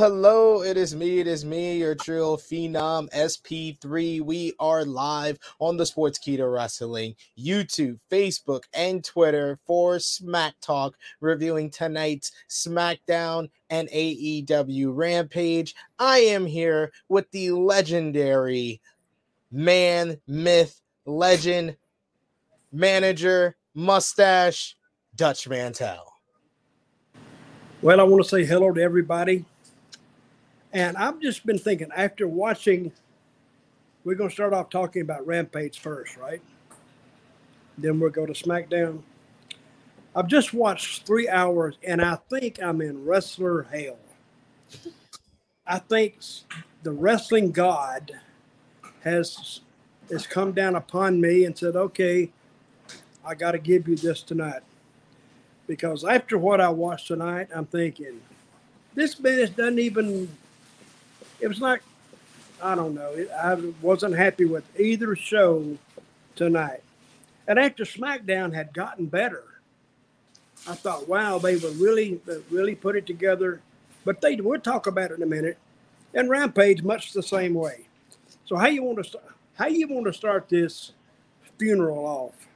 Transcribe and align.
Hello. 0.00 0.62
It 0.62 0.78
is 0.78 0.96
me. 0.96 1.18
It 1.18 1.26
is 1.26 1.44
me, 1.44 1.76
your 1.76 1.94
Trill 1.94 2.38
Phenom 2.38 3.10
SP3. 3.10 4.22
We 4.22 4.54
are 4.58 4.82
live 4.82 5.38
on 5.58 5.76
the 5.76 5.84
Sportskeeda 5.84 6.50
Wrestling 6.50 7.14
YouTube, 7.38 7.98
Facebook, 8.10 8.62
and 8.72 9.04
Twitter 9.04 9.58
for 9.66 9.98
Smack 9.98 10.54
Talk, 10.62 10.96
reviewing 11.20 11.68
tonight's 11.68 12.32
SmackDown 12.48 13.50
and 13.68 13.90
AEW 13.90 14.96
Rampage. 14.96 15.74
I 15.98 16.20
am 16.20 16.46
here 16.46 16.92
with 17.10 17.30
the 17.30 17.50
legendary 17.50 18.80
man, 19.52 20.18
myth, 20.26 20.80
legend, 21.04 21.76
manager, 22.72 23.54
mustache, 23.74 24.78
Dutch 25.14 25.46
Mantel. 25.46 26.10
Well, 27.82 28.00
I 28.00 28.04
want 28.04 28.22
to 28.24 28.28
say 28.30 28.46
hello 28.46 28.72
to 28.72 28.80
everybody. 28.80 29.44
And 30.72 30.96
I've 30.96 31.20
just 31.20 31.44
been 31.44 31.58
thinking 31.58 31.88
after 31.94 32.28
watching, 32.28 32.92
we're 34.04 34.14
going 34.14 34.30
to 34.30 34.34
start 34.34 34.52
off 34.52 34.70
talking 34.70 35.02
about 35.02 35.26
Rampage 35.26 35.78
first, 35.80 36.16
right? 36.16 36.40
Then 37.76 37.98
we'll 37.98 38.10
go 38.10 38.26
to 38.26 38.32
SmackDown. 38.32 39.02
I've 40.14 40.26
just 40.28 40.52
watched 40.52 41.06
three 41.06 41.28
hours 41.28 41.76
and 41.84 42.02
I 42.02 42.16
think 42.28 42.62
I'm 42.62 42.80
in 42.80 43.04
wrestler 43.04 43.62
hell. 43.64 43.98
I 45.66 45.78
think 45.78 46.16
the 46.82 46.90
wrestling 46.90 47.52
god 47.52 48.12
has 49.02 49.60
has 50.10 50.26
come 50.26 50.50
down 50.50 50.74
upon 50.74 51.20
me 51.20 51.44
and 51.44 51.56
said, 51.56 51.76
"Okay, 51.76 52.32
I 53.24 53.36
got 53.36 53.52
to 53.52 53.58
give 53.58 53.86
you 53.86 53.94
this 53.94 54.22
tonight." 54.22 54.62
because 55.70 56.04
after 56.04 56.36
what 56.36 56.60
I 56.60 56.68
watched 56.68 57.06
tonight, 57.06 57.46
I'm 57.54 57.64
thinking 57.64 58.20
this 58.92 59.14
business 59.14 59.50
doesn't 59.50 59.78
even. 59.78 60.28
It 61.40 61.48
was 61.48 61.60
like 61.60 61.82
I 62.62 62.74
don't 62.74 62.94
know. 62.94 63.14
I 63.42 63.54
wasn't 63.80 64.16
happy 64.16 64.44
with 64.44 64.64
either 64.78 65.16
show 65.16 65.78
tonight. 66.36 66.82
And 67.48 67.58
after 67.58 67.84
SmackDown 67.84 68.54
had 68.54 68.74
gotten 68.74 69.06
better, 69.06 69.44
I 70.68 70.74
thought, 70.74 71.08
wow, 71.08 71.38
they 71.38 71.56
were 71.56 71.70
really, 71.70 72.20
really 72.50 72.74
put 72.74 72.96
it 72.96 73.06
together. 73.06 73.60
But 74.04 74.20
they, 74.20 74.36
we'll 74.36 74.60
talk 74.60 74.86
about 74.86 75.10
it 75.10 75.16
in 75.16 75.22
a 75.22 75.26
minute. 75.26 75.58
And 76.14 76.28
Rampage, 76.28 76.82
much 76.82 77.12
the 77.12 77.22
same 77.22 77.54
way. 77.54 77.86
So 78.44 78.56
how 78.56 78.66
you 78.66 78.82
want 78.82 79.04
to? 79.04 79.20
How 79.54 79.66
you 79.66 79.88
want 79.88 80.06
to 80.06 80.12
start 80.12 80.48
this 80.48 80.92
funeral 81.58 82.04
off? 82.06 82.49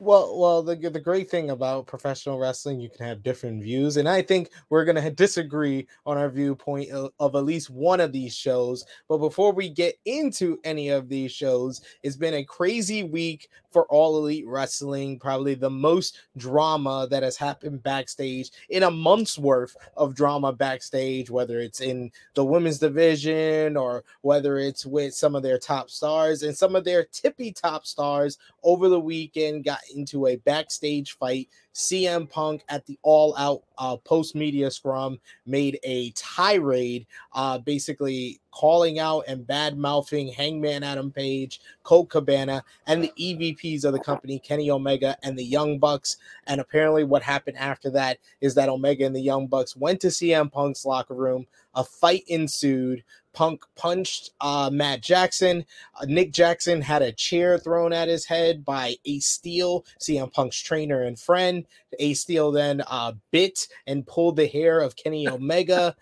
Well, 0.00 0.38
well, 0.38 0.62
the 0.62 0.76
the 0.76 1.00
great 1.00 1.28
thing 1.28 1.50
about 1.50 1.88
professional 1.88 2.38
wrestling, 2.38 2.80
you 2.80 2.88
can 2.88 3.04
have 3.04 3.22
different 3.24 3.60
views, 3.64 3.96
and 3.96 4.08
I 4.08 4.22
think 4.22 4.50
we're 4.70 4.84
gonna 4.84 5.10
disagree 5.10 5.88
on 6.06 6.16
our 6.16 6.30
viewpoint 6.30 6.90
of, 6.92 7.10
of, 7.18 7.34
at 7.34 7.44
least 7.44 7.68
one 7.68 8.00
of 8.00 8.12
these 8.12 8.32
shows. 8.34 8.84
But 9.08 9.18
before 9.18 9.52
we 9.52 9.68
get 9.68 9.96
into 10.04 10.58
any 10.62 10.90
of 10.90 11.08
these 11.08 11.32
shows, 11.32 11.80
it's 12.04 12.16
been 12.16 12.34
a 12.34 12.44
crazy 12.44 13.02
week 13.02 13.48
for 13.70 13.84
all 13.86 14.18
elite 14.18 14.46
wrestling. 14.46 15.18
Probably 15.18 15.54
the 15.54 15.70
most 15.70 16.18
drama 16.36 17.06
that 17.10 17.22
has 17.22 17.36
happened 17.36 17.82
backstage 17.82 18.50
in 18.70 18.82
a 18.84 18.90
month's 18.90 19.38
worth 19.38 19.76
of 19.96 20.14
drama 20.14 20.52
backstage, 20.52 21.30
whether 21.30 21.60
it's 21.60 21.80
in 21.80 22.10
the 22.34 22.44
women's 22.44 22.78
division 22.78 23.76
or 23.76 24.04
whether 24.22 24.58
it's 24.58 24.86
with 24.86 25.14
some 25.14 25.34
of 25.34 25.42
their 25.42 25.58
top 25.58 25.90
stars 25.90 26.42
and 26.42 26.56
some 26.56 26.74
of 26.76 26.84
their 26.84 27.04
tippy 27.04 27.52
top 27.52 27.86
stars 27.86 28.38
over 28.62 28.88
the 28.88 29.00
weekend 29.00 29.64
got 29.64 29.80
into 29.94 30.26
a 30.26 30.36
backstage 30.36 31.16
fight. 31.16 31.48
CM 31.78 32.28
Punk 32.28 32.64
at 32.68 32.84
the 32.86 32.98
All 33.02 33.36
Out 33.38 33.62
uh, 33.78 33.96
post 33.98 34.34
media 34.34 34.68
scrum 34.68 35.20
made 35.46 35.78
a 35.84 36.10
tirade, 36.10 37.06
uh, 37.32 37.58
basically 37.58 38.40
calling 38.50 38.98
out 38.98 39.22
and 39.28 39.46
bad 39.46 39.78
mouthing 39.78 40.26
Hangman 40.26 40.82
Adam 40.82 41.12
Page, 41.12 41.60
Colt 41.84 42.08
Cabana, 42.08 42.64
and 42.88 43.04
the 43.04 43.12
EVPs 43.16 43.84
of 43.84 43.92
the 43.92 44.00
company, 44.00 44.40
Kenny 44.40 44.72
Omega 44.72 45.16
and 45.22 45.38
the 45.38 45.44
Young 45.44 45.78
Bucks. 45.78 46.16
And 46.48 46.60
apparently, 46.60 47.04
what 47.04 47.22
happened 47.22 47.56
after 47.56 47.90
that 47.90 48.18
is 48.40 48.56
that 48.56 48.68
Omega 48.68 49.06
and 49.06 49.14
the 49.14 49.22
Young 49.22 49.46
Bucks 49.46 49.76
went 49.76 50.00
to 50.00 50.08
CM 50.08 50.50
Punk's 50.50 50.84
locker 50.84 51.14
room. 51.14 51.46
A 51.76 51.84
fight 51.84 52.24
ensued. 52.26 53.04
Punk 53.38 53.64
punched 53.76 54.32
uh, 54.40 54.68
Matt 54.72 55.00
Jackson. 55.00 55.64
Uh, 55.94 56.06
Nick 56.08 56.32
Jackson 56.32 56.82
had 56.82 57.02
a 57.02 57.12
chair 57.12 57.56
thrown 57.56 57.92
at 57.92 58.08
his 58.08 58.24
head 58.24 58.64
by 58.64 58.96
Ace 59.04 59.26
Steel, 59.26 59.84
CM 60.00 60.32
Punk's 60.32 60.60
trainer 60.60 61.04
and 61.04 61.16
friend. 61.16 61.64
Ace 62.00 62.22
Steel 62.22 62.50
then 62.50 62.82
uh, 62.88 63.12
bit 63.30 63.68
and 63.86 64.04
pulled 64.04 64.34
the 64.34 64.48
hair 64.48 64.80
of 64.80 64.96
Kenny 64.96 65.28
Omega. 65.28 65.94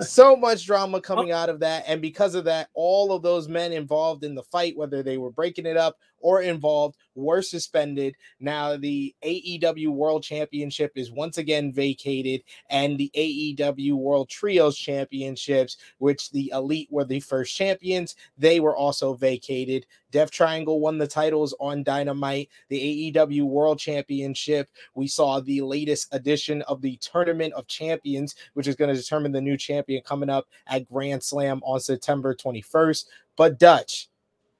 so 0.00 0.34
much 0.34 0.64
drama 0.64 0.98
coming 0.98 1.30
out 1.30 1.50
of 1.50 1.60
that. 1.60 1.84
And 1.86 2.00
because 2.00 2.34
of 2.34 2.44
that, 2.44 2.70
all 2.72 3.12
of 3.12 3.22
those 3.22 3.48
men 3.48 3.74
involved 3.74 4.24
in 4.24 4.34
the 4.34 4.42
fight, 4.42 4.78
whether 4.78 5.02
they 5.02 5.18
were 5.18 5.30
breaking 5.30 5.66
it 5.66 5.76
up 5.76 5.98
or 6.20 6.42
involved 6.42 6.96
were 7.14 7.42
suspended. 7.42 8.14
Now, 8.40 8.76
the 8.76 9.14
AEW 9.24 9.88
World 9.88 10.22
Championship 10.22 10.92
is 10.94 11.10
once 11.10 11.38
again 11.38 11.72
vacated, 11.72 12.42
and 12.70 12.98
the 12.98 13.10
AEW 13.14 13.94
World 13.94 14.28
Trios 14.28 14.76
Championships, 14.76 15.76
which 15.98 16.30
the 16.30 16.50
Elite 16.54 16.88
were 16.90 17.04
the 17.04 17.20
first 17.20 17.56
champions, 17.56 18.16
they 18.36 18.60
were 18.60 18.76
also 18.76 19.14
vacated. 19.14 19.86
Death 20.10 20.30
Triangle 20.30 20.80
won 20.80 20.98
the 20.98 21.06
titles 21.06 21.54
on 21.60 21.82
Dynamite. 21.82 22.48
The 22.68 23.12
AEW 23.12 23.42
World 23.42 23.78
Championship, 23.78 24.68
we 24.94 25.08
saw 25.08 25.40
the 25.40 25.60
latest 25.60 26.08
edition 26.12 26.62
of 26.62 26.80
the 26.80 26.96
Tournament 26.98 27.52
of 27.54 27.66
Champions, 27.66 28.34
which 28.54 28.66
is 28.66 28.76
going 28.76 28.94
to 28.94 29.00
determine 29.00 29.32
the 29.32 29.40
new 29.40 29.56
champion 29.56 30.02
coming 30.02 30.30
up 30.30 30.46
at 30.66 30.88
Grand 30.88 31.22
Slam 31.22 31.60
on 31.64 31.80
September 31.80 32.34
21st. 32.34 33.06
But 33.36 33.58
Dutch, 33.58 34.08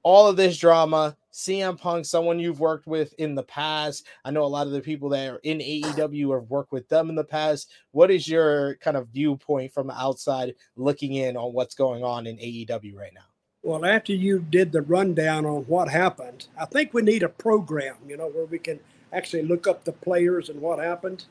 all 0.03 0.29
of 0.29 0.37
this 0.37 0.59
drama, 0.59 1.17
CM 1.37 1.79
Punk, 1.79 2.07
someone 2.07 2.39
you've 2.39 2.61
worked 2.61 2.87
with 2.87 3.13
in 3.19 3.35
the 3.35 3.43
past. 3.43 4.07
I 4.25 4.31
know 4.31 4.45
a 4.45 4.47
lot 4.47 4.67
of 4.67 4.73
the 4.73 4.81
people 4.81 5.11
that 5.11 5.29
are 5.29 5.41
in 5.43 5.59
AEW 5.59 6.35
have 6.35 6.49
worked 6.49 6.73
with 6.73 6.89
them 6.89 7.11
in 7.11 7.15
the 7.15 7.25
past. 7.25 7.71
What 7.91 8.11
is 8.11 8.27
your 8.27 8.77
kind 8.77 8.97
of 8.97 9.09
viewpoint 9.09 9.75
from 9.75 9.89
the 9.89 10.01
outside 10.01 10.55
looking 10.77 11.13
in 11.13 11.37
on 11.37 11.53
what's 11.53 11.75
going 11.75 12.03
on 12.03 12.27
in 12.27 12.39
AEW 12.39 12.97
right 12.97 13.13
now? 13.15 13.27
Well, 13.63 13.85
after 13.85 14.15
you 14.15 14.39
did 14.39 14.73
the 14.73 14.81
rundown 14.81 15.45
on 15.45 15.65
what 15.65 15.91
happened, 15.91 16.47
I 16.59 16.65
think 16.65 16.95
we 16.95 17.03
need 17.03 17.23
a 17.23 17.29
program, 17.29 17.97
you 18.09 18.17
know, 18.17 18.29
where 18.29 18.47
we 18.47 18.59
can 18.59 18.81
actually 19.13 19.43
look 19.43 19.67
up 19.67 19.85
the 19.85 19.93
players 19.93 20.49
and 20.49 20.63
what 20.63 20.79
happened. 20.79 21.27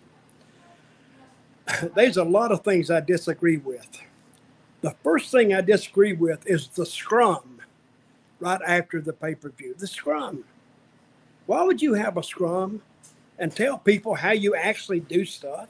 There's 1.95 2.17
a 2.17 2.23
lot 2.23 2.51
of 2.51 2.63
things 2.63 2.91
I 2.91 2.99
disagree 2.99 3.57
with. 3.57 4.03
The 4.81 4.95
first 5.03 5.31
thing 5.31 5.51
I 5.51 5.61
disagree 5.61 6.13
with 6.13 6.45
is 6.45 6.67
the 6.67 6.85
scrum 6.85 7.54
right 8.45 8.61
after 8.67 9.01
the 9.01 9.13
pay 9.13 9.33
per 9.33 9.49
view. 9.49 9.73
The 9.77 9.87
scrum. 9.87 10.43
Why 11.47 11.63
would 11.63 11.81
you 11.81 11.93
have 11.95 12.17
a 12.17 12.23
scrum 12.23 12.81
and 13.39 13.53
tell 13.53 13.77
people 13.77 14.13
how 14.13 14.31
you 14.31 14.55
actually 14.55 14.99
do 14.99 15.25
stuff? 15.25 15.67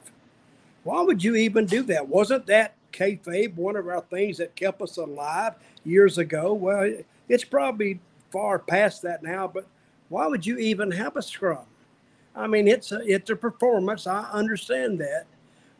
Why 0.84 1.00
would 1.00 1.24
you 1.24 1.36
even 1.36 1.66
do 1.66 1.82
that? 1.84 2.06
Wasn't 2.06 2.46
that 2.46 2.74
kayfabe 2.92 3.54
one 3.56 3.76
of 3.76 3.88
our 3.88 4.02
things 4.02 4.38
that 4.38 4.54
kept 4.56 4.82
us 4.82 4.98
alive 4.98 5.54
years 5.84 6.18
ago? 6.18 6.52
Well, 6.52 6.92
it's 7.28 7.44
probably 7.44 7.98
far 8.30 8.58
past 8.58 9.02
that 9.02 9.22
now, 9.22 9.48
but 9.48 9.66
why 10.08 10.26
would 10.26 10.46
you 10.46 10.58
even 10.58 10.90
have 10.92 11.16
a 11.16 11.22
scrum? 11.22 11.66
I 12.34 12.46
mean, 12.46 12.68
it's 12.68 12.92
a, 12.92 13.00
it's 13.00 13.30
a 13.30 13.36
performance. 13.36 14.06
I 14.06 14.28
understand 14.30 15.00
that, 15.00 15.24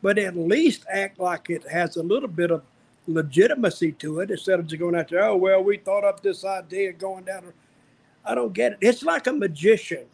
but 0.03 0.19
at 0.19 0.37
least 0.37 0.87
act 0.91 1.21
like 1.21 1.51
it 1.51 1.69
has 1.69 1.97
a 1.97 2.03
little 2.03 2.29
bit 2.29 2.51
of 2.51 2.63
legitimacy 3.07 3.93
to 3.93 4.21
it 4.21 4.31
instead 4.31 4.59
of 4.59 4.67
just 4.67 4.81
going 4.81 4.95
out 4.95 5.09
there, 5.09 5.25
oh, 5.25 5.37
well, 5.37 5.63
we 5.63 5.77
thought 5.77 6.05
up 6.05 6.23
this 6.23 6.45
idea 6.45 6.93
going 6.93 7.25
down. 7.25 7.53
I 8.25 8.35
don't 8.35 8.53
get 8.53 8.73
it. 8.73 8.79
It's 8.81 9.03
like 9.03 9.27
a 9.27 9.33
magician 9.33 10.07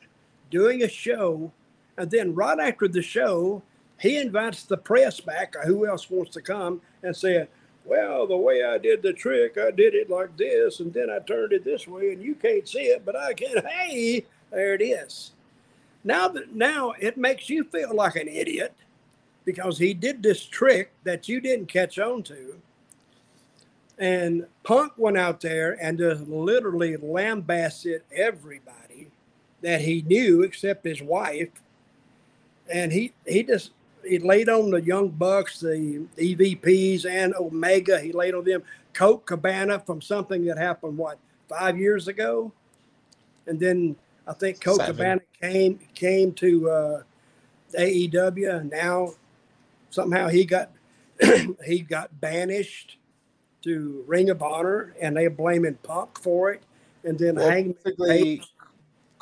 doing 0.51 0.83
a 0.83 0.89
show, 0.89 1.51
and 1.97 2.11
then 2.11 2.35
right 2.35 2.59
after 2.59 2.89
the 2.89 3.03
show, 3.03 3.63
he 3.99 4.19
invites 4.19 4.65
the 4.65 4.77
press 4.77 5.21
back, 5.21 5.55
or 5.57 5.63
who 5.63 5.87
else 5.87 6.11
wants 6.11 6.33
to 6.33 6.43
come, 6.43 6.83
and 7.03 7.17
say, 7.17 7.49
well, 7.85 8.27
the 8.27 8.37
way 8.37 8.63
I 8.65 8.79
did 8.79 9.03
the 9.03 9.13
trick, 9.13 9.57
I 9.59 9.71
did 9.71 9.95
it 9.95 10.11
like 10.11 10.37
this, 10.37 10.81
and 10.81 10.93
then 10.93 11.11
I 11.11 11.19
turned 11.21 11.53
it 11.53 11.65
this 11.65 11.89
way, 11.89 12.13
and 12.13 12.23
you 12.23 12.35
can't 12.35 12.69
see 12.69 12.81
it, 12.81 13.05
but 13.05 13.17
I 13.17 13.33
can. 13.33 13.65
Hey, 13.67 14.25
there 14.51 14.75
it 14.75 14.83
is. 14.83 15.33
Now 16.05 16.29
that 16.29 16.55
now 16.55 16.93
it 16.99 17.17
makes 17.17 17.49
you 17.49 17.65
feel 17.65 17.95
like 17.95 18.17
an 18.17 18.29
idiot 18.29 18.75
because 19.45 19.79
he 19.79 19.95
did 19.95 20.23
this 20.23 20.45
trick 20.45 20.93
that 21.05 21.29
you 21.29 21.41
didn't 21.41 21.67
catch 21.67 21.99
on 21.99 22.23
to 22.25 22.61
and 23.99 24.47
Punk 24.63 24.93
went 24.97 25.19
out 25.19 25.41
there 25.41 25.77
and 25.81 25.99
just 25.99 26.27
literally 26.29 26.97
lambasted 26.97 28.03
everybody 28.15 29.09
that 29.61 29.81
he 29.81 30.03
knew 30.03 30.43
except 30.43 30.85
his 30.85 31.03
wife. 31.03 31.51
And 32.73 32.93
he, 32.93 33.13
he 33.27 33.43
just 33.43 33.71
he 34.05 34.19
laid 34.19 34.49
on 34.49 34.71
the 34.71 34.81
Young 34.81 35.09
Bucks, 35.09 35.61
the 35.61 36.07
EVPs, 36.17 37.07
and 37.07 37.35
Omega. 37.35 38.01
He 38.01 38.13
laid 38.13 38.35
on 38.35 38.45
them. 38.45 38.63
Colt 38.93 39.25
Cabana 39.27 39.79
from 39.79 40.01
something 40.01 40.45
that 40.47 40.59
happened 40.59 40.99
what 40.99 41.19
five 41.49 41.79
years 41.79 42.09
ago, 42.09 42.53
and 43.47 43.59
then 43.59 43.97
I 44.27 44.33
think 44.33 44.61
Colt 44.61 44.79
Seven. 44.79 44.97
Cabana 44.97 45.21
came 45.41 45.79
came 45.95 46.33
to 46.35 46.71
uh, 46.71 47.03
AEW, 47.79 48.61
and 48.61 48.71
now 48.71 49.15
somehow 49.91 50.29
he 50.29 50.45
got 50.45 50.71
he 51.65 51.81
got 51.81 52.21
banished 52.21 52.97
to 53.63 54.05
Ring 54.07 54.31
of 54.31 54.43
Honor, 54.43 54.95
and 55.01 55.17
they're 55.17 55.31
blaming 55.31 55.75
Punk 55.83 56.19
for 56.21 56.53
it. 56.53 56.63
And 57.05 57.19
then 57.19 57.37
Well, 57.37 57.51
Hangman 57.51 57.77
basically, 57.85 58.43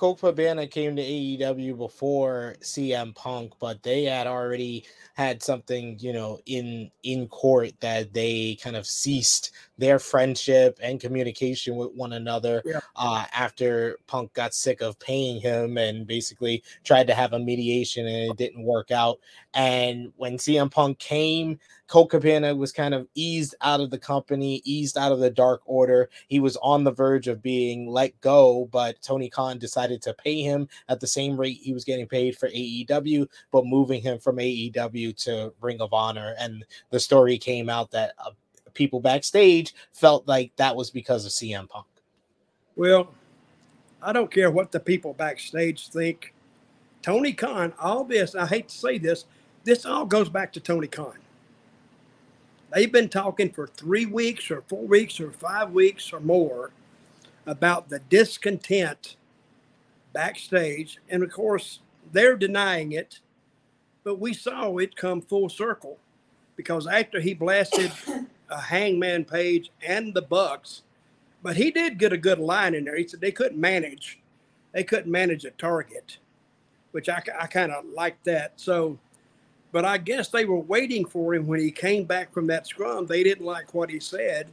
Colt 0.00 0.20
Cabana 0.20 0.66
came 0.66 0.96
to 0.96 1.02
AEW 1.02 1.76
before 1.76 2.54
CM 2.62 3.14
Punk, 3.14 3.52
but 3.60 3.82
they 3.82 4.04
had 4.04 4.26
already 4.26 4.86
had 5.12 5.42
something, 5.42 5.98
you 6.00 6.14
know, 6.14 6.40
in 6.46 6.90
in 7.02 7.28
court 7.28 7.72
that 7.80 8.14
they 8.14 8.56
kind 8.62 8.76
of 8.76 8.86
ceased 8.86 9.50
their 9.76 9.98
friendship 9.98 10.78
and 10.82 11.00
communication 11.00 11.76
with 11.76 11.92
one 11.92 12.14
another 12.14 12.62
Yeah. 12.64 12.80
uh, 12.96 13.26
after 13.34 13.98
Punk 14.06 14.32
got 14.32 14.54
sick 14.54 14.80
of 14.80 14.98
paying 15.00 15.38
him 15.38 15.76
and 15.76 16.06
basically 16.06 16.62
tried 16.82 17.06
to 17.08 17.14
have 17.14 17.34
a 17.34 17.38
mediation 17.38 18.06
and 18.06 18.30
it 18.30 18.38
didn't 18.38 18.64
work 18.64 18.90
out. 18.90 19.18
And 19.52 20.14
when 20.16 20.38
CM 20.38 20.70
Punk 20.70 20.98
came, 20.98 21.58
Colt 21.90 22.10
Cabana 22.10 22.54
was 22.54 22.70
kind 22.70 22.94
of 22.94 23.08
eased 23.16 23.56
out 23.62 23.80
of 23.80 23.90
the 23.90 23.98
company, 23.98 24.62
eased 24.64 24.96
out 24.96 25.10
of 25.10 25.18
the 25.18 25.28
Dark 25.28 25.60
Order. 25.64 26.08
He 26.28 26.38
was 26.38 26.56
on 26.58 26.84
the 26.84 26.92
verge 26.92 27.26
of 27.26 27.42
being 27.42 27.88
let 27.88 28.18
go, 28.20 28.68
but 28.70 29.02
Tony 29.02 29.28
Khan 29.28 29.58
decided 29.58 30.00
to 30.02 30.14
pay 30.14 30.40
him 30.40 30.68
at 30.88 31.00
the 31.00 31.08
same 31.08 31.36
rate 31.36 31.58
he 31.60 31.72
was 31.72 31.84
getting 31.84 32.06
paid 32.06 32.38
for 32.38 32.48
AEW, 32.48 33.26
but 33.50 33.66
moving 33.66 34.00
him 34.00 34.20
from 34.20 34.36
AEW 34.36 35.16
to 35.24 35.52
Ring 35.60 35.80
of 35.80 35.92
Honor. 35.92 36.36
And 36.38 36.64
the 36.90 37.00
story 37.00 37.36
came 37.36 37.68
out 37.68 37.90
that 37.90 38.12
uh, 38.24 38.30
people 38.72 39.00
backstage 39.00 39.74
felt 39.92 40.28
like 40.28 40.54
that 40.56 40.76
was 40.76 40.90
because 40.90 41.26
of 41.26 41.32
CM 41.32 41.68
Punk. 41.68 41.88
Well, 42.76 43.12
I 44.00 44.12
don't 44.12 44.30
care 44.30 44.52
what 44.52 44.70
the 44.70 44.78
people 44.78 45.12
backstage 45.12 45.88
think. 45.88 46.34
Tony 47.02 47.32
Khan, 47.32 47.72
all 47.80 48.04
this, 48.04 48.36
I 48.36 48.46
hate 48.46 48.68
to 48.68 48.78
say 48.78 48.96
this, 48.96 49.24
this 49.64 49.84
all 49.84 50.06
goes 50.06 50.28
back 50.28 50.52
to 50.52 50.60
Tony 50.60 50.86
Khan. 50.86 51.14
They've 52.72 52.90
been 52.90 53.08
talking 53.08 53.50
for 53.50 53.66
three 53.66 54.06
weeks 54.06 54.50
or 54.50 54.62
four 54.62 54.86
weeks 54.86 55.20
or 55.20 55.32
five 55.32 55.72
weeks 55.72 56.12
or 56.12 56.20
more 56.20 56.70
about 57.46 57.88
the 57.88 57.98
discontent 57.98 59.16
backstage. 60.12 60.98
And 61.08 61.22
of 61.22 61.32
course, 61.32 61.80
they're 62.12 62.36
denying 62.36 62.92
it, 62.92 63.20
but 64.04 64.20
we 64.20 64.34
saw 64.34 64.76
it 64.78 64.96
come 64.96 65.20
full 65.20 65.48
circle 65.48 65.98
because 66.56 66.86
after 66.86 67.20
he 67.20 67.34
blasted 67.34 67.92
a 68.50 68.60
hangman 68.60 69.24
page 69.24 69.70
and 69.86 70.14
the 70.14 70.22
Bucks, 70.22 70.82
but 71.42 71.56
he 71.56 71.70
did 71.70 71.98
get 71.98 72.12
a 72.12 72.18
good 72.18 72.38
line 72.38 72.74
in 72.74 72.84
there. 72.84 72.96
He 72.96 73.08
said 73.08 73.20
they 73.20 73.32
couldn't 73.32 73.60
manage, 73.60 74.20
they 74.72 74.84
couldn't 74.84 75.10
manage 75.10 75.44
a 75.44 75.50
target, 75.52 76.18
which 76.92 77.08
I, 77.08 77.22
I 77.40 77.46
kind 77.46 77.72
of 77.72 77.84
liked 77.86 78.24
that. 78.26 78.52
So, 78.56 78.98
but 79.72 79.84
I 79.84 79.98
guess 79.98 80.28
they 80.28 80.44
were 80.44 80.58
waiting 80.60 81.04
for 81.04 81.34
him 81.34 81.46
when 81.46 81.60
he 81.60 81.70
came 81.70 82.04
back 82.04 82.32
from 82.32 82.46
that 82.48 82.66
scrum. 82.66 83.06
They 83.06 83.22
didn't 83.22 83.46
like 83.46 83.72
what 83.74 83.90
he 83.90 84.00
said. 84.00 84.48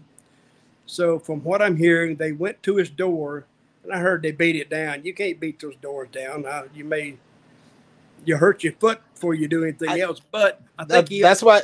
So, 0.85 1.19
from 1.19 1.43
what 1.43 1.61
I'm 1.61 1.75
hearing, 1.75 2.15
they 2.15 2.31
went 2.31 2.61
to 2.63 2.77
his 2.77 2.89
door, 2.89 3.45
and 3.83 3.91
I 3.91 3.99
heard 3.99 4.21
they 4.21 4.31
beat 4.31 4.55
it 4.55 4.69
down. 4.69 5.03
You 5.03 5.13
can't 5.13 5.39
beat 5.39 5.59
those 5.59 5.75
doors 5.77 6.09
down. 6.11 6.45
Uh, 6.45 6.63
you 6.73 6.83
may 6.85 7.17
you 8.25 8.37
hurt 8.37 8.63
your 8.63 8.73
foot 8.73 8.99
before 9.13 9.33
you 9.33 9.47
do 9.47 9.63
anything 9.63 9.89
I- 9.89 9.99
else. 9.99 10.21
But 10.31 10.61
I 10.77 10.83
think 10.83 10.89
That- 11.07 11.09
he, 11.09 11.21
that's 11.21 11.43
why 11.43 11.63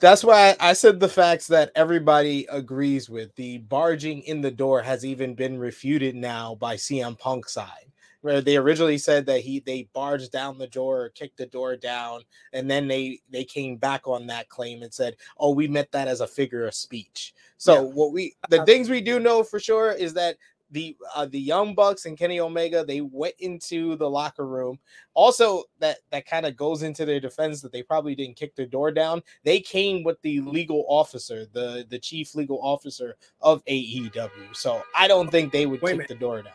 that's 0.00 0.24
why 0.24 0.56
I 0.58 0.72
said 0.72 0.98
the 0.98 1.08
facts 1.08 1.46
that 1.46 1.70
everybody 1.76 2.46
agrees 2.50 3.08
with. 3.08 3.32
The 3.36 3.58
barging 3.58 4.22
in 4.22 4.40
the 4.40 4.50
door 4.50 4.82
has 4.82 5.04
even 5.04 5.34
been 5.34 5.56
refuted 5.58 6.16
now 6.16 6.56
by 6.56 6.74
CM 6.74 7.16
Punk 7.16 7.48
side. 7.48 7.91
Where 8.22 8.40
they 8.40 8.56
originally 8.56 8.98
said 8.98 9.26
that 9.26 9.40
he 9.40 9.60
they 9.60 9.88
barged 9.92 10.32
down 10.32 10.58
the 10.58 10.66
door 10.68 11.02
or 11.02 11.08
kicked 11.10 11.36
the 11.36 11.46
door 11.46 11.76
down, 11.76 12.22
and 12.52 12.70
then 12.70 12.88
they 12.88 13.20
they 13.30 13.44
came 13.44 13.76
back 13.76 14.06
on 14.08 14.26
that 14.28 14.48
claim 14.48 14.82
and 14.82 14.94
said, 14.94 15.16
"Oh, 15.36 15.52
we 15.52 15.68
meant 15.68 15.92
that 15.92 16.08
as 16.08 16.20
a 16.20 16.26
figure 16.26 16.66
of 16.66 16.74
speech." 16.74 17.34
So 17.58 17.74
Yeah. 17.74 17.94
what 17.94 18.12
we 18.12 18.34
the 18.48 18.64
things 18.64 18.88
we 18.88 19.00
do 19.00 19.20
know 19.20 19.42
for 19.42 19.60
sure 19.60 19.92
is 19.92 20.14
that 20.14 20.36
the 20.72 20.96
uh, 21.14 21.26
the 21.26 21.38
Young 21.38 21.74
Bucks 21.74 22.06
and 22.06 22.18
Kenny 22.18 22.40
Omega 22.40 22.84
they 22.84 23.02
went 23.02 23.34
into 23.38 23.94
the 23.96 24.08
locker 24.08 24.46
room. 24.46 24.78
Also, 25.14 25.64
that 25.78 25.98
that 26.10 26.26
kind 26.26 26.46
of 26.46 26.56
goes 26.56 26.82
into 26.82 27.04
their 27.04 27.20
defense 27.20 27.60
that 27.60 27.72
they 27.72 27.82
probably 27.82 28.14
didn't 28.14 28.36
kick 28.36 28.56
the 28.56 28.66
door 28.66 28.90
down. 28.90 29.22
They 29.44 29.60
came 29.60 30.02
with 30.02 30.20
the 30.22 30.40
legal 30.40 30.84
officer, 30.88 31.46
the 31.52 31.86
the 31.88 31.98
chief 31.98 32.34
legal 32.34 32.58
officer 32.62 33.16
of 33.40 33.64
AEW. 33.66 34.54
So 34.54 34.82
I 34.96 35.06
don't 35.06 35.30
think 35.30 35.52
they 35.52 35.66
would 35.66 35.82
Wait 35.82 35.98
kick 35.98 36.08
the 36.08 36.14
door 36.14 36.42
down. 36.42 36.54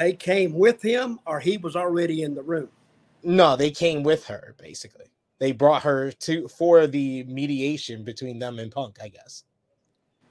They 0.00 0.14
came 0.14 0.54
with 0.54 0.80
him, 0.80 1.20
or 1.26 1.40
he 1.40 1.58
was 1.58 1.76
already 1.76 2.22
in 2.22 2.34
the 2.34 2.42
room. 2.42 2.70
no, 3.22 3.54
they 3.54 3.70
came 3.70 4.02
with 4.02 4.24
her 4.28 4.54
basically. 4.58 5.04
They 5.38 5.52
brought 5.52 5.82
her 5.82 6.10
to 6.10 6.48
for 6.48 6.86
the 6.86 7.24
mediation 7.24 8.02
between 8.02 8.38
them 8.38 8.58
and 8.58 8.72
Punk, 8.72 8.96
I 9.02 9.08
guess. 9.08 9.44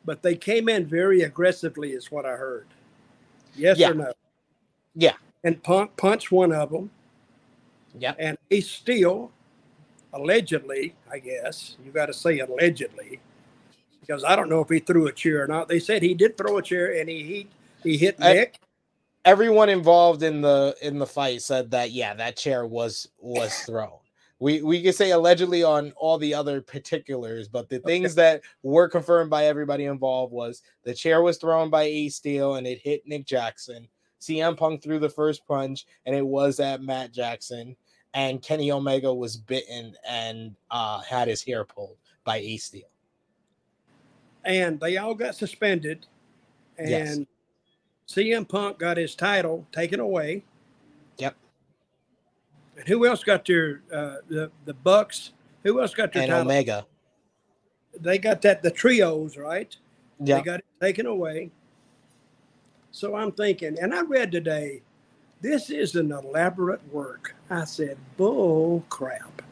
but 0.05 0.23
they 0.23 0.35
came 0.35 0.69
in 0.69 0.87
very 0.87 1.21
aggressively, 1.21 1.91
is 1.91 2.09
what 2.11 2.25
I 2.25 2.31
heard. 2.31 2.65
Yes 3.55 3.77
Yeah. 3.77 3.91
or 3.91 3.93
no? 3.93 4.13
Yeah. 4.95 5.13
And 5.43 5.61
Punk 5.61 5.95
punched 5.97 6.31
one 6.31 6.51
of 6.51 6.71
them, 6.71 6.89
Yep. 7.99 8.15
and 8.17 8.37
he 8.49 8.61
still, 8.61 9.31
allegedly, 10.13 10.95
I 11.11 11.19
guess 11.19 11.77
you 11.85 11.91
got 11.91 12.07
to 12.07 12.13
say 12.13 12.39
allegedly, 12.39 13.19
because 14.01 14.23
I 14.23 14.35
don't 14.35 14.49
know 14.49 14.61
if 14.61 14.69
he 14.69 14.79
threw 14.79 15.05
a 15.05 15.11
chair 15.11 15.43
or 15.43 15.47
not. 15.47 15.67
They 15.67 15.79
said 15.79 16.01
he 16.01 16.15
did 16.15 16.37
throw 16.37 16.57
a 16.57 16.61
chair, 16.63 16.99
and 16.99 17.07
he 17.07 17.21
he, 17.23 17.47
he 17.91 17.97
hit 17.97 18.15
I- 18.19 18.33
Nick. 18.33 18.59
Everyone 19.25 19.69
involved 19.69 20.23
in 20.23 20.41
the 20.41 20.75
in 20.81 20.99
the 20.99 21.05
fight 21.05 21.41
said 21.41 21.71
that 21.71 21.91
yeah 21.91 22.13
that 22.13 22.37
chair 22.37 22.65
was 22.65 23.09
was 23.19 23.53
thrown. 23.65 23.99
We 24.39 24.61
we 24.61 24.81
could 24.81 24.95
say 24.95 25.11
allegedly 25.11 25.63
on 25.63 25.91
all 25.97 26.17
the 26.17 26.33
other 26.33 26.61
particulars 26.61 27.47
but 27.47 27.69
the 27.69 27.79
things 27.79 28.15
that 28.15 28.41
were 28.63 28.87
confirmed 28.87 29.29
by 29.29 29.45
everybody 29.45 29.85
involved 29.85 30.31
was 30.31 30.61
the 30.83 30.93
chair 30.93 31.21
was 31.21 31.37
thrown 31.37 31.69
by 31.69 31.83
a. 31.83 32.09
Steel 32.09 32.55
and 32.55 32.65
it 32.65 32.79
hit 32.79 33.05
nick 33.05 33.25
jackson. 33.25 33.87
Cm 34.21 34.57
punk 34.57 34.81
threw 34.81 34.99
the 34.99 35.09
first 35.09 35.45
punch 35.45 35.85
and 36.05 36.15
it 36.15 36.25
was 36.25 36.59
at 36.59 36.81
matt 36.81 37.11
jackson. 37.11 37.75
And 38.13 38.41
kenny 38.41 38.71
omega 38.71 39.13
was 39.13 39.37
bitten 39.37 39.95
and 40.07 40.55
uh 40.71 41.01
had 41.01 41.27
his 41.27 41.43
hair 41.43 41.65
pulled 41.65 41.97
by 42.23 42.37
a. 42.37 42.57
Steel 42.57 42.87
and 44.45 44.79
they 44.79 44.97
all 44.97 45.13
got 45.13 45.35
suspended. 45.35 46.05
And 46.77 46.89
Yes. 46.89 47.19
CM 48.09 48.47
Punk 48.47 48.79
got 48.79 48.97
his 48.97 49.13
title 49.13 49.67
taken 49.71 49.99
away. 49.99 50.43
Yep. 51.19 51.35
And 52.77 52.87
who 52.87 53.05
else 53.05 53.23
got 53.23 53.45
their 53.45 53.81
uh, 53.93 54.15
the 54.27 54.51
the 54.65 54.73
Bucks? 54.73 55.31
Who 55.63 55.79
else 55.79 55.93
got 55.93 56.11
their 56.13 56.23
and 56.23 56.31
title? 56.31 56.45
omega 56.45 56.87
They 57.99 58.17
got 58.17 58.41
that 58.41 58.63
the 58.63 58.71
trios 58.71 59.37
right. 59.37 59.75
yeah 60.23 60.37
They 60.37 60.41
got 60.41 60.59
it 60.59 60.65
taken 60.81 61.05
away. 61.05 61.51
So 62.91 63.15
I'm 63.15 63.31
thinking, 63.31 63.77
and 63.79 63.93
I 63.93 64.01
read 64.01 64.31
today, 64.31 64.81
this 65.41 65.69
is 65.69 65.95
an 65.95 66.11
elaborate 66.11 66.81
work. 66.91 67.35
I 67.51 67.65
said, 67.65 67.97
bull 68.17 68.83
crap. 68.89 69.43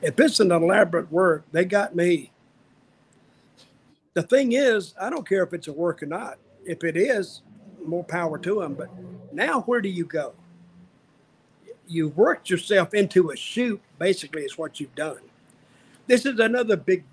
If 0.00 0.20
it's 0.20 0.38
an 0.38 0.52
elaborate 0.52 1.10
work, 1.10 1.44
they 1.50 1.64
got 1.64 1.96
me. 1.96 2.30
The 4.14 4.22
thing 4.22 4.52
is, 4.52 4.94
I 5.00 5.10
don't 5.10 5.28
care 5.28 5.42
if 5.42 5.52
it's 5.52 5.66
a 5.66 5.72
work 5.72 6.02
or 6.04 6.06
not. 6.06 6.38
If 6.64 6.84
it 6.84 6.96
is, 6.96 7.42
more 7.86 8.04
power 8.04 8.38
to 8.38 8.60
them. 8.60 8.74
But 8.74 8.90
now, 9.32 9.62
where 9.62 9.80
do 9.80 9.88
you 9.88 10.04
go? 10.04 10.34
You've 11.88 12.16
worked 12.16 12.50
yourself 12.50 12.94
into 12.94 13.30
a 13.30 13.36
shoot, 13.36 13.80
basically, 13.98 14.42
is 14.42 14.58
what 14.58 14.80
you've 14.80 14.94
done. 14.94 15.20
This 16.06 16.26
is 16.26 16.38
another 16.38 16.76
big 16.76 17.04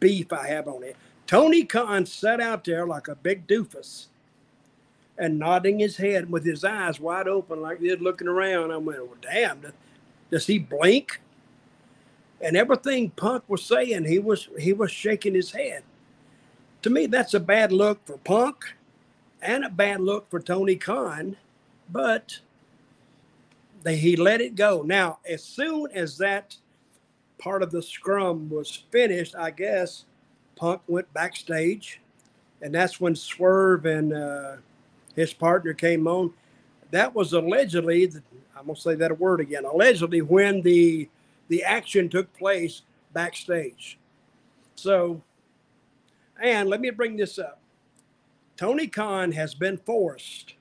beef 0.00 0.32
I 0.32 0.48
have 0.48 0.68
on 0.68 0.82
it. 0.82 0.96
Tony 1.26 1.64
Khan 1.64 2.04
sat 2.06 2.40
out 2.40 2.64
there 2.64 2.86
like 2.86 3.08
a 3.08 3.14
big 3.14 3.46
doofus 3.46 4.06
and 5.16 5.38
nodding 5.38 5.78
his 5.78 5.96
head 5.96 6.30
with 6.30 6.44
his 6.44 6.64
eyes 6.64 6.98
wide 7.00 7.28
open, 7.28 7.62
like 7.62 7.80
this, 7.80 8.00
looking 8.00 8.28
around. 8.28 8.72
I 8.72 8.76
went, 8.76 9.06
well, 9.06 9.16
damn, 9.20 9.60
does, 9.60 9.72
does 10.30 10.46
he 10.46 10.58
blink? 10.58 11.20
And 12.40 12.56
everything 12.56 13.10
Punk 13.10 13.44
was 13.46 13.64
saying, 13.64 14.04
he 14.04 14.18
was 14.18 14.48
he 14.58 14.72
was 14.72 14.90
shaking 14.90 15.34
his 15.34 15.52
head. 15.52 15.84
To 16.82 16.90
me, 16.90 17.06
that's 17.06 17.34
a 17.34 17.40
bad 17.40 17.70
look 17.70 18.04
for 18.04 18.18
Punk 18.18 18.74
and 19.42 19.64
a 19.64 19.68
bad 19.68 20.00
look 20.00 20.30
for 20.30 20.40
Tony 20.40 20.76
Khan, 20.76 21.36
but 21.90 22.38
they, 23.82 23.96
he 23.96 24.16
let 24.16 24.40
it 24.40 24.54
go. 24.54 24.82
Now, 24.82 25.18
as 25.28 25.42
soon 25.42 25.88
as 25.92 26.16
that 26.18 26.56
part 27.38 27.62
of 27.62 27.70
the 27.70 27.82
scrum 27.82 28.48
was 28.48 28.84
finished, 28.90 29.34
I 29.36 29.50
guess 29.50 30.04
Punk 30.56 30.80
went 30.86 31.12
backstage, 31.12 32.00
and 32.60 32.74
that's 32.74 33.00
when 33.00 33.16
Swerve 33.16 33.84
and 33.84 34.12
uh, 34.12 34.56
his 35.16 35.32
partner 35.32 35.74
came 35.74 36.06
on. 36.06 36.32
That 36.92 37.14
was 37.14 37.32
allegedly, 37.32 38.10
I'm 38.56 38.66
gonna 38.66 38.76
say 38.76 38.94
that 38.94 39.18
word 39.18 39.40
again, 39.40 39.64
allegedly 39.64 40.22
when 40.22 40.62
the 40.62 41.08
the 41.48 41.64
action 41.64 42.08
took 42.08 42.32
place 42.34 42.82
backstage. 43.12 43.98
So, 44.76 45.20
and 46.40 46.68
let 46.68 46.80
me 46.80 46.90
bring 46.90 47.16
this 47.16 47.38
up. 47.38 47.61
Tony 48.56 48.86
Khan 48.86 49.32
has 49.32 49.54
been 49.54 49.78
forced 49.78 50.54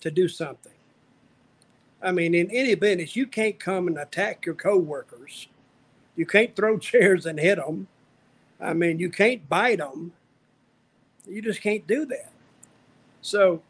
to 0.00 0.10
do 0.10 0.28
something. 0.28 0.72
I 2.02 2.12
mean, 2.12 2.34
in 2.34 2.50
any 2.50 2.74
business, 2.74 3.16
you 3.16 3.26
can't 3.26 3.58
come 3.58 3.88
and 3.88 3.98
attack 3.98 4.46
your 4.46 4.54
coworkers 4.54 5.48
You 6.16 6.26
can't 6.26 6.54
throw 6.54 6.78
chairs 6.90 7.26
and 7.26 7.38
hit 7.38 7.56
them. 7.56 7.88
I 8.60 8.74
mean, 8.74 8.98
you 8.98 9.10
can't 9.10 9.48
bite 9.48 9.78
them. 9.78 10.12
You 11.26 11.42
just 11.42 11.62
can't 11.62 11.86
do 11.86 12.06
that. 12.06 12.32
So, 13.22 13.62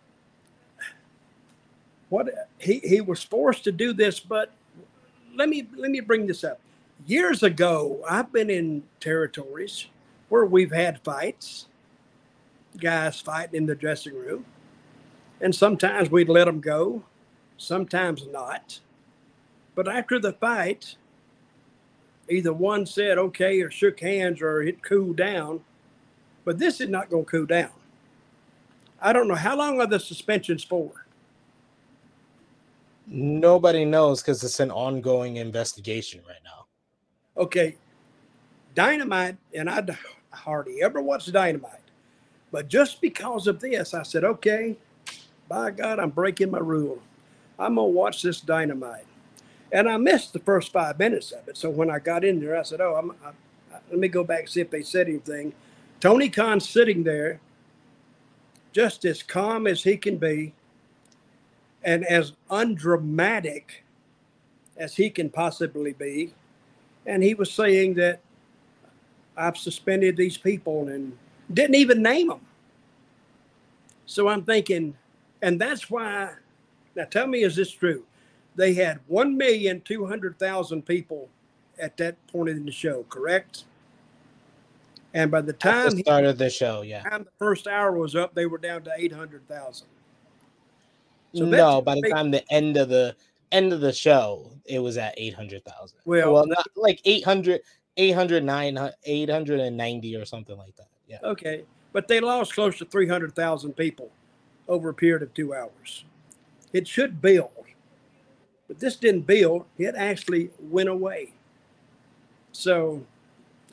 what 2.08 2.28
he, 2.58 2.80
he 2.80 3.00
was 3.00 3.22
forced 3.22 3.64
to 3.64 3.72
do 3.72 3.92
this, 3.92 4.20
but 4.20 4.52
let 5.36 5.48
me 5.48 5.68
let 5.76 5.90
me 5.90 6.00
bring 6.00 6.26
this 6.26 6.44
up. 6.44 6.60
Years 7.06 7.42
ago, 7.42 8.02
I've 8.08 8.32
been 8.32 8.50
in 8.50 8.82
territories 9.00 9.86
where 10.28 10.44
we've 10.46 10.72
had 10.72 11.00
fights, 11.02 11.66
guys 12.78 13.20
fighting 13.20 13.56
in 13.56 13.66
the 13.66 13.74
dressing 13.74 14.14
room, 14.14 14.44
and 15.40 15.54
sometimes 15.54 16.10
we'd 16.10 16.28
let 16.28 16.46
them 16.46 16.60
go, 16.60 17.02
sometimes 17.56 18.26
not. 18.30 18.80
But 19.74 19.88
after 19.88 20.18
the 20.18 20.32
fight, 20.32 20.96
either 22.28 22.52
one 22.52 22.86
said 22.86 23.18
okay 23.18 23.60
or 23.60 23.70
shook 23.70 24.00
hands 24.00 24.40
or 24.40 24.62
it 24.62 24.82
cooled 24.82 25.16
down. 25.16 25.60
But 26.44 26.58
this 26.58 26.80
is 26.80 26.88
not 26.88 27.10
going 27.10 27.24
to 27.24 27.30
cool 27.30 27.46
down. 27.46 27.70
I 29.00 29.12
don't 29.12 29.28
know 29.28 29.34
how 29.34 29.56
long 29.56 29.80
are 29.80 29.86
the 29.86 30.00
suspensions 30.00 30.64
for. 30.64 30.90
Nobody 33.06 33.84
knows 33.84 34.22
because 34.22 34.42
it's 34.42 34.60
an 34.60 34.70
ongoing 34.70 35.36
investigation 35.36 36.22
right 36.26 36.38
now. 36.44 36.66
Okay, 37.36 37.76
Dynamite, 38.74 39.36
and 39.54 39.68
I 39.68 39.84
hardly 40.30 40.82
ever 40.82 41.02
watch 41.02 41.30
Dynamite, 41.30 41.80
but 42.54 42.68
just 42.68 43.00
because 43.00 43.48
of 43.48 43.58
this, 43.58 43.94
I 43.94 44.04
said, 44.04 44.22
okay, 44.22 44.76
by 45.48 45.72
God, 45.72 45.98
I'm 45.98 46.10
breaking 46.10 46.52
my 46.52 46.60
rule. 46.60 47.00
I'm 47.58 47.74
gonna 47.74 47.88
watch 47.88 48.22
this 48.22 48.40
Dynamite. 48.40 49.06
And 49.72 49.88
I 49.88 49.96
missed 49.96 50.32
the 50.32 50.38
first 50.38 50.70
five 50.70 50.96
minutes 50.96 51.32
of 51.32 51.48
it. 51.48 51.56
So 51.56 51.68
when 51.68 51.90
I 51.90 51.98
got 51.98 52.24
in 52.24 52.38
there, 52.38 52.56
I 52.56 52.62
said, 52.62 52.80
"Oh, 52.80 52.94
I'm, 52.94 53.10
I, 53.24 53.30
I, 53.74 53.80
let 53.90 53.98
me 53.98 54.06
go 54.06 54.22
back 54.22 54.42
and 54.42 54.48
see 54.48 54.60
if 54.60 54.70
they 54.70 54.84
said 54.84 55.08
anything." 55.08 55.52
Tony 55.98 56.28
Khan 56.28 56.60
sitting 56.60 57.02
there, 57.02 57.40
just 58.70 59.04
as 59.04 59.20
calm 59.20 59.66
as 59.66 59.82
he 59.82 59.96
can 59.96 60.16
be, 60.16 60.52
and 61.82 62.04
as 62.04 62.34
undramatic 62.50 63.82
as 64.76 64.94
he 64.94 65.10
can 65.10 65.28
possibly 65.28 65.92
be, 65.92 66.34
and 67.04 67.24
he 67.24 67.34
was 67.34 67.50
saying 67.50 67.94
that 67.94 68.20
I've 69.36 69.56
suspended 69.56 70.16
these 70.16 70.36
people 70.36 70.86
and 70.86 71.18
didn't 71.52 71.76
even 71.76 72.02
name 72.02 72.28
them. 72.28 72.40
So 74.06 74.28
I'm 74.28 74.42
thinking, 74.42 74.96
and 75.42 75.60
that's 75.60 75.90
why. 75.90 76.34
Now, 76.96 77.04
tell 77.04 77.26
me, 77.26 77.42
is 77.42 77.56
this 77.56 77.72
true? 77.72 78.04
they 78.56 78.74
had 78.74 79.00
1,200,000 79.10 80.84
people 80.84 81.28
at 81.78 81.96
that 81.96 82.26
point 82.28 82.50
in 82.50 82.64
the 82.64 82.72
show, 82.72 83.04
correct? 83.08 83.64
And 85.12 85.30
by 85.30 85.40
the 85.42 85.52
time 85.52 85.90
the 85.90 85.98
start 85.98 86.24
of 86.24 86.38
the 86.38 86.50
show, 86.50 86.82
yeah, 86.82 87.02
the, 87.08 87.24
the 87.24 87.30
first 87.38 87.66
hour 87.66 87.92
was 87.92 88.16
up, 88.16 88.34
they 88.34 88.46
were 88.46 88.58
down 88.58 88.82
to 88.84 88.92
800,000. 88.96 89.86
So 91.34 91.44
no, 91.44 91.80
by 91.80 91.96
the 91.96 92.10
time 92.10 92.30
the 92.30 92.44
end 92.52 92.76
of 92.76 92.88
the 92.88 93.16
end 93.50 93.72
of 93.72 93.80
the 93.80 93.92
show, 93.92 94.50
it 94.64 94.78
was 94.80 94.96
at 94.96 95.14
800,000. 95.16 95.98
Well, 96.04 96.32
well, 96.32 96.46
not 96.46 96.66
like 96.76 97.00
800, 97.04 97.60
800, 97.96 98.44
900, 98.44 98.94
890 99.04 100.16
or 100.16 100.24
something 100.24 100.56
like 100.56 100.74
that. 100.76 100.88
Yeah. 101.08 101.18
Okay. 101.22 101.64
But 101.92 102.08
they 102.08 102.20
lost 102.20 102.54
close 102.54 102.78
to 102.78 102.84
300,000 102.84 103.74
people 103.74 104.10
over 104.68 104.88
a 104.88 104.94
period 104.94 105.22
of 105.22 105.32
two 105.34 105.54
hours. 105.54 106.04
It 106.72 106.88
should 106.88 107.22
build. 107.22 107.50
But 108.66 108.80
this 108.80 108.96
didn't 108.96 109.26
build, 109.26 109.66
it 109.78 109.94
actually 109.94 110.50
went 110.58 110.88
away. 110.88 111.32
So 112.52 113.04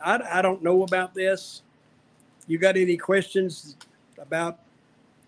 I, 0.04 0.20
I 0.40 0.42
don't 0.42 0.62
know 0.62 0.84
about 0.84 1.14
this. 1.14 1.62
You 2.48 2.58
got 2.58 2.76
any 2.76 2.98
questions 2.98 3.78
about 4.18 4.60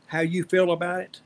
how 0.08 0.20
you 0.20 0.44
feel 0.44 0.72
about 0.72 1.02
it? 1.02 1.22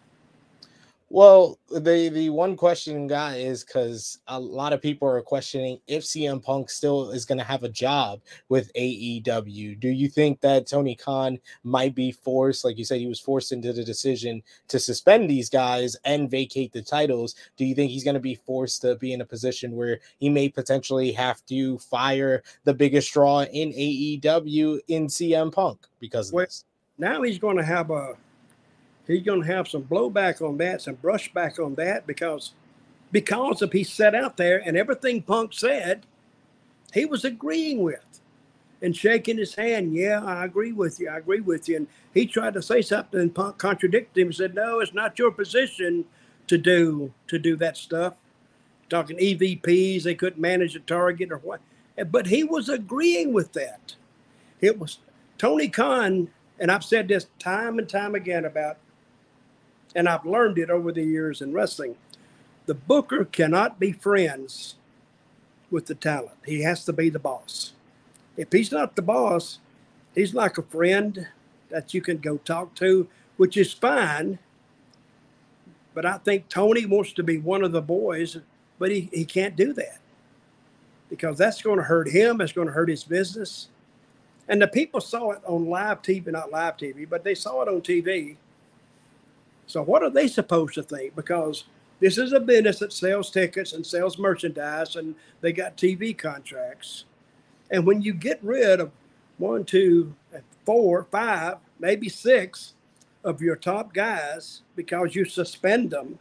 Well, 1.09 1.57
the 1.69 2.09
the 2.09 2.29
one 2.29 2.57
question 2.57 3.07
got 3.07 3.37
is 3.37 3.63
because 3.63 4.19
a 4.27 4.37
lot 4.37 4.73
of 4.73 4.81
people 4.81 5.07
are 5.07 5.21
questioning 5.21 5.79
if 5.87 6.03
CM 6.03 6.43
Punk 6.43 6.69
still 6.69 7.11
is 7.11 7.23
going 7.23 7.37
to 7.37 7.45
have 7.45 7.63
a 7.63 7.69
job 7.69 8.19
with 8.49 8.73
AEW. 8.73 9.79
Do 9.79 9.87
you 9.87 10.09
think 10.09 10.41
that 10.41 10.67
Tony 10.67 10.95
Khan 10.95 11.39
might 11.63 11.95
be 11.95 12.11
forced, 12.11 12.65
like 12.65 12.77
you 12.77 12.83
said, 12.83 12.99
he 12.99 13.07
was 13.07 13.21
forced 13.21 13.53
into 13.53 13.71
the 13.71 13.85
decision 13.85 14.43
to 14.67 14.79
suspend 14.79 15.29
these 15.29 15.49
guys 15.49 15.95
and 16.03 16.29
vacate 16.29 16.73
the 16.73 16.81
titles? 16.81 17.35
Do 17.55 17.63
you 17.63 17.73
think 17.73 17.89
he's 17.89 18.03
going 18.03 18.15
to 18.15 18.19
be 18.19 18.35
forced 18.35 18.81
to 18.81 18.95
be 18.95 19.13
in 19.13 19.21
a 19.21 19.25
position 19.25 19.77
where 19.77 19.99
he 20.19 20.27
may 20.27 20.49
potentially 20.49 21.13
have 21.13 21.45
to 21.45 21.77
fire 21.77 22.43
the 22.65 22.73
biggest 22.73 23.13
draw 23.13 23.43
in 23.43 23.71
AEW 23.71 24.81
in 24.89 25.07
CM 25.07 25.53
Punk 25.53 25.87
because 26.01 26.29
of 26.29 26.33
well, 26.33 26.45
this? 26.45 26.65
Now 26.97 27.21
he's 27.21 27.39
going 27.39 27.57
to 27.57 27.63
have 27.63 27.91
a 27.91 28.17
he's 29.07 29.23
going 29.23 29.41
to 29.41 29.47
have 29.47 29.67
some 29.67 29.83
blowback 29.83 30.41
on 30.41 30.57
that, 30.57 30.81
some 30.81 30.97
brushback 30.97 31.63
on 31.63 31.75
that 31.75 32.05
because 32.05 32.53
because 33.11 33.61
of 33.61 33.71
he 33.71 33.83
sat 33.83 34.13
out 34.13 34.37
there 34.37 34.61
and 34.65 34.75
everything 34.75 35.21
Punk 35.21 35.53
said, 35.53 36.05
he 36.93 37.05
was 37.05 37.23
agreeing 37.23 37.81
with 37.81 38.03
and 38.81 38.95
shaking 38.95 39.37
his 39.37 39.55
hand. 39.55 39.93
Yeah, 39.93 40.23
I 40.23 40.45
agree 40.45 40.71
with 40.71 40.99
you. 40.99 41.09
I 41.09 41.17
agree 41.17 41.39
with 41.39 41.67
you. 41.69 41.77
And 41.77 41.87
he 42.13 42.25
tried 42.25 42.53
to 42.55 42.61
say 42.61 42.81
something 42.81 43.19
and 43.19 43.33
Punk 43.33 43.57
contradicted 43.57 44.21
him 44.21 44.27
and 44.27 44.35
said, 44.35 44.55
No, 44.55 44.79
it's 44.79 44.93
not 44.93 45.17
your 45.17 45.31
position 45.31 46.05
to 46.47 46.57
do 46.57 47.13
to 47.27 47.39
do 47.39 47.55
that 47.57 47.77
stuff. 47.77 48.13
Talking 48.89 49.17
EVPs, 49.17 50.03
they 50.03 50.15
couldn't 50.15 50.41
manage 50.41 50.75
a 50.75 50.79
target 50.79 51.31
or 51.31 51.37
what. 51.37 51.59
But 52.09 52.27
he 52.27 52.43
was 52.43 52.69
agreeing 52.69 53.33
with 53.33 53.53
that. 53.53 53.95
It 54.61 54.79
was 54.79 54.99
Tony 55.37 55.67
Khan, 55.67 56.29
and 56.59 56.71
I've 56.71 56.83
said 56.83 57.07
this 57.07 57.27
time 57.39 57.79
and 57.79 57.89
time 57.89 58.15
again 58.15 58.45
about 58.45 58.77
and 59.95 60.07
I've 60.07 60.25
learned 60.25 60.57
it 60.57 60.69
over 60.69 60.91
the 60.91 61.03
years 61.03 61.41
in 61.41 61.53
wrestling. 61.53 61.95
The 62.65 62.73
booker 62.73 63.25
cannot 63.25 63.79
be 63.79 63.91
friends 63.91 64.75
with 65.71 65.85
the 65.87 65.95
talent. 65.95 66.37
He 66.45 66.61
has 66.61 66.85
to 66.85 66.93
be 66.93 67.09
the 67.09 67.19
boss. 67.19 67.73
If 68.35 68.51
he's 68.51 68.71
not 68.71 68.95
the 68.95 69.01
boss, 69.01 69.59
he's 70.13 70.33
like 70.33 70.57
a 70.57 70.63
friend 70.63 71.27
that 71.69 71.93
you 71.93 72.01
can 72.01 72.17
go 72.17 72.37
talk 72.37 72.75
to, 72.75 73.07
which 73.37 73.57
is 73.57 73.73
fine. 73.73 74.39
But 75.93 76.05
I 76.05 76.19
think 76.19 76.47
Tony 76.47 76.85
wants 76.85 77.13
to 77.13 77.23
be 77.23 77.37
one 77.37 77.63
of 77.63 77.71
the 77.71 77.81
boys, 77.81 78.37
but 78.77 78.91
he, 78.91 79.09
he 79.11 79.25
can't 79.25 79.55
do 79.55 79.73
that 79.73 79.99
because 81.09 81.37
that's 81.37 81.61
going 81.61 81.77
to 81.77 81.83
hurt 81.83 82.09
him. 82.09 82.41
It's 82.41 82.53
going 82.53 82.67
to 82.67 82.73
hurt 82.73 82.89
his 82.89 83.03
business. 83.03 83.69
And 84.47 84.61
the 84.61 84.67
people 84.67 85.01
saw 85.01 85.31
it 85.31 85.41
on 85.45 85.65
live 85.65 86.01
TV, 86.01 86.27
not 86.27 86.51
live 86.51 86.77
TV, 86.77 87.07
but 87.09 87.23
they 87.23 87.35
saw 87.35 87.61
it 87.63 87.67
on 87.67 87.81
TV. 87.81 88.37
So 89.67 89.83
what 89.83 90.01
are 90.01 90.09
they 90.09 90.27
supposed 90.27 90.73
to 90.75 90.83
think? 90.83 91.15
Because 91.15 91.65
this 91.99 92.17
is 92.17 92.31
a 92.31 92.39
business 92.39 92.79
that 92.79 92.93
sells 92.93 93.29
tickets 93.29 93.73
and 93.73 93.85
sells 93.85 94.17
merchandise, 94.17 94.95
and 94.95 95.15
they 95.41 95.51
got 95.51 95.77
TV 95.77 96.17
contracts. 96.17 97.05
And 97.69 97.85
when 97.85 98.01
you 98.01 98.13
get 98.13 98.39
rid 98.41 98.79
of 98.79 98.91
one, 99.37 99.65
two, 99.65 100.15
four, 100.65 101.03
five, 101.11 101.57
maybe 101.79 102.07
six 102.09 102.73
of 103.23 103.41
your 103.41 103.55
top 103.55 103.93
guys 103.93 104.61
because 104.75 105.15
you 105.15 105.25
suspend 105.25 105.91
them, 105.91 106.17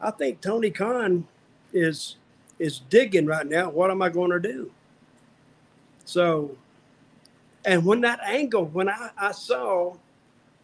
I 0.00 0.10
think 0.10 0.40
Tony 0.40 0.70
Khan 0.70 1.26
is 1.72 2.16
is 2.58 2.80
digging 2.90 3.26
right 3.26 3.46
now. 3.46 3.70
What 3.70 3.90
am 3.90 4.02
I 4.02 4.10
going 4.10 4.30
to 4.30 4.40
do? 4.40 4.70
So, 6.04 6.56
and 7.64 7.84
when 7.86 8.02
that 8.02 8.20
angle, 8.22 8.66
when 8.66 8.88
I, 8.88 9.10
I 9.16 9.32
saw 9.32 9.96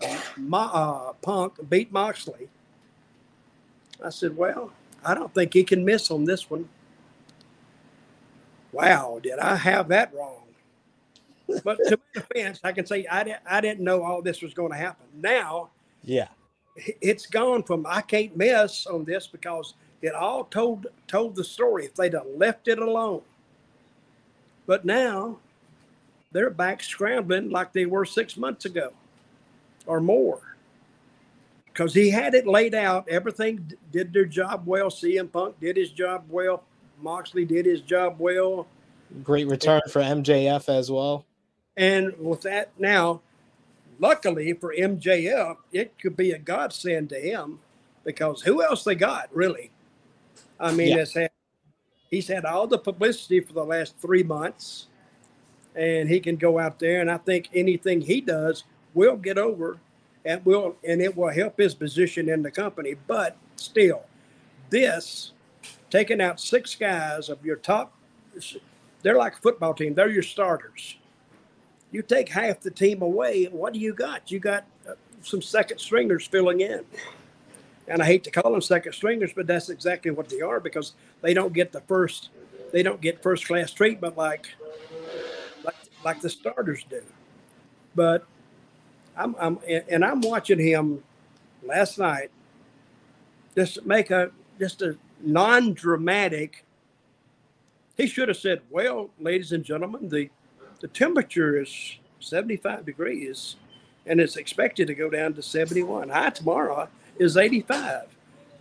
uh, 0.03 1.13
Punk 1.23 1.55
beat 1.69 1.93
Moxley. 1.93 2.49
I 4.05 4.11
said, 4.11 4.37
well, 4.37 4.73
I 5.05 5.15
don't 5.15 5.33
think 5.33 5.55
he 5.55 5.65
can 5.65 5.85
miss 5.85 6.11
on 6.11 6.25
this 6.25 6.51
one. 6.51 6.69
Wow, 8.73 9.21
did 9.23 9.39
I 9.39 9.57
have 9.57 9.89
that 9.89 10.13
wrong? 10.15 10.43
But 11.65 11.79
to 11.89 11.97
my 11.97 12.21
defense, 12.21 12.61
I 12.65 12.73
can 12.73 12.85
say 12.87 13.07
I, 13.07 13.25
didn't, 13.25 13.41
I 13.49 13.61
didn't 13.61 13.85
know 13.85 14.03
all 14.03 14.21
this 14.21 14.43
was 14.43 14.53
going 14.53 14.73
to 14.73 14.79
happen. 14.79 15.07
Now, 15.15 15.71
yeah, 16.03 16.29
it's 17.01 17.27
gone 17.27 17.63
from 17.63 17.87
I 17.89 18.03
can't 18.03 18.37
miss 18.37 18.87
on 18.87 19.05
this 19.05 19.27
because 19.27 19.75
it 20.03 20.15
all 20.15 20.45
told 20.45 20.89
told 21.07 21.37
the 21.37 21.45
story 21.45 21.87
if 21.87 21.95
they'd 21.95 22.13
have 22.13 22.27
left 22.37 22.69
it 22.69 22.79
alone. 22.79 23.23
But 24.67 24.85
now 24.85 25.39
they're 26.33 26.51
back 26.51 26.83
scrambling 26.83 27.51
like 27.51 27.73
they 27.73 27.87
were 27.87 28.05
six 28.05 28.37
months 28.37 28.65
ago 28.65 28.93
or 29.87 30.01
more. 30.01 30.41
Because 31.67 31.93
he 31.95 32.11
had 32.11 32.35
it 32.35 32.47
laid 32.47 32.75
out. 32.75 33.09
Everything 33.09 33.71
did 33.93 34.13
their 34.13 34.25
job 34.25 34.63
well. 34.67 34.89
CM 34.89 35.31
Punk 35.31 35.61
did 35.61 35.77
his 35.77 35.91
job 35.91 36.25
well. 36.29 36.65
Moxley 37.03 37.45
did 37.45 37.67
his 37.67 37.83
job 37.83 38.17
well. 38.19 38.67
Great 39.23 39.47
return 39.47 39.83
for 39.91 40.01
MJF 40.01 40.69
as 40.69 40.91
well. 40.91 41.25
And 41.77 42.15
with 42.19 42.43
that 42.43 42.71
now, 42.79 43.21
luckily 43.99 44.53
for 44.55 44.75
MJF, 44.75 45.57
it 45.73 45.99
could 46.01 46.17
be 46.17 46.31
a 46.31 46.39
godsend 46.39 47.11
to 47.11 47.21
him 47.21 47.61
because 48.05 48.43
who 48.43 48.63
else 48.63 48.85
they 48.85 48.95
got 48.95 49.29
really? 49.35 49.71
I 50.59 50.73
mean, 50.73 50.97
yeah. 50.97 51.05
had 51.13 51.31
he's 52.11 52.29
had 52.29 52.45
all 52.45 52.67
the 52.67 52.79
publicity 52.79 53.41
for 53.41 53.53
the 53.53 53.65
last 53.65 53.97
three 53.99 54.23
months, 54.23 54.87
and 55.75 56.09
he 56.09 56.21
can 56.21 56.37
go 56.37 56.59
out 56.59 56.79
there. 56.79 57.01
And 57.01 57.11
I 57.11 57.19
think 57.19 57.51
anything 57.53 58.01
he 58.01 58.21
does 58.21 58.65
will 58.97 59.17
get 59.17 59.39
over, 59.39 59.79
and 60.25 60.45
will 60.45 60.75
and 60.83 61.01
it 61.01 61.17
will 61.17 61.33
help 61.33 61.59
his 61.59 61.75
position 61.75 62.29
in 62.29 62.43
the 62.43 62.51
company. 62.51 62.97
But 63.07 63.37
still, 63.55 64.03
this 64.71 65.33
taking 65.91 66.21
out 66.21 66.41
six 66.41 66.75
guys 66.75 67.29
of 67.29 67.45
your 67.45 67.57
top, 67.57 67.93
they're 69.03 69.17
like 69.17 69.35
a 69.35 69.41
football 69.41 69.75
team. 69.75 69.95
They're 69.95 70.11
your 70.11 70.25
starters. 70.25 70.97
You 71.93 72.03
take 72.03 72.29
half 72.29 72.61
the 72.61 72.73
team 72.73 73.01
away, 73.03 73.45
what 73.45 73.73
do 73.73 73.79
you 73.79 73.95
got? 73.95 74.33
You 74.33 74.41
got 74.41 74.65
uh, 74.89 74.95
some 75.23 75.41
second 75.41 75.79
stringers 75.79 76.27
filling 76.27 76.61
in 76.61 76.85
and 77.89 78.03
I 78.03 78.07
hate 78.07 78.25
to 78.25 78.31
call 78.31 78.53
them 78.53 78.61
second 78.61 78.93
stringers, 78.93 79.33
but 79.33 79.47
that's 79.47 79.69
exactly 79.69 80.11
what 80.11 80.29
they 80.29 80.41
are 80.41 80.61
because 80.61 80.93
they 81.23 81.35
don't 81.35 81.53
get 81.53 81.73
the 81.73 81.81
first, 81.83 82.31
they 82.73 82.83
don't 82.83 83.01
get 83.01 83.23
first 83.23 83.47
class 83.47 83.73
treatment 83.73 84.17
like, 84.17 84.49
like, 85.65 85.75
like 86.05 86.21
the 86.21 86.31
starters 86.31 86.85
do. 86.89 87.03
But 87.95 88.27
I'm, 89.17 89.35
I'm, 89.39 89.59
and 89.89 90.05
I'm 90.05 90.21
watching 90.21 90.59
him 90.59 91.03
last 91.63 91.99
night. 91.99 92.31
Just 93.57 93.85
make 93.87 94.11
a 94.11 94.31
just 94.59 94.83
a 94.83 94.97
non-dramatic. 95.23 96.65
He 97.97 98.07
should 98.07 98.29
have 98.29 98.37
said, 98.37 98.61
"Well, 98.71 99.11
ladies 99.19 99.53
and 99.53 99.65
gentlemen, 99.65 100.09
the 100.09 100.31
the 100.81 100.89
temperature 100.89 101.59
is 101.61 101.97
75 102.21 102.85
degrees, 102.85 103.57
and 104.05 104.21
it's 104.21 104.37
expected 104.37 104.87
to 104.89 104.95
go 104.95 105.09
down 105.09 105.35
to 105.35 105.43
71. 105.43 106.11
High 106.11 106.31
tomorrow." 106.31 106.89
is 107.19 107.37
85. 107.37 108.09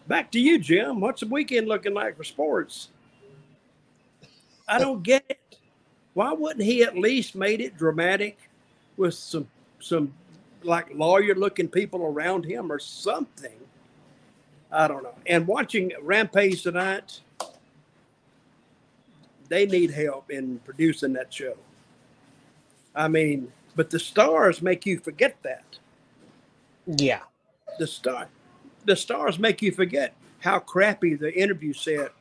Back 0.08 0.32
to 0.32 0.40
you, 0.40 0.60
Jim. 0.60 1.00
What's 1.00 1.22
the 1.22 1.28
weekend 1.28 1.68
looking 1.68 1.94
like 1.94 2.18
for 2.18 2.24
sports? 2.24 2.90
I 4.68 4.80
don't 4.80 5.04
get 5.04 5.26
it. 5.30 5.58
Why 6.14 6.32
wouldn't 6.32 6.64
he 6.64 6.84
at 6.84 6.98
least 6.98 7.36
made 7.36 7.62
it 7.62 7.78
dramatic 7.78 8.38
with 8.98 9.14
some 9.14 9.48
some 9.80 10.14
like 10.66 10.94
lawyer 10.94 11.36
looking 11.36 11.68
people 11.68 12.04
around 12.04 12.46
him 12.46 12.72
or 12.72 12.80
something? 12.80 13.60
I 14.72 14.88
don't 14.88 15.04
know. 15.04 15.16
And 15.28 15.48
watching 15.48 15.92
Rampage 16.02 16.64
tonight, 16.64 17.22
they 19.48 19.66
need 19.66 19.92
help 19.92 20.32
in 20.32 20.60
producing 20.66 21.14
that 21.14 21.34
show. 21.34 21.56
I 22.96 23.08
mean, 23.08 23.52
but 23.76 23.90
the 23.90 24.00
stars 24.00 24.62
make 24.62 24.86
you 24.86 25.00
forget 25.00 25.36
that. 25.44 25.64
Yeah. 26.86 27.22
The 27.80 27.88
star 27.88 28.28
the 28.86 28.96
stars 28.96 29.40
make 29.40 29.62
you 29.62 29.72
forget 29.72 30.14
how 30.40 30.60
crappy 30.60 31.16
the 31.16 31.34
interview 31.34 31.74
set 31.74 32.12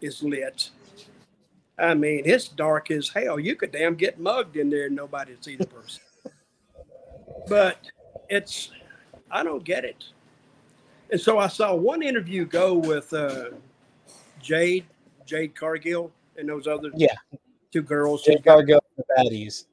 is 0.00 0.22
lit. 0.22 0.70
I 1.78 1.94
mean, 1.94 2.22
it's 2.24 2.48
dark 2.48 2.90
as 2.90 3.08
hell. 3.08 3.38
You 3.38 3.54
could 3.54 3.72
damn 3.72 3.94
get 3.94 4.20
mugged 4.20 4.56
in 4.56 4.68
there 4.68 4.86
and 4.86 4.96
nobody 4.96 5.34
see 5.40 5.56
the 5.56 5.66
person. 5.66 6.02
But 7.48 7.78
it's, 8.28 8.70
I 9.30 9.42
don't 9.42 9.64
get 9.64 9.84
it. 9.84 10.04
And 11.10 11.20
so 11.20 11.38
I 11.38 11.48
saw 11.48 11.74
one 11.74 12.02
interview 12.02 12.46
go 12.46 12.74
with 12.74 13.12
uh, 13.12 13.50
Jade, 14.40 14.86
Jade 15.26 15.54
Cargill, 15.54 16.10
and 16.36 16.48
those 16.48 16.66
other 16.66 16.90
yeah 16.94 17.14
two 17.72 17.82
girls. 17.82 18.22
Jade 18.22 18.44
Cargill, 18.44 18.82
the 18.96 19.04
baddies. 19.16 19.66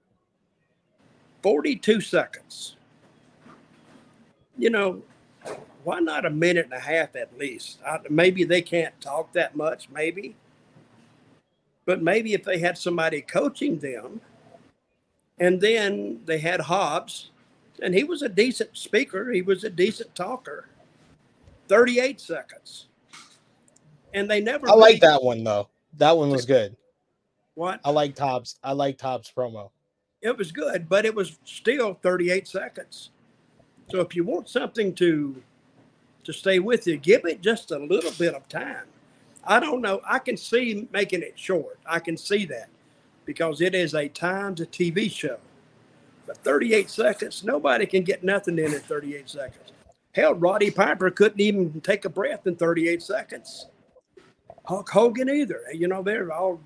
42 1.41 2.01
seconds. 2.01 2.75
You 4.57 4.69
know, 4.69 5.01
why 5.83 5.99
not 5.99 6.25
a 6.25 6.29
minute 6.29 6.65
and 6.65 6.73
a 6.73 6.79
half 6.79 7.15
at 7.15 7.37
least? 7.37 7.79
I, 7.85 7.99
maybe 8.09 8.43
they 8.43 8.61
can't 8.61 8.99
talk 8.99 9.31
that 9.33 9.55
much, 9.55 9.89
maybe. 9.89 10.35
But 11.85 12.01
maybe 12.01 12.33
if 12.33 12.43
they 12.43 12.59
had 12.59 12.77
somebody 12.77 13.21
coaching 13.21 13.79
them, 13.79 14.21
and 15.39 15.61
then 15.61 16.19
they 16.25 16.37
had 16.37 16.59
Hobbs, 16.59 17.31
and 17.81 17.93
he 17.93 18.03
was 18.03 18.21
a 18.21 18.29
decent 18.29 18.77
speaker, 18.77 19.31
he 19.31 19.41
was 19.41 19.63
a 19.63 19.69
decent 19.69 20.15
talker. 20.15 20.65
38 21.67 22.19
seconds. 22.19 22.87
And 24.13 24.29
they 24.29 24.41
never. 24.41 24.67
I 24.67 24.73
like 24.73 25.01
that 25.01 25.21
one 25.21 25.43
though. 25.43 25.69
That 25.97 26.17
one 26.17 26.29
was 26.29 26.45
good. 26.45 26.75
What? 27.53 27.79
I 27.83 27.91
like 27.91 28.17
Hobbs. 28.17 28.57
I 28.63 28.71
like 28.71 28.99
Hobbs 28.99 29.31
promo. 29.35 29.69
It 30.21 30.37
was 30.37 30.51
good, 30.51 30.89
but 30.89 31.05
it 31.05 31.13
was 31.13 31.37
still 31.45 31.93
38 32.01 32.47
seconds. 32.47 33.11
So 33.89 34.01
if 34.01 34.15
you 34.15 34.23
want 34.23 34.49
something 34.49 34.93
to 34.95 35.41
to 36.29 36.33
stay 36.33 36.59
with 36.59 36.85
you. 36.85 36.97
Give 36.97 37.25
it 37.25 37.41
just 37.41 37.71
a 37.71 37.79
little 37.79 38.11
bit 38.11 38.35
of 38.35 38.47
time. 38.47 38.85
I 39.43 39.59
don't 39.59 39.81
know. 39.81 39.99
I 40.07 40.19
can 40.19 40.37
see 40.37 40.87
making 40.91 41.23
it 41.23 41.33
short. 41.37 41.79
I 41.85 41.99
can 41.99 42.17
see 42.17 42.45
that 42.45 42.69
because 43.25 43.61
it 43.61 43.73
is 43.73 43.95
a 43.95 44.07
timed 44.09 44.57
TV 44.71 45.11
show. 45.11 45.39
But 46.29 46.37
38 46.43 46.91
seconds, 46.91 47.43
nobody 47.43 47.87
can 47.87 48.03
get 48.03 48.23
nothing 48.23 48.59
in 48.59 48.71
in 48.71 48.79
38 48.81 49.27
seconds. 49.27 49.71
Hell, 50.13 50.35
Roddy 50.35 50.69
Piper 50.69 51.09
couldn't 51.09 51.41
even 51.41 51.81
take 51.81 52.05
a 52.05 52.09
breath 52.09 52.45
in 52.45 52.55
38 52.55 53.01
seconds. 53.01 53.65
Hulk 54.63 54.87
Hogan 54.87 55.27
either. 55.27 55.61
You 55.73 55.87
know, 55.87 56.03
they're 56.03 56.31
all 56.31 56.61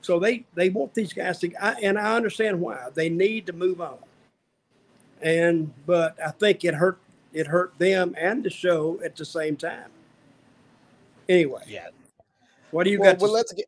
so 0.00 0.18
they 0.18 0.46
they 0.54 0.70
want 0.70 0.94
these 0.94 1.12
guys 1.12 1.40
to, 1.40 1.52
I, 1.62 1.72
and 1.82 1.98
I 1.98 2.16
understand 2.16 2.58
why 2.58 2.88
they 2.94 3.10
need 3.10 3.44
to 3.48 3.52
move 3.52 3.82
on. 3.82 3.98
And 5.20 5.70
but 5.84 6.16
I 6.18 6.30
think 6.30 6.64
it 6.64 6.72
hurt 6.72 6.98
it 7.34 7.46
hurt 7.46 7.74
them 7.78 8.14
and 8.16 8.42
the 8.42 8.48
show 8.48 8.98
at 9.04 9.14
the 9.14 9.26
same 9.26 9.58
time. 9.58 9.90
Anyway, 11.28 11.64
yeah. 11.68 11.88
What 12.70 12.84
do 12.84 12.90
you 12.90 13.00
well, 13.00 13.12
got? 13.12 13.20
Well, 13.20 13.32
let's 13.32 13.52
get 13.52 13.66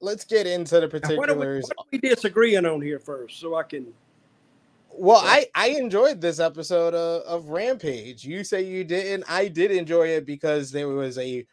let's 0.00 0.24
get 0.24 0.48
into 0.48 0.80
the 0.80 0.88
particulars. 0.88 1.18
What 1.18 1.30
are, 1.30 1.38
we, 1.38 1.60
what 1.60 1.78
are 1.78 1.84
we 1.92 1.98
disagreeing 1.98 2.66
on 2.66 2.82
here 2.82 2.98
first, 2.98 3.38
so 3.38 3.54
I 3.54 3.62
can. 3.62 3.94
Well, 4.96 5.20
I 5.22 5.46
I 5.54 5.68
enjoyed 5.70 6.20
this 6.20 6.38
episode 6.38 6.94
of, 6.94 7.22
of 7.22 7.48
Rampage. 7.48 8.24
You 8.24 8.44
say 8.44 8.62
you 8.62 8.84
didn't. 8.84 9.24
I 9.28 9.48
did 9.48 9.72
enjoy 9.72 10.08
it 10.08 10.24
because 10.24 10.70
there 10.70 10.88
was 10.88 11.18
a 11.18 11.44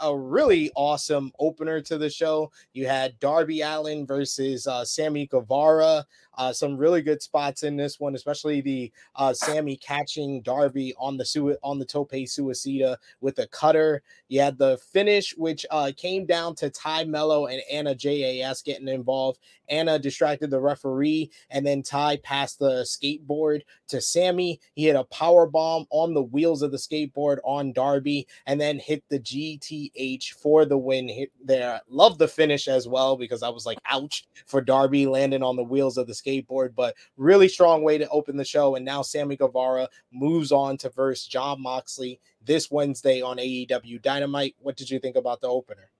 a 0.00 0.16
really 0.16 0.70
awesome 0.76 1.32
opener 1.40 1.80
to 1.80 1.98
the 1.98 2.10
show. 2.10 2.52
You 2.74 2.86
had 2.86 3.18
Darby 3.18 3.62
Allin 3.62 4.06
versus 4.06 4.66
uh, 4.66 4.84
Sammy 4.84 5.26
Guevara. 5.26 6.06
Uh, 6.38 6.52
some 6.52 6.76
really 6.76 7.02
good 7.02 7.20
spots 7.20 7.64
in 7.64 7.76
this 7.76 7.98
one, 7.98 8.14
especially 8.14 8.60
the 8.60 8.92
uh, 9.16 9.34
Sammy 9.34 9.76
catching 9.76 10.40
Darby 10.40 10.94
on 10.96 11.16
the 11.16 11.24
su- 11.24 11.58
on 11.64 11.80
the 11.80 11.84
tope 11.84 12.12
suicida 12.12 12.96
with 13.20 13.40
a 13.40 13.48
cutter. 13.48 14.02
You 14.28 14.40
had 14.40 14.56
the 14.56 14.78
finish, 14.78 15.36
which 15.36 15.66
uh, 15.70 15.90
came 15.96 16.26
down 16.26 16.54
to 16.56 16.70
Tay 16.70 17.04
Melo 17.04 17.46
and 17.46 17.60
Anna 17.70 17.94
JAS 17.94 18.62
getting 18.62 18.88
involved. 18.88 19.40
Anna 19.68 19.98
distracted 19.98 20.50
the 20.50 20.60
referee, 20.60 21.30
and 21.50 21.66
then 21.66 21.82
Ty 21.82 22.18
passed 22.18 22.58
the 22.58 22.86
skateboard 22.86 23.62
to 23.88 24.00
Sammy. 24.00 24.60
He 24.74 24.86
hit 24.86 24.96
a 24.96 25.04
power 25.04 25.46
bomb 25.46 25.86
on 25.90 26.14
the 26.14 26.22
wheels 26.22 26.62
of 26.62 26.70
the 26.70 26.78
skateboard 26.78 27.38
on 27.44 27.72
Darby, 27.72 28.26
and 28.46 28.60
then 28.60 28.78
hit 28.78 29.02
the 29.08 29.18
GTH 29.18 30.32
for 30.34 30.64
the 30.64 30.78
win 30.78 31.08
hit 31.08 31.32
there. 31.42 31.80
Love 31.88 32.18
the 32.18 32.28
finish 32.28 32.68
as 32.68 32.86
well 32.86 33.16
because 33.16 33.42
I 33.42 33.48
was 33.48 33.66
like, 33.66 33.78
ouch 33.90 34.26
for 34.46 34.60
Darby 34.60 35.06
landing 35.06 35.42
on 35.42 35.56
the 35.56 35.62
wheels 35.62 35.98
of 35.98 36.06
the 36.06 36.12
skateboard, 36.12 36.27
but 36.74 36.94
really 37.16 37.48
strong 37.48 37.82
way 37.82 37.98
to 37.98 38.08
open 38.08 38.36
the 38.36 38.44
show. 38.44 38.76
And 38.76 38.84
now 38.84 39.02
Sammy 39.02 39.36
Guevara 39.36 39.88
moves 40.12 40.52
on 40.52 40.76
to 40.78 40.90
verse 40.90 41.26
Jon 41.26 41.60
Moxley 41.62 42.20
this 42.44 42.70
Wednesday 42.70 43.20
on 43.20 43.38
AEW 43.38 44.02
Dynamite. 44.02 44.56
What 44.60 44.76
did 44.76 44.90
you 44.90 44.98
think 44.98 45.16
about 45.16 45.40
the 45.40 45.48
opener? 45.48 45.90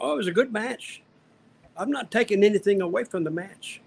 Oh, 0.00 0.14
it 0.14 0.16
was 0.16 0.26
a 0.26 0.32
good 0.32 0.52
match. 0.52 1.02
I'm 1.76 1.90
not 1.90 2.10
taking 2.10 2.44
anything 2.44 2.80
away 2.80 3.04
from 3.04 3.24
the 3.24 3.30
match. 3.30 3.80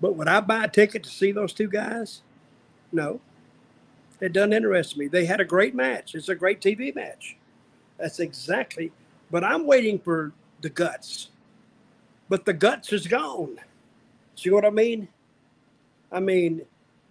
But 0.00 0.16
would 0.16 0.28
I 0.28 0.40
buy 0.40 0.64
a 0.64 0.68
ticket 0.68 1.02
to 1.04 1.10
see 1.10 1.32
those 1.32 1.52
two 1.52 1.68
guys? 1.68 2.22
No. 2.92 3.20
It 4.20 4.32
doesn't 4.32 4.52
interest 4.52 4.96
me. 4.96 5.08
They 5.08 5.26
had 5.26 5.40
a 5.40 5.44
great 5.44 5.74
match. 5.74 6.14
It's 6.14 6.28
a 6.28 6.34
great 6.34 6.60
TV 6.60 6.94
match. 6.94 7.36
That's 7.98 8.20
exactly. 8.20 8.92
But 9.30 9.44
I'm 9.44 9.66
waiting 9.66 9.98
for 9.98 10.32
the 10.60 10.70
guts. 10.70 11.30
But 12.28 12.44
the 12.44 12.52
guts 12.52 12.92
is 12.92 13.06
gone. 13.06 13.58
See 14.34 14.50
what 14.50 14.64
I 14.64 14.70
mean? 14.70 15.08
I 16.10 16.20
mean, 16.20 16.62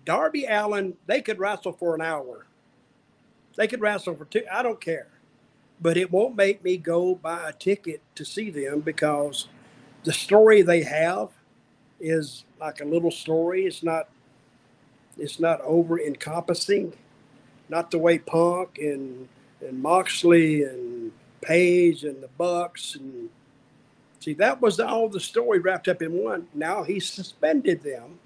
Darby 0.05 0.45
Allin, 0.45 0.95
they 1.07 1.21
could 1.21 1.39
wrestle 1.39 1.73
for 1.73 1.95
an 1.95 2.01
hour. 2.01 2.45
They 3.55 3.67
could 3.67 3.81
wrestle 3.81 4.15
for 4.15 4.25
two. 4.25 4.43
I 4.51 4.61
don't 4.61 4.81
care. 4.81 5.07
But 5.81 5.97
it 5.97 6.11
won't 6.11 6.35
make 6.35 6.63
me 6.63 6.77
go 6.77 7.15
buy 7.15 7.49
a 7.49 7.53
ticket 7.53 8.01
to 8.15 8.25
see 8.25 8.49
them 8.49 8.81
because 8.81 9.47
the 10.03 10.13
story 10.13 10.61
they 10.61 10.83
have 10.83 11.29
is 11.99 12.45
like 12.59 12.81
a 12.81 12.85
little 12.85 13.11
story. 13.11 13.65
It's 13.65 13.83
not 13.83 14.09
it's 15.17 15.39
not 15.39 15.61
over 15.61 15.99
encompassing, 15.99 16.93
not 17.69 17.91
the 17.91 17.97
way 17.97 18.19
Punk 18.19 18.77
and 18.77 19.27
and 19.61 19.81
Moxley 19.81 20.63
and 20.63 21.11
Page 21.41 22.03
and 22.03 22.21
the 22.21 22.29
Bucks 22.37 22.95
and 22.95 23.29
see 24.25 24.33
that 24.33 24.61
was 24.61 24.79
all 24.79 25.07
the 25.07 25.19
story 25.19 25.59
wrapped 25.59 25.87
up 25.87 26.01
in 26.01 26.13
one. 26.13 26.47
Now 26.53 26.83
he 26.83 26.99
suspended 26.99 27.83
them, 27.83 28.19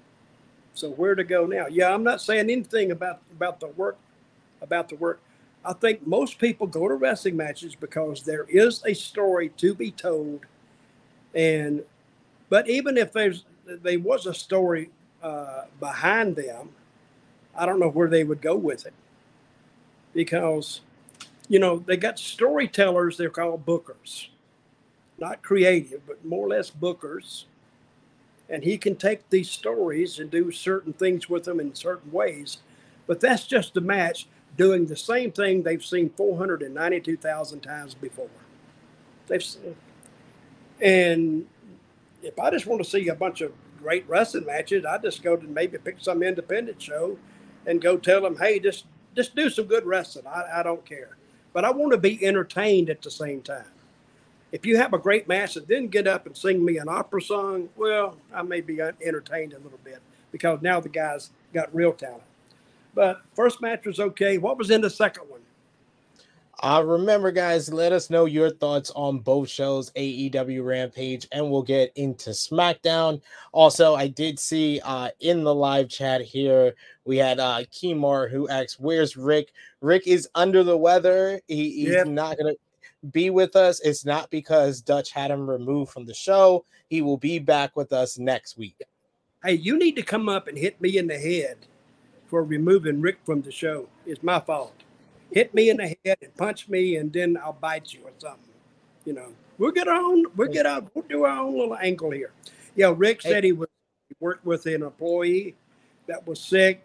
so 0.74 0.90
where 0.90 1.14
to 1.14 1.24
go 1.24 1.46
now? 1.46 1.66
Yeah, 1.66 1.94
I'm 1.94 2.02
not 2.02 2.22
saying 2.22 2.50
anything 2.50 2.90
about 2.90 3.20
about 3.32 3.60
the 3.60 3.68
work 3.68 3.98
about 4.62 4.88
the 4.88 4.96
work. 4.96 5.20
I 5.64 5.74
think 5.74 6.06
most 6.06 6.38
people 6.38 6.66
go 6.66 6.88
to 6.88 6.94
wrestling 6.94 7.36
matches 7.36 7.74
because 7.74 8.22
there 8.22 8.46
is 8.48 8.82
a 8.86 8.94
story 8.94 9.50
to 9.58 9.74
be 9.74 9.90
told, 9.90 10.46
and 11.34 11.84
but 12.48 12.68
even 12.68 12.96
if 12.96 13.12
there's 13.12 13.44
there 13.66 14.00
was 14.00 14.26
a 14.26 14.34
story 14.34 14.90
uh, 15.22 15.64
behind 15.78 16.34
them, 16.34 16.70
I 17.54 17.66
don't 17.66 17.78
know 17.78 17.90
where 17.90 18.08
they 18.08 18.24
would 18.24 18.40
go 18.40 18.56
with 18.56 18.86
it 18.86 18.94
because 20.14 20.80
you 21.48 21.58
know 21.58 21.78
they 21.78 21.98
got 21.98 22.18
storytellers. 22.18 23.18
They're 23.18 23.28
called 23.28 23.66
bookers, 23.66 24.28
not 25.20 25.42
creative, 25.42 26.06
but 26.06 26.24
more 26.24 26.46
or 26.46 26.50
less 26.50 26.70
bookers. 26.70 27.44
And 28.48 28.64
he 28.64 28.78
can 28.78 28.96
take 28.96 29.28
these 29.30 29.50
stories 29.50 30.18
and 30.18 30.30
do 30.30 30.50
certain 30.50 30.92
things 30.92 31.28
with 31.28 31.44
them 31.44 31.60
in 31.60 31.74
certain 31.74 32.10
ways, 32.10 32.58
but 33.06 33.20
that's 33.20 33.46
just 33.46 33.76
a 33.76 33.80
match 33.80 34.26
doing 34.56 34.86
the 34.86 34.96
same 34.96 35.30
thing 35.30 35.62
they've 35.62 35.84
seen 35.84 36.10
492,000 36.10 37.60
times 37.60 37.94
before. 37.94 38.28
They've 39.28 39.42
seen, 39.42 39.76
and 40.80 41.46
if 42.22 42.38
I 42.38 42.50
just 42.50 42.66
want 42.66 42.82
to 42.82 42.88
see 42.88 43.08
a 43.08 43.14
bunch 43.14 43.40
of 43.40 43.52
great 43.80 44.08
wrestling 44.08 44.46
matches, 44.46 44.84
I 44.84 44.98
just 44.98 45.22
go 45.22 45.36
to 45.36 45.46
maybe 45.46 45.78
pick 45.78 45.96
some 46.00 46.22
independent 46.22 46.82
show 46.82 47.16
and 47.66 47.80
go 47.80 47.96
tell 47.96 48.22
them, 48.22 48.36
hey, 48.36 48.58
just 48.58 48.86
just 49.16 49.34
do 49.34 49.50
some 49.50 49.66
good 49.66 49.84
wrestling. 49.84 50.26
I, 50.26 50.60
I 50.60 50.62
don't 50.62 50.84
care, 50.84 51.16
but 51.52 51.64
I 51.64 51.70
want 51.70 51.92
to 51.92 51.98
be 51.98 52.24
entertained 52.24 52.90
at 52.90 53.02
the 53.02 53.10
same 53.10 53.42
time. 53.42 53.64
If 54.52 54.66
you 54.66 54.76
have 54.78 54.92
a 54.92 54.98
great 54.98 55.28
match 55.28 55.56
and 55.56 55.66
then 55.66 55.86
get 55.86 56.06
up 56.06 56.26
and 56.26 56.36
sing 56.36 56.64
me 56.64 56.78
an 56.78 56.88
opera 56.88 57.22
song, 57.22 57.68
well, 57.76 58.16
I 58.34 58.42
may 58.42 58.60
be 58.60 58.80
entertained 58.80 59.52
a 59.52 59.58
little 59.58 59.78
bit 59.84 60.00
because 60.32 60.60
now 60.60 60.80
the 60.80 60.88
guy's 60.88 61.30
got 61.54 61.74
real 61.74 61.92
talent. 61.92 62.22
But 62.94 63.22
first 63.34 63.62
match 63.62 63.86
was 63.86 64.00
okay. 64.00 64.38
What 64.38 64.58
was 64.58 64.70
in 64.70 64.80
the 64.80 64.90
second 64.90 65.28
one? 65.28 65.40
Uh, 66.62 66.82
remember, 66.84 67.30
guys, 67.30 67.72
let 67.72 67.90
us 67.90 68.10
know 68.10 68.26
your 68.26 68.50
thoughts 68.50 68.90
on 68.94 69.18
both 69.18 69.48
shows, 69.48 69.90
AEW 69.92 70.62
Rampage, 70.62 71.26
and 71.32 71.50
we'll 71.50 71.62
get 71.62 71.90
into 71.96 72.30
SmackDown. 72.30 73.22
Also, 73.52 73.94
I 73.94 74.08
did 74.08 74.38
see 74.38 74.78
uh, 74.84 75.08
in 75.20 75.42
the 75.42 75.54
live 75.54 75.88
chat 75.88 76.20
here, 76.20 76.74
we 77.06 77.16
had 77.16 77.40
uh, 77.40 77.62
Kimar 77.72 78.30
who 78.30 78.46
asked, 78.48 78.78
Where's 78.78 79.16
Rick? 79.16 79.52
Rick 79.80 80.06
is 80.06 80.28
under 80.34 80.62
the 80.62 80.76
weather. 80.76 81.40
He, 81.48 81.70
he's 81.70 81.92
yep. 81.92 82.06
not 82.06 82.36
going 82.36 82.54
to 82.54 82.60
be 83.12 83.30
with 83.30 83.56
us. 83.56 83.80
It's 83.80 84.04
not 84.04 84.30
because 84.30 84.80
Dutch 84.80 85.10
had 85.12 85.30
him 85.30 85.48
removed 85.48 85.92
from 85.92 86.06
the 86.06 86.14
show. 86.14 86.64
He 86.88 87.02
will 87.02 87.16
be 87.16 87.38
back 87.38 87.76
with 87.76 87.92
us 87.92 88.18
next 88.18 88.58
week. 88.58 88.76
Hey, 89.44 89.54
you 89.54 89.78
need 89.78 89.96
to 89.96 90.02
come 90.02 90.28
up 90.28 90.48
and 90.48 90.58
hit 90.58 90.80
me 90.80 90.98
in 90.98 91.06
the 91.06 91.18
head 91.18 91.56
for 92.26 92.44
removing 92.44 93.00
Rick 93.00 93.18
from 93.24 93.42
the 93.42 93.50
show. 93.50 93.88
It's 94.06 94.22
my 94.22 94.40
fault. 94.40 94.74
Hit 95.32 95.54
me 95.54 95.70
in 95.70 95.78
the 95.78 95.96
head 96.04 96.18
and 96.20 96.36
punch 96.36 96.68
me, 96.68 96.96
and 96.96 97.12
then 97.12 97.36
I'll 97.42 97.54
bite 97.54 97.92
you 97.94 98.00
or 98.04 98.10
something. 98.18 98.44
You 99.04 99.14
know, 99.14 99.32
we'll 99.56 99.70
get 99.70 99.88
our 99.88 99.96
own. 99.96 100.26
We'll 100.36 100.52
get 100.52 100.66
our. 100.66 100.82
We'll 100.92 101.06
do 101.08 101.24
our 101.24 101.38
own 101.38 101.58
little 101.58 101.76
angle 101.76 102.10
here. 102.10 102.32
Yeah, 102.76 102.92
Rick 102.96 103.22
said 103.22 103.44
he 103.44 103.52
was 103.52 103.68
he 104.08 104.16
worked 104.20 104.44
with 104.44 104.66
an 104.66 104.82
employee 104.82 105.54
that 106.06 106.26
was 106.26 106.40
sick 106.40 106.84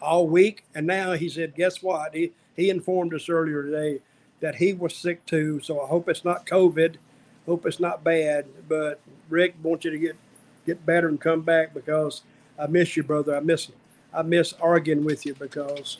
all 0.00 0.26
week, 0.26 0.64
and 0.74 0.86
now 0.86 1.12
he 1.12 1.28
said, 1.28 1.54
guess 1.54 1.82
what? 1.82 2.14
He 2.14 2.32
he 2.56 2.70
informed 2.70 3.12
us 3.14 3.28
earlier 3.28 3.62
today 3.62 4.00
that 4.42 4.56
he 4.56 4.74
was 4.74 4.94
sick 4.94 5.24
too. 5.24 5.60
So 5.60 5.80
I 5.80 5.86
hope 5.86 6.08
it's 6.08 6.24
not 6.24 6.44
COVID. 6.44 6.96
Hope 7.46 7.64
it's 7.64 7.80
not 7.80 8.04
bad. 8.04 8.44
But 8.68 9.00
Rick, 9.30 9.54
want 9.62 9.84
you 9.84 9.90
to 9.90 9.98
get 9.98 10.16
get 10.66 10.84
better 10.84 11.08
and 11.08 11.20
come 11.20 11.40
back 11.40 11.72
because 11.72 12.22
I 12.58 12.66
miss 12.66 12.96
you, 12.96 13.02
brother. 13.02 13.34
I 13.34 13.40
miss 13.40 13.70
I 14.12 14.22
miss 14.22 14.52
arguing 14.60 15.04
with 15.04 15.24
you 15.24 15.34
because 15.34 15.98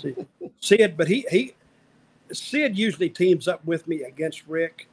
see, 0.00 0.16
Sid, 0.60 0.96
but 0.96 1.06
he 1.06 1.24
he 1.30 1.54
Sid 2.32 2.76
usually 2.76 3.10
teams 3.10 3.46
up 3.46 3.64
with 3.64 3.86
me 3.86 4.02
against 4.02 4.42
Rick, 4.48 4.88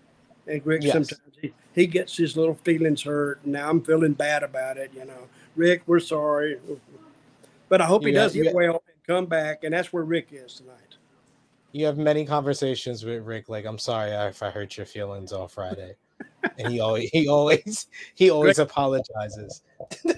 and 0.46 0.64
Rick 0.66 0.84
yes. 0.84 0.92
sometimes 0.92 1.36
he, 1.42 1.54
he 1.74 1.88
gets 1.88 2.16
his 2.16 2.36
little 2.36 2.56
feelings 2.56 3.02
hurt. 3.02 3.40
And 3.44 3.54
now 3.54 3.70
I'm 3.70 3.82
feeling 3.82 4.14
bad 4.14 4.44
about 4.44 4.78
it. 4.78 4.92
You 4.94 5.06
know, 5.06 5.28
Rick, 5.56 5.84
we're 5.88 6.02
sorry, 6.02 6.60
but 7.70 7.80
I 7.80 7.86
hope 7.86 8.06
he 8.06 8.12
does 8.12 8.34
get 8.34 8.54
well 8.54 8.84
and 8.86 9.08
come 9.08 9.26
back. 9.28 9.64
And 9.64 9.74
that's 9.74 9.94
where 9.94 10.04
Rick 10.04 10.28
is 10.32 10.56
tonight. 10.56 10.91
You 11.72 11.86
have 11.86 11.98
many 11.98 12.26
conversations 12.26 13.06
with 13.06 13.24
Rick. 13.24 13.50
Like, 13.50 13.66
I'm 13.66 13.78
sorry 13.78 14.12
if 14.12 14.44
I 14.44 14.50
hurt 14.50 14.78
your 14.78 14.86
feelings 14.86 15.32
on 15.32 15.48
Friday, 15.48 15.96
and 16.58 16.68
he 16.68 16.80
always 16.80 17.10
he 17.12 17.28
always 17.28 17.88
he 18.16 18.30
always 18.30 18.58
Rick. 18.58 18.70
apologizes. 18.70 19.64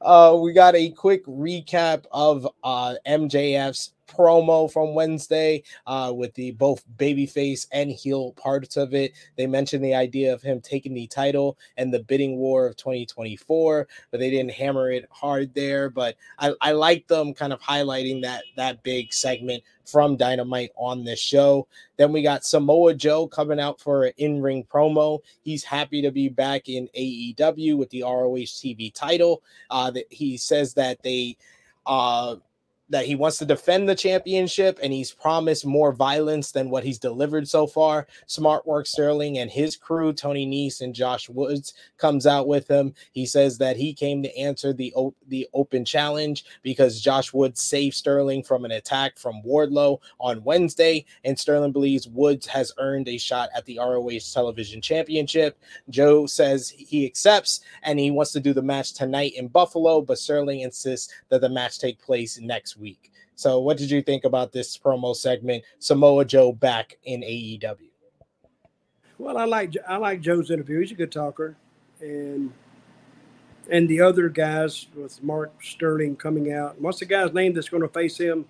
Uh, 0.00 0.38
we 0.40 0.52
got 0.52 0.74
a 0.76 0.90
quick 0.90 1.24
recap 1.26 2.04
of 2.12 2.46
uh, 2.62 2.94
MJF's 3.06 3.92
promo 4.08 4.70
from 4.70 4.94
Wednesday 4.94 5.62
uh, 5.86 6.12
with 6.14 6.34
the 6.34 6.52
both 6.52 6.84
babyface 6.96 7.66
and 7.72 7.90
heel 7.90 8.32
parts 8.32 8.76
of 8.76 8.94
it. 8.94 9.12
They 9.36 9.46
mentioned 9.46 9.84
the 9.84 9.94
idea 9.94 10.32
of 10.32 10.42
him 10.42 10.60
taking 10.60 10.94
the 10.94 11.06
title 11.06 11.58
and 11.76 11.92
the 11.92 12.02
bidding 12.02 12.36
war 12.36 12.66
of 12.66 12.76
2024, 12.76 13.86
but 14.10 14.20
they 14.20 14.30
didn't 14.30 14.52
hammer 14.52 14.90
it 14.90 15.06
hard 15.10 15.54
there. 15.54 15.90
But 15.90 16.16
I, 16.38 16.54
I 16.60 16.72
like 16.72 17.06
them 17.06 17.34
kind 17.34 17.52
of 17.52 17.60
highlighting 17.60 18.22
that 18.22 18.44
that 18.56 18.82
big 18.82 19.12
segment 19.12 19.62
from 19.84 20.16
Dynamite 20.16 20.70
on 20.76 21.04
this 21.04 21.20
show. 21.20 21.66
Then 21.96 22.12
we 22.12 22.22
got 22.22 22.44
Samoa 22.44 22.94
Joe 22.94 23.26
coming 23.26 23.60
out 23.60 23.80
for 23.80 24.04
an 24.04 24.12
in 24.18 24.42
ring 24.42 24.64
promo. 24.64 25.20
He's 25.42 25.64
happy 25.64 26.02
to 26.02 26.10
be 26.10 26.28
back 26.28 26.68
in 26.68 26.88
AEW 26.96 27.76
with 27.76 27.90
the 27.90 28.02
ROH 28.02 28.48
TV 28.48 28.92
title. 28.92 29.42
Uh, 29.70 29.90
that 29.90 30.04
he 30.10 30.36
says 30.36 30.74
that 30.74 31.02
they 31.02 31.36
uh 31.86 32.36
that 32.90 33.06
he 33.06 33.14
wants 33.14 33.38
to 33.38 33.44
defend 33.44 33.88
the 33.88 33.94
championship 33.94 34.78
and 34.82 34.92
he's 34.92 35.12
promised 35.12 35.66
more 35.66 35.92
violence 35.92 36.52
than 36.52 36.70
what 36.70 36.84
he's 36.84 36.98
delivered 36.98 37.48
so 37.48 37.66
far. 37.66 38.06
Smart 38.26 38.66
Mark 38.66 38.86
Sterling 38.86 39.38
and 39.38 39.50
his 39.50 39.76
crew, 39.76 40.12
Tony 40.12 40.46
Nese 40.46 40.80
and 40.80 40.94
Josh 40.94 41.28
Woods, 41.28 41.74
comes 41.96 42.26
out 42.26 42.46
with 42.46 42.68
him. 42.68 42.94
He 43.12 43.26
says 43.26 43.58
that 43.58 43.76
he 43.76 43.92
came 43.92 44.22
to 44.22 44.38
answer 44.38 44.72
the 44.72 44.94
the 45.26 45.48
open 45.52 45.84
challenge 45.84 46.44
because 46.62 47.00
Josh 47.00 47.32
Woods 47.32 47.60
saved 47.60 47.96
Sterling 47.96 48.42
from 48.42 48.64
an 48.64 48.70
attack 48.70 49.18
from 49.18 49.42
Wardlow 49.42 49.98
on 50.20 50.44
Wednesday, 50.44 51.04
and 51.24 51.38
Sterling 51.38 51.72
believes 51.72 52.06
Woods 52.06 52.46
has 52.46 52.72
earned 52.78 53.08
a 53.08 53.18
shot 53.18 53.48
at 53.54 53.64
the 53.66 53.78
ROH 53.78 54.20
Television 54.32 54.80
Championship. 54.80 55.58
Joe 55.90 56.26
says 56.26 56.70
he 56.70 57.04
accepts 57.04 57.60
and 57.82 57.98
he 57.98 58.10
wants 58.10 58.32
to 58.32 58.40
do 58.40 58.52
the 58.52 58.62
match 58.62 58.92
tonight 58.94 59.32
in 59.34 59.48
Buffalo, 59.48 60.00
but 60.00 60.18
Sterling 60.18 60.60
insists 60.60 61.12
that 61.28 61.40
the 61.40 61.48
match 61.48 61.78
take 61.78 62.00
place 62.00 62.38
next 62.38 62.76
week. 62.78 63.12
So, 63.34 63.60
what 63.60 63.76
did 63.76 63.90
you 63.90 64.02
think 64.02 64.24
about 64.24 64.52
this 64.52 64.76
promo 64.76 65.14
segment? 65.14 65.64
Samoa 65.78 66.24
Joe 66.24 66.52
back 66.52 66.98
in 67.04 67.20
AEW. 67.20 67.88
Well, 69.18 69.36
I 69.36 69.44
like 69.44 69.74
I 69.86 69.96
like 69.96 70.20
Joe's 70.20 70.50
interview. 70.50 70.80
He's 70.80 70.92
a 70.92 70.94
good 70.94 71.12
talker, 71.12 71.56
and 72.00 72.52
and 73.70 73.88
the 73.88 74.00
other 74.00 74.28
guys 74.28 74.86
with 74.94 75.22
Mark 75.22 75.52
Sterling 75.62 76.16
coming 76.16 76.52
out. 76.52 76.80
What's 76.80 77.00
the 77.00 77.04
guy's 77.04 77.32
name 77.32 77.52
that's 77.52 77.68
going 77.68 77.82
to 77.82 77.88
face 77.88 78.18
him? 78.18 78.46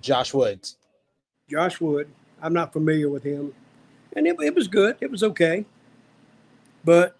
Josh 0.00 0.32
Woods. 0.32 0.76
Josh 1.50 1.80
Wood. 1.80 2.08
I'm 2.40 2.52
not 2.52 2.72
familiar 2.72 3.08
with 3.08 3.22
him, 3.22 3.54
and 4.14 4.26
it, 4.26 4.36
it 4.40 4.54
was 4.54 4.68
good. 4.68 4.96
It 5.00 5.10
was 5.10 5.22
okay, 5.22 5.64
but 6.84 7.16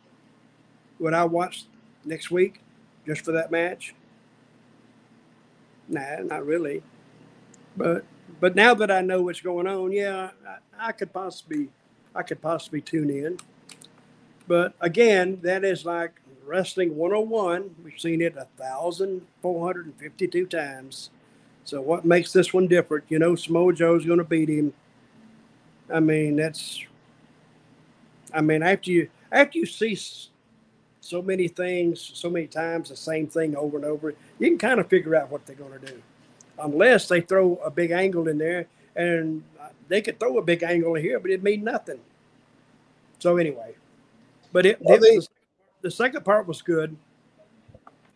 would 0.99 1.15
I 1.15 1.25
watch 1.25 1.67
next 2.05 2.31
week 2.31 2.61
just 3.07 3.25
for 3.25 3.33
that 3.33 3.51
match? 3.51 3.95
Nah, 5.93 6.23
not 6.23 6.47
really. 6.47 6.83
But 7.77 8.05
but 8.41 8.57
now 8.57 8.75
that 8.75 8.91
I 8.91 9.03
know 9.03 9.23
what's 9.23 9.41
going 9.43 9.67
on, 9.69 9.93
yeah, 9.93 10.31
I, 10.47 10.89
I 10.89 10.93
could 10.93 11.13
possibly 11.13 11.69
I 12.15 12.23
could 12.23 12.43
possibly 12.43 12.81
tune 12.81 13.11
in. 13.11 13.39
But 14.49 14.75
again, 14.81 15.41
that 15.43 15.65
is 15.65 15.85
like 15.85 16.21
wrestling 16.47 16.97
101. 16.97 17.77
We've 17.85 18.01
seen 18.01 18.23
it 18.23 18.37
thousand 18.59 19.27
four 19.43 19.67
hundred 19.67 19.87
and 19.87 19.97
fifty-two 19.97 20.47
times. 20.47 21.11
So 21.65 21.81
what 21.81 22.05
makes 22.05 22.33
this 22.33 22.55
one 22.55 22.69
different? 22.69 23.05
You 23.09 23.19
know, 23.19 23.37
Samoa 23.37 23.75
Joe's 23.75 24.07
going 24.07 24.19
to 24.19 24.25
beat 24.25 24.49
him. 24.49 24.73
I 25.93 26.01
mean, 26.01 26.37
that's. 26.37 26.83
I 28.35 28.41
mean, 28.41 28.63
after 28.63 28.91
you 28.91 29.11
after 29.31 29.59
you 29.59 29.67
see 29.67 29.95
so 31.03 31.21
many 31.21 31.49
things, 31.49 32.13
so 32.15 32.31
many 32.31 32.47
times, 32.47 32.89
the 32.89 32.97
same 32.97 33.27
thing 33.27 33.57
over 33.57 33.77
and 33.77 33.85
over, 33.85 34.15
you 34.39 34.49
can 34.49 34.59
kind 34.59 34.81
of 34.81 34.87
figure 34.89 35.17
out 35.17 35.31
what 35.31 35.45
they're 35.45 35.57
going 35.57 35.79
to 35.79 35.87
do. 35.87 36.01
Unless 36.59 37.09
they 37.09 37.21
throw 37.21 37.57
a 37.57 37.71
big 37.71 37.91
angle 37.91 38.29
in 38.29 38.39
there, 38.39 38.67
and 38.95 39.43
they 39.89 40.01
could 40.01 40.21
throw 40.21 40.39
a 40.39 40.43
big 40.43 40.63
angle 40.63 40.95
here, 40.95 41.19
but 41.19 41.31
it 41.31 41.43
mean 41.43 41.65
nothing. 41.65 41.99
So 43.19 43.37
anyway, 43.37 43.75
but 44.53 44.65
it, 44.65 44.79
well, 44.81 44.97
it 44.97 45.01
they, 45.01 45.27
the 45.83 45.91
second 45.91 46.25
part 46.25 46.47
was 46.47 46.63
good. 46.63 46.97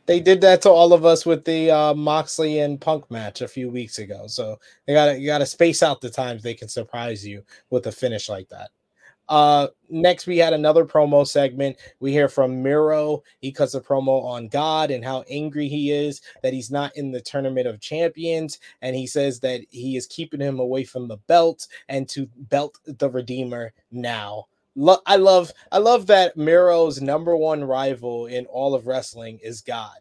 They 0.07 0.21
did 0.21 0.41
that 0.43 0.63
to 0.63 0.71
all 0.71 0.93
of 0.93 1.05
us 1.05 1.27
with 1.27 1.45
the 1.45 1.71
uh, 1.73 1.95
Moxley 1.95 2.61
and 2.61 2.81
Punk 2.81 3.11
match 3.11 3.41
a 3.41 3.49
few 3.49 3.69
weeks 3.69 3.99
ago. 3.99 4.29
So 4.29 4.61
they 4.87 4.95
got 4.95 5.19
you 5.19 5.27
got 5.27 5.39
to 5.39 5.47
space 5.47 5.83
out 5.83 6.01
the 6.01 6.11
times 6.11 6.43
they 6.43 6.55
can 6.55 6.69
surprise 6.69 7.27
you 7.27 7.43
with 7.71 7.87
a 7.89 7.93
finish 7.93 8.29
like 8.29 8.49
that. 8.51 8.71
Uh, 9.29 9.69
next, 9.89 10.27
we 10.27 10.39
had 10.39 10.53
another 10.53 10.85
promo 10.85 11.27
segment. 11.27 11.77
We 12.01 12.13
hear 12.13 12.29
from 12.29 12.63
Miro. 12.63 13.23
He 13.41 13.51
cuts 13.51 13.75
a 13.75 13.81
promo 13.81 14.23
on 14.25 14.49
God 14.49 14.91
and 14.91 15.05
how 15.05 15.25
angry 15.29 15.69
he 15.69 15.91
is 15.91 16.21
that 16.43 16.53
he's 16.53 16.71
not 16.71 16.97
in 16.97 17.11
the 17.11 17.21
tournament 17.21 17.67
of 17.67 17.81
champions. 17.81 18.59
And 18.83 18.95
he 18.95 19.07
says 19.07 19.41
that 19.41 19.63
he 19.71 19.97
is 19.97 20.07
keeping 20.07 20.41
him 20.41 20.61
away 20.61 20.85
from 20.85 21.09
the 21.09 21.19
belt 21.27 21.67
and 21.89 22.09
to 22.11 22.29
belt 22.37 22.79
the 22.85 23.11
Redeemer 23.11 23.73
now. 23.91 24.47
I 25.07 25.17
love, 25.17 25.53
I 25.73 25.79
love 25.79 26.07
that 26.09 26.37
Miro's 26.37 27.01
number 27.01 27.37
one 27.37 27.65
rival 27.65 28.27
in 28.27 28.45
all 28.47 28.75
of 28.75 28.87
wrestling 28.87 29.39
is 29.43 29.63
God. 29.63 29.97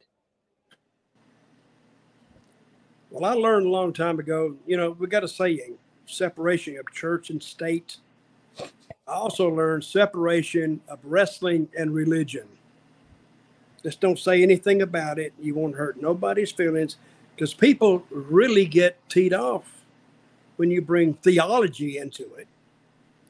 Well, 3.10 3.24
I 3.24 3.34
learned 3.34 3.66
a 3.66 3.70
long 3.70 3.94
time 3.94 4.20
ago, 4.20 4.58
you 4.68 4.76
know, 4.76 4.92
we 4.92 5.08
got 5.08 5.24
a 5.24 5.28
saying 5.28 5.78
separation 6.06 6.78
of 6.78 6.92
church 6.92 7.30
and 7.30 7.42
state. 7.42 7.98
I 9.08 9.14
also 9.14 9.50
learned 9.50 9.84
separation 9.84 10.82
of 10.88 10.98
wrestling 11.04 11.70
and 11.78 11.94
religion. 11.94 12.48
Just 13.84 14.02
don't 14.02 14.18
say 14.18 14.42
anything 14.42 14.82
about 14.82 15.20
it. 15.20 15.32
You 15.40 15.54
won't 15.54 15.76
hurt 15.76 16.02
nobody's 16.02 16.52
feelings 16.52 16.98
because 17.36 17.54
people 17.54 18.04
really 18.10 18.66
get 18.66 18.98
teed 19.08 19.32
off 19.32 19.64
when 20.56 20.72
you 20.72 20.82
bring 20.82 21.14
theology 21.16 22.00
into 22.00 22.34
it. 22.34 22.48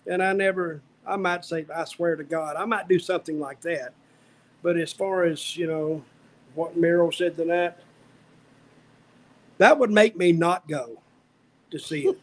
And 0.07 0.23
I 0.23 0.31
never, 0.31 0.81
I 1.05 1.17
might 1.17 1.43
say, 1.43 1.65
I 1.75 1.83
swear 1.83 2.15
to 2.15 2.23
God, 2.23 2.55
I 2.55 2.63
might 2.63 2.87
do 2.87 2.97
something 2.97 3.37
like 3.37 3.59
that. 3.61 3.93
But 4.63 4.77
as 4.77 4.93
far 4.93 5.25
as, 5.25 5.57
you 5.57 5.67
know, 5.67 6.01
what 6.53 6.77
Miro 6.77 7.09
said 7.09 7.35
tonight, 7.35 7.73
that 9.57 9.77
would 9.77 9.91
make 9.91 10.15
me 10.15 10.31
not 10.31 10.67
go 10.69 11.01
to 11.71 11.79
see 11.79 12.07
it. 12.07 12.19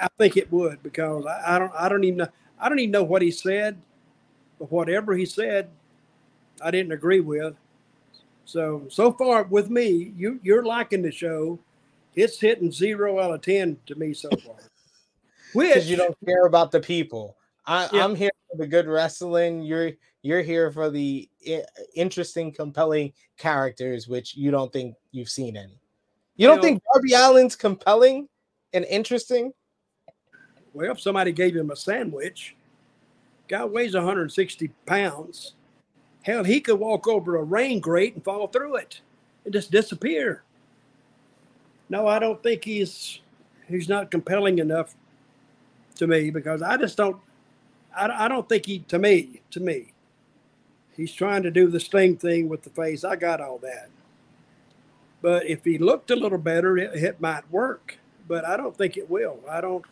I 0.00 0.08
think 0.18 0.36
it 0.36 0.50
would 0.52 0.82
because 0.82 1.26
I, 1.26 1.56
I, 1.56 1.58
don't 1.58 1.72
I 1.74 1.88
don't 1.88 2.04
even 2.04 2.18
know 2.18 2.28
I 2.58 2.68
don't 2.68 2.78
even 2.78 2.90
know 2.90 3.04
what 3.04 3.22
he 3.22 3.30
said, 3.30 3.80
but 4.58 4.70
whatever 4.70 5.14
he 5.14 5.26
said, 5.26 5.68
I 6.62 6.70
didn't 6.70 6.92
agree 6.92 7.20
with. 7.20 7.54
So 8.44 8.84
so 8.88 9.12
far 9.12 9.44
with 9.44 9.70
me, 9.70 10.12
you 10.16 10.40
you're 10.42 10.64
liking 10.64 11.02
the 11.02 11.12
show. 11.12 11.58
It's 12.14 12.38
hitting 12.38 12.70
zero 12.70 13.20
out 13.20 13.32
of 13.32 13.40
ten 13.40 13.78
to 13.86 13.94
me 13.94 14.12
so 14.12 14.28
far. 14.44 14.56
Which 15.54 15.84
you 15.84 15.96
don't 15.96 16.16
care 16.24 16.46
about 16.46 16.70
the 16.70 16.80
people. 16.80 17.36
I, 17.66 17.88
yeah. 17.92 18.04
I'm 18.04 18.14
here 18.14 18.30
for 18.50 18.56
the 18.56 18.66
good 18.66 18.86
wrestling. 18.86 19.62
You're 19.62 19.92
you're 20.22 20.42
here 20.42 20.70
for 20.70 20.90
the 20.90 21.28
eh, 21.46 21.62
interesting, 21.94 22.52
compelling 22.52 23.12
characters, 23.36 24.08
which 24.08 24.36
you 24.36 24.50
don't 24.50 24.72
think 24.72 24.94
you've 25.10 25.28
seen 25.28 25.56
any. 25.56 25.78
You 26.36 26.48
don't 26.48 26.56
know, 26.56 26.62
think 26.62 26.82
Darby 26.92 27.14
Allin's 27.14 27.56
compelling 27.56 28.28
and 28.72 28.84
interesting? 28.86 29.52
Well, 30.74 30.90
if 30.92 31.00
somebody 31.00 31.32
gave 31.32 31.56
him 31.56 31.70
a 31.70 31.76
sandwich, 31.76 32.56
guy 33.48 33.64
weighs 33.64 33.94
160 33.94 34.68
pounds. 34.86 35.54
Hell, 36.22 36.44
he 36.44 36.60
could 36.60 36.78
walk 36.78 37.08
over 37.08 37.36
a 37.36 37.42
rain 37.42 37.80
grate 37.80 38.14
and 38.14 38.24
fall 38.24 38.46
through 38.46 38.76
it 38.76 39.00
and 39.44 39.52
just 39.52 39.70
disappear. 39.70 40.42
No, 41.88 42.06
I 42.06 42.18
don't 42.18 42.42
think 42.42 42.64
he's 42.64 43.20
he's 43.68 43.88
not 43.88 44.10
compelling 44.10 44.58
enough 44.58 44.94
to 45.96 46.06
me 46.06 46.30
because 46.30 46.62
I 46.62 46.76
just 46.76 46.96
don't 46.96 47.18
I, 47.94 48.26
I 48.26 48.28
don't 48.28 48.48
think 48.48 48.66
he 48.66 48.80
to 48.80 48.98
me 48.98 49.42
to 49.50 49.60
me 49.60 49.92
he's 50.96 51.12
trying 51.12 51.42
to 51.42 51.50
do 51.50 51.68
the 51.68 51.80
sting 51.80 52.16
thing 52.16 52.48
with 52.48 52.62
the 52.62 52.70
face. 52.70 53.04
I 53.04 53.16
got 53.16 53.40
all 53.40 53.58
that. 53.58 53.88
But 55.20 55.46
if 55.46 55.64
he 55.64 55.78
looked 55.78 56.10
a 56.10 56.16
little 56.16 56.38
better, 56.38 56.76
it, 56.76 56.94
it 56.94 57.20
might 57.20 57.50
work. 57.50 57.98
But 58.28 58.44
I 58.44 58.56
don't 58.56 58.76
think 58.76 58.96
it 58.96 59.10
will. 59.10 59.38
I 59.50 59.60
don't 59.60 59.84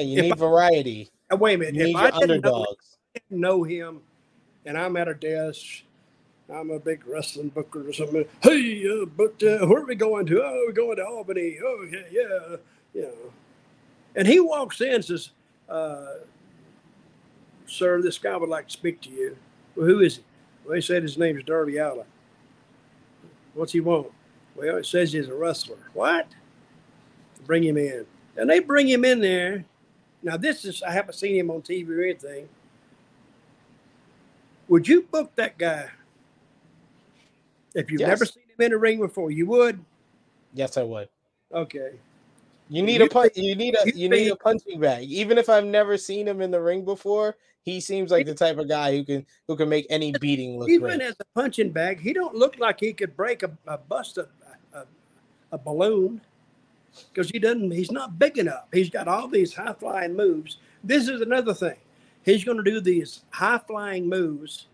Hey, 0.00 0.06
you 0.06 0.18
if 0.18 0.24
need 0.24 0.32
I, 0.32 0.36
variety. 0.36 1.10
Wait 1.30 1.54
a 1.54 1.58
minute. 1.58 1.74
You 1.74 1.88
if 1.88 1.96
I 1.96 2.10
didn't 2.18 2.42
know, 2.42 2.64
know, 3.28 3.62
him 3.62 4.00
and 4.64 4.78
I'm 4.78 4.96
at 4.96 5.08
a 5.08 5.14
desk, 5.14 5.82
I'm 6.50 6.70
a 6.70 6.78
big 6.78 7.06
wrestling 7.06 7.50
booker 7.50 7.86
or 7.86 7.92
something. 7.92 8.24
Hey, 8.40 8.82
uh, 8.88 9.04
but 9.04 9.42
uh, 9.42 9.66
where 9.66 9.82
are 9.82 9.84
we 9.84 9.94
going 9.94 10.24
to? 10.26 10.42
Oh, 10.42 10.64
we're 10.66 10.72
going 10.72 10.96
to 10.96 11.04
Albany. 11.04 11.58
Oh, 11.62 11.86
yeah, 11.90 11.98
yeah. 12.10 12.56
You 12.94 13.02
know. 13.02 13.32
And 14.16 14.26
he 14.26 14.40
walks 14.40 14.80
in 14.80 14.94
and 14.94 15.04
says, 15.04 15.30
uh, 15.68 16.14
Sir, 17.66 18.00
this 18.00 18.16
guy 18.16 18.36
would 18.36 18.48
like 18.48 18.68
to 18.68 18.72
speak 18.72 19.02
to 19.02 19.10
you. 19.10 19.36
Well, 19.76 19.86
who 19.86 20.00
is 20.00 20.16
he? 20.16 20.22
Well, 20.64 20.76
he 20.76 20.80
said 20.80 21.02
his 21.02 21.18
name 21.18 21.36
is 21.36 21.44
Darby 21.44 21.76
Allin. 21.76 22.06
What's 23.52 23.72
he 23.72 23.80
want? 23.80 24.10
Well, 24.56 24.78
it 24.78 24.86
says 24.86 25.12
he's 25.12 25.28
a 25.28 25.34
wrestler. 25.34 25.76
What? 25.92 26.26
Bring 27.44 27.62
him 27.64 27.76
in. 27.76 28.06
And 28.38 28.48
they 28.48 28.60
bring 28.60 28.88
him 28.88 29.04
in 29.04 29.20
there, 29.20 29.66
now, 30.22 30.36
this 30.36 30.64
is, 30.64 30.82
I 30.82 30.92
haven't 30.92 31.14
seen 31.14 31.36
him 31.36 31.50
on 31.50 31.62
TV 31.62 31.88
or 31.88 32.02
anything. 32.02 32.48
Would 34.68 34.86
you 34.86 35.02
book 35.02 35.34
that 35.36 35.58
guy? 35.58 35.88
If 37.74 37.90
you've 37.90 38.00
yes. 38.00 38.08
never 38.08 38.24
seen 38.26 38.42
him 38.42 38.66
in 38.66 38.72
a 38.72 38.78
ring 38.78 39.00
before, 39.00 39.30
you 39.30 39.46
would? 39.46 39.82
Yes, 40.54 40.76
I 40.76 40.82
would. 40.82 41.08
Okay. 41.52 41.92
You 42.68 42.82
need 42.82 43.00
you 43.00 43.06
a 43.06 43.08
punch. 43.08 43.32
You 43.34 43.56
need 43.56 43.74
a 43.74 43.96
you 43.96 44.08
need 44.08 44.30
a 44.30 44.36
punching 44.36 44.78
bag. 44.78 45.10
Even 45.10 45.38
if 45.38 45.48
I've 45.48 45.64
never 45.64 45.96
seen 45.96 46.28
him 46.28 46.40
in 46.40 46.52
the 46.52 46.60
ring 46.60 46.84
before, 46.84 47.36
he 47.62 47.80
seems 47.80 48.12
like 48.12 48.26
the 48.26 48.34
type 48.34 48.58
of 48.58 48.68
guy 48.68 48.96
who 48.96 49.04
can 49.04 49.26
who 49.48 49.56
can 49.56 49.68
make 49.68 49.86
any 49.90 50.12
beating 50.20 50.56
look. 50.56 50.68
Even 50.68 50.98
great. 50.98 51.02
as 51.02 51.16
a 51.18 51.24
punching 51.34 51.70
bag, 51.70 51.98
he 52.00 52.12
don't 52.12 52.36
look 52.36 52.60
like 52.60 52.78
he 52.78 52.92
could 52.92 53.16
break 53.16 53.42
a, 53.42 53.50
a 53.66 53.76
bust 53.76 54.18
a, 54.18 54.28
a, 54.72 54.84
a 55.50 55.58
balloon 55.58 56.20
because 57.12 57.30
he 57.30 57.38
doesn't. 57.38 57.70
He's 57.70 57.90
not 57.90 58.18
big 58.18 58.38
enough. 58.38 58.66
He's 58.72 58.90
got 58.90 59.08
all 59.08 59.28
these 59.28 59.54
high 59.54 59.74
flying 59.74 60.16
moves. 60.16 60.58
This 60.82 61.08
is 61.08 61.20
another 61.20 61.54
thing. 61.54 61.76
He's 62.24 62.44
going 62.44 62.58
to 62.58 62.70
do 62.70 62.80
these 62.80 63.22
high 63.30 63.58
flying 63.58 64.08
moves, 64.08 64.66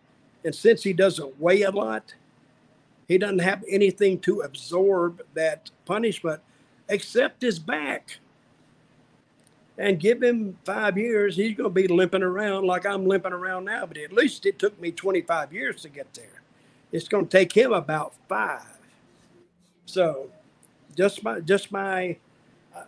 and 0.45 0.55
since 0.55 0.83
he 0.83 0.93
doesn't 0.93 1.41
weigh 1.41 1.63
a 1.63 1.71
lot, 1.71 2.15
he 3.09 3.19
doesn't 3.19 3.39
have 3.41 3.65
anything 3.69 4.19
to 4.21 4.41
absorb 4.41 5.23
that 5.35 5.71
punishment 5.85 6.41
except 6.89 7.43
his 7.43 7.59
back. 7.59 8.19
And 9.79 10.01
give 10.01 10.23
him 10.23 10.57
five 10.65 10.97
years, 10.97 11.37
he's 11.37 11.55
going 11.57 11.71
to 11.71 11.75
be 11.75 11.87
limping 11.87 12.23
around 12.23 12.65
like 12.65 12.87
I'm 12.87 13.07
limping 13.07 13.35
around 13.35 13.67
now. 13.67 13.85
But 13.85 13.99
at 13.99 14.13
least 14.13 14.47
it 14.47 14.59
took 14.59 14.81
me 14.81 14.91
25 14.91 15.53
years 15.53 15.83
to 15.83 15.91
get 15.91 16.13
there. 16.15 16.43
It's 16.93 17.09
going 17.09 17.27
to 17.27 17.31
take 17.31 17.53
him 17.53 17.73
about 17.73 18.15
five. 18.27 18.79
So 19.85 20.31
just 20.97 21.23
my 21.23 21.41
just 21.41 21.71
my 21.71 22.17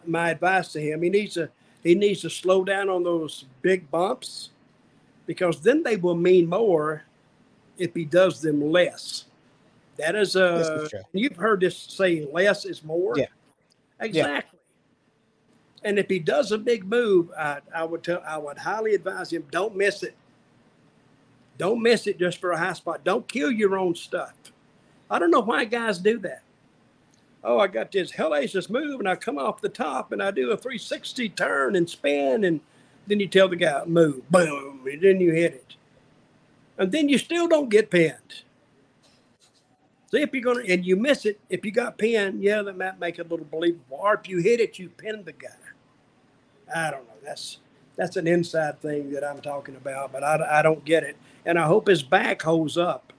my 0.06 0.30
advice 0.30 0.72
to 0.72 0.80
him. 0.80 1.02
He 1.02 1.10
needs 1.10 1.34
to 1.34 1.50
he 1.82 1.94
needs 1.94 2.22
to 2.22 2.30
slow 2.30 2.64
down 2.64 2.88
on 2.88 3.02
those 3.02 3.44
big 3.62 3.90
bumps 3.90 4.50
because 5.26 5.60
then 5.60 5.82
they 5.82 5.96
will 5.96 6.14
mean 6.14 6.48
more 6.48 7.04
if 7.76 7.94
he 7.94 8.04
does 8.04 8.40
them 8.40 8.60
less. 8.72 9.26
That 9.96 10.14
is 10.16 10.36
uh 10.36 10.88
you've 11.12 11.36
heard 11.36 11.60
this 11.60 11.76
saying 11.76 12.28
less 12.32 12.64
is 12.64 12.84
more. 12.84 13.14
Yeah. 13.16 13.26
Exactly. 14.00 14.58
Yeah. 14.58 15.88
And 15.88 15.98
if 15.98 16.08
he 16.08 16.18
does 16.18 16.50
a 16.50 16.58
big 16.58 16.84
move, 16.84 17.30
I, 17.38 17.60
I 17.74 17.84
would 17.84 18.02
tell 18.02 18.22
I 18.26 18.36
would 18.36 18.58
highly 18.58 18.94
advise 18.94 19.32
him 19.32 19.44
don't 19.50 19.76
miss 19.76 20.02
it. 20.02 20.14
Don't 21.56 21.82
miss 21.82 22.06
it 22.06 22.18
just 22.18 22.38
for 22.38 22.52
a 22.52 22.58
high 22.58 22.72
spot. 22.72 23.02
Don't 23.02 23.26
kill 23.26 23.50
your 23.50 23.76
own 23.76 23.94
stuff. 23.94 24.34
I 25.10 25.18
don't 25.18 25.30
know 25.30 25.40
why 25.40 25.64
guys 25.64 25.98
do 25.98 26.18
that 26.20 26.42
oh, 27.44 27.58
I 27.58 27.66
got 27.66 27.92
this 27.92 28.12
hellacious 28.12 28.68
move, 28.68 29.00
and 29.00 29.08
I 29.08 29.16
come 29.16 29.38
off 29.38 29.60
the 29.60 29.68
top 29.68 30.12
and 30.12 30.22
I 30.22 30.30
do 30.30 30.50
a 30.50 30.56
360 30.56 31.28
turn 31.30 31.76
and 31.76 31.88
spin, 31.88 32.44
and 32.44 32.60
then 33.06 33.20
you 33.20 33.28
tell 33.28 33.48
the 33.48 33.56
guy 33.56 33.84
move, 33.84 34.28
boom, 34.30 34.86
and 34.90 35.00
then 35.00 35.20
you 35.20 35.32
hit 35.32 35.54
it, 35.54 35.74
and 36.76 36.92
then 36.92 37.08
you 37.08 37.18
still 37.18 37.48
don't 37.48 37.68
get 37.68 37.90
pinned. 37.90 38.42
See 40.10 40.22
if 40.22 40.32
you're 40.32 40.42
gonna 40.42 40.64
and 40.66 40.86
you 40.86 40.96
miss 40.96 41.26
it, 41.26 41.38
if 41.50 41.64
you 41.64 41.70
got 41.70 41.98
pinned, 41.98 42.42
yeah, 42.42 42.62
that 42.62 42.76
might 42.78 42.98
make 42.98 43.18
it 43.18 43.26
a 43.26 43.28
little 43.28 43.46
believable. 43.50 43.98
Or 44.00 44.14
if 44.14 44.28
you 44.28 44.38
hit 44.38 44.58
it, 44.60 44.78
you 44.78 44.88
pin 44.88 45.22
the 45.24 45.32
guy. 45.32 45.48
I 46.74 46.90
don't 46.90 47.06
know. 47.06 47.14
That's 47.22 47.58
that's 47.96 48.16
an 48.16 48.26
inside 48.26 48.80
thing 48.80 49.10
that 49.12 49.24
I'm 49.24 49.40
talking 49.40 49.76
about, 49.76 50.12
but 50.12 50.22
I, 50.24 50.60
I 50.60 50.62
don't 50.62 50.84
get 50.84 51.02
it. 51.02 51.16
And 51.44 51.58
I 51.58 51.66
hope 51.66 51.88
his 51.88 52.02
back 52.02 52.42
holds 52.42 52.78
up. 52.78 53.12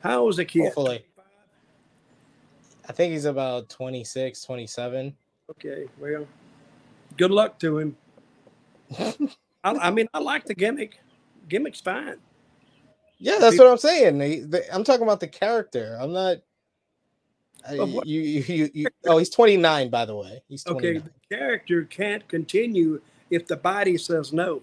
How 0.00 0.24
was 0.24 0.38
a 0.38 0.44
kid? 0.44 0.66
Hopefully. 0.66 1.04
I 2.88 2.92
think 2.92 3.12
he's 3.12 3.24
about 3.24 3.68
26, 3.68 4.42
27. 4.42 5.14
Okay, 5.50 5.86
well, 5.98 6.26
good 7.16 7.30
luck 7.30 7.58
to 7.60 7.78
him. 7.78 7.96
I, 8.98 9.16
I, 9.64 9.90
mean, 9.90 10.08
I 10.14 10.18
like 10.18 10.44
the 10.44 10.54
gimmick. 10.54 11.00
Gimmick's 11.48 11.80
fine. 11.80 12.16
Yeah, 13.18 13.38
that's 13.38 13.58
what 13.58 13.66
I'm 13.66 13.78
saying. 13.78 14.20
I'm 14.72 14.84
talking 14.84 15.02
about 15.02 15.20
the 15.20 15.28
character. 15.28 15.96
I'm 16.00 16.12
not. 16.12 16.38
You, 17.70 18.02
you, 18.04 18.44
you, 18.46 18.70
you, 18.72 18.86
oh, 19.06 19.18
he's 19.18 19.30
29, 19.30 19.90
by 19.90 20.04
the 20.04 20.14
way. 20.14 20.40
He's 20.48 20.62
29. 20.62 20.96
okay. 20.96 21.08
The 21.28 21.36
character 21.36 21.84
can't 21.84 22.26
continue 22.28 23.00
if 23.30 23.46
the 23.46 23.56
body 23.56 23.98
says 23.98 24.32
no. 24.32 24.62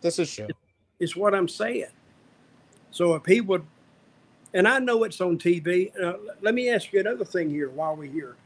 This 0.00 0.18
is 0.18 0.32
true. 0.32 0.46
It's 0.98 1.14
what 1.14 1.34
I'm 1.34 1.48
saying. 1.48 1.90
So 2.90 3.14
if 3.14 3.26
he 3.26 3.42
would 3.42 3.66
and 4.56 4.66
I 4.66 4.78
know 4.78 5.04
it's 5.04 5.20
on 5.20 5.36
TV. 5.36 5.92
Uh, 6.02 6.14
let 6.40 6.54
me 6.54 6.70
ask 6.70 6.90
you 6.90 6.98
another 7.00 7.26
thing 7.26 7.50
here 7.50 7.68
while 7.68 7.94
we're 7.94 8.10
here. 8.10 8.36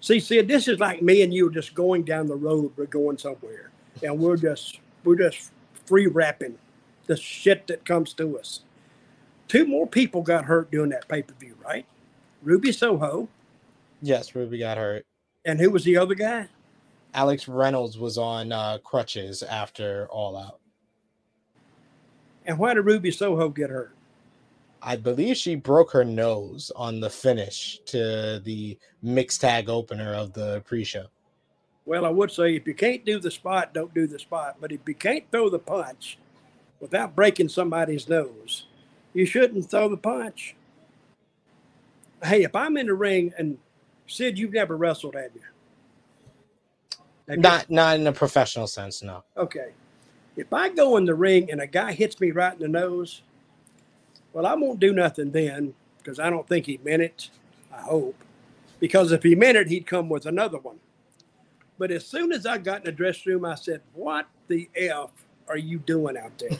See, 0.00 0.18
see, 0.18 0.40
this 0.40 0.68
is 0.68 0.80
like 0.80 1.02
me 1.02 1.22
and 1.22 1.34
you 1.34 1.52
just 1.52 1.74
going 1.74 2.02
down 2.02 2.28
the 2.28 2.34
road. 2.34 2.72
We're 2.76 2.86
going 2.86 3.18
somewhere, 3.18 3.70
and 4.02 4.18
we're 4.18 4.38
just 4.38 4.80
we're 5.04 5.16
just 5.16 5.52
free 5.84 6.06
rapping 6.06 6.58
the 7.06 7.16
shit 7.16 7.66
that 7.66 7.84
comes 7.84 8.14
to 8.14 8.38
us. 8.38 8.60
Two 9.46 9.66
more 9.66 9.86
people 9.86 10.22
got 10.22 10.46
hurt 10.46 10.70
doing 10.70 10.88
that 10.90 11.08
pay 11.08 11.20
per 11.20 11.34
view, 11.34 11.54
right? 11.62 11.84
Ruby 12.42 12.72
Soho. 12.72 13.28
Yes, 14.00 14.34
Ruby 14.34 14.58
got 14.58 14.78
hurt. 14.78 15.04
And 15.44 15.60
who 15.60 15.70
was 15.70 15.84
the 15.84 15.98
other 15.98 16.14
guy? 16.14 16.48
Alex 17.12 17.48
Reynolds 17.48 17.98
was 17.98 18.16
on 18.16 18.50
uh, 18.50 18.78
crutches 18.78 19.42
after 19.42 20.08
All 20.10 20.38
Out. 20.38 20.60
And 22.46 22.58
why 22.58 22.72
did 22.72 22.80
Ruby 22.86 23.10
Soho 23.10 23.50
get 23.50 23.68
hurt? 23.68 23.94
I 24.86 24.96
believe 24.96 25.38
she 25.38 25.54
broke 25.54 25.90
her 25.92 26.04
nose 26.04 26.70
on 26.76 27.00
the 27.00 27.08
finish 27.08 27.80
to 27.86 28.40
the 28.44 28.78
mixed 29.02 29.40
tag 29.40 29.70
opener 29.70 30.12
of 30.12 30.34
the 30.34 30.62
pre-show. 30.66 31.06
Well, 31.86 32.04
I 32.04 32.10
would 32.10 32.30
say 32.30 32.54
if 32.54 32.66
you 32.66 32.74
can't 32.74 33.02
do 33.04 33.18
the 33.18 33.30
spot, 33.30 33.72
don't 33.72 33.94
do 33.94 34.06
the 34.06 34.18
spot. 34.18 34.56
But 34.60 34.72
if 34.72 34.80
you 34.86 34.94
can't 34.94 35.24
throw 35.30 35.48
the 35.48 35.58
punch 35.58 36.18
without 36.80 37.16
breaking 37.16 37.48
somebody's 37.48 38.10
nose, 38.10 38.66
you 39.14 39.24
shouldn't 39.24 39.70
throw 39.70 39.88
the 39.88 39.96
punch. 39.96 40.54
Hey, 42.22 42.42
if 42.42 42.54
I'm 42.54 42.76
in 42.76 42.86
the 42.86 42.94
ring 42.94 43.32
and 43.38 43.56
Sid, 44.06 44.38
you've 44.38 44.52
never 44.52 44.76
wrestled, 44.76 45.14
have 45.14 45.30
you? 45.34 45.40
Have 47.30 47.38
not 47.38 47.70
you? 47.70 47.76
not 47.76 47.98
in 47.98 48.06
a 48.06 48.12
professional 48.12 48.66
sense, 48.66 49.02
no. 49.02 49.24
Okay. 49.36 49.70
If 50.36 50.52
I 50.52 50.68
go 50.68 50.98
in 50.98 51.06
the 51.06 51.14
ring 51.14 51.50
and 51.50 51.62
a 51.62 51.66
guy 51.66 51.92
hits 51.92 52.20
me 52.20 52.32
right 52.32 52.52
in 52.52 52.58
the 52.58 52.68
nose, 52.68 53.22
well, 54.34 54.46
I 54.46 54.54
won't 54.54 54.80
do 54.80 54.92
nothing 54.92 55.30
then 55.30 55.74
because 55.98 56.18
I 56.18 56.28
don't 56.28 56.46
think 56.46 56.66
he 56.66 56.78
meant 56.84 57.02
it. 57.02 57.30
I 57.72 57.80
hope. 57.80 58.16
Because 58.80 59.12
if 59.12 59.22
he 59.22 59.34
meant 59.34 59.56
it, 59.56 59.68
he'd 59.68 59.86
come 59.86 60.08
with 60.08 60.26
another 60.26 60.58
one. 60.58 60.80
But 61.78 61.92
as 61.92 62.04
soon 62.04 62.32
as 62.32 62.44
I 62.44 62.58
got 62.58 62.80
in 62.80 62.84
the 62.84 62.92
dressing 62.92 63.32
room, 63.32 63.44
I 63.44 63.54
said, 63.54 63.80
What 63.94 64.26
the 64.48 64.68
F 64.76 65.10
are 65.48 65.56
you 65.56 65.78
doing 65.78 66.16
out 66.18 66.36
there? 66.38 66.58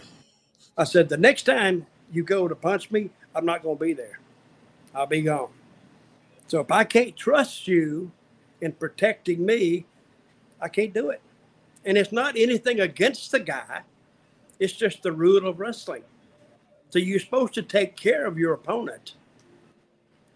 I 0.78 0.84
said, 0.84 1.08
The 1.08 1.16
next 1.16 1.42
time 1.42 1.86
you 2.12 2.22
go 2.22 2.46
to 2.48 2.54
punch 2.54 2.90
me, 2.92 3.10
I'm 3.34 3.44
not 3.44 3.62
going 3.62 3.76
to 3.76 3.84
be 3.84 3.92
there. 3.92 4.20
I'll 4.94 5.06
be 5.06 5.22
gone. 5.22 5.50
So 6.46 6.60
if 6.60 6.70
I 6.70 6.84
can't 6.84 7.16
trust 7.16 7.66
you 7.66 8.12
in 8.60 8.72
protecting 8.72 9.44
me, 9.44 9.86
I 10.60 10.68
can't 10.68 10.94
do 10.94 11.10
it. 11.10 11.20
And 11.84 11.98
it's 11.98 12.12
not 12.12 12.36
anything 12.36 12.80
against 12.80 13.32
the 13.32 13.40
guy, 13.40 13.82
it's 14.60 14.72
just 14.72 15.02
the 15.02 15.12
rule 15.12 15.46
of 15.48 15.58
wrestling. 15.58 16.04
So 16.94 17.00
you're 17.00 17.18
supposed 17.18 17.54
to 17.54 17.62
take 17.62 17.96
care 17.96 18.24
of 18.24 18.38
your 18.38 18.52
opponent. 18.52 19.16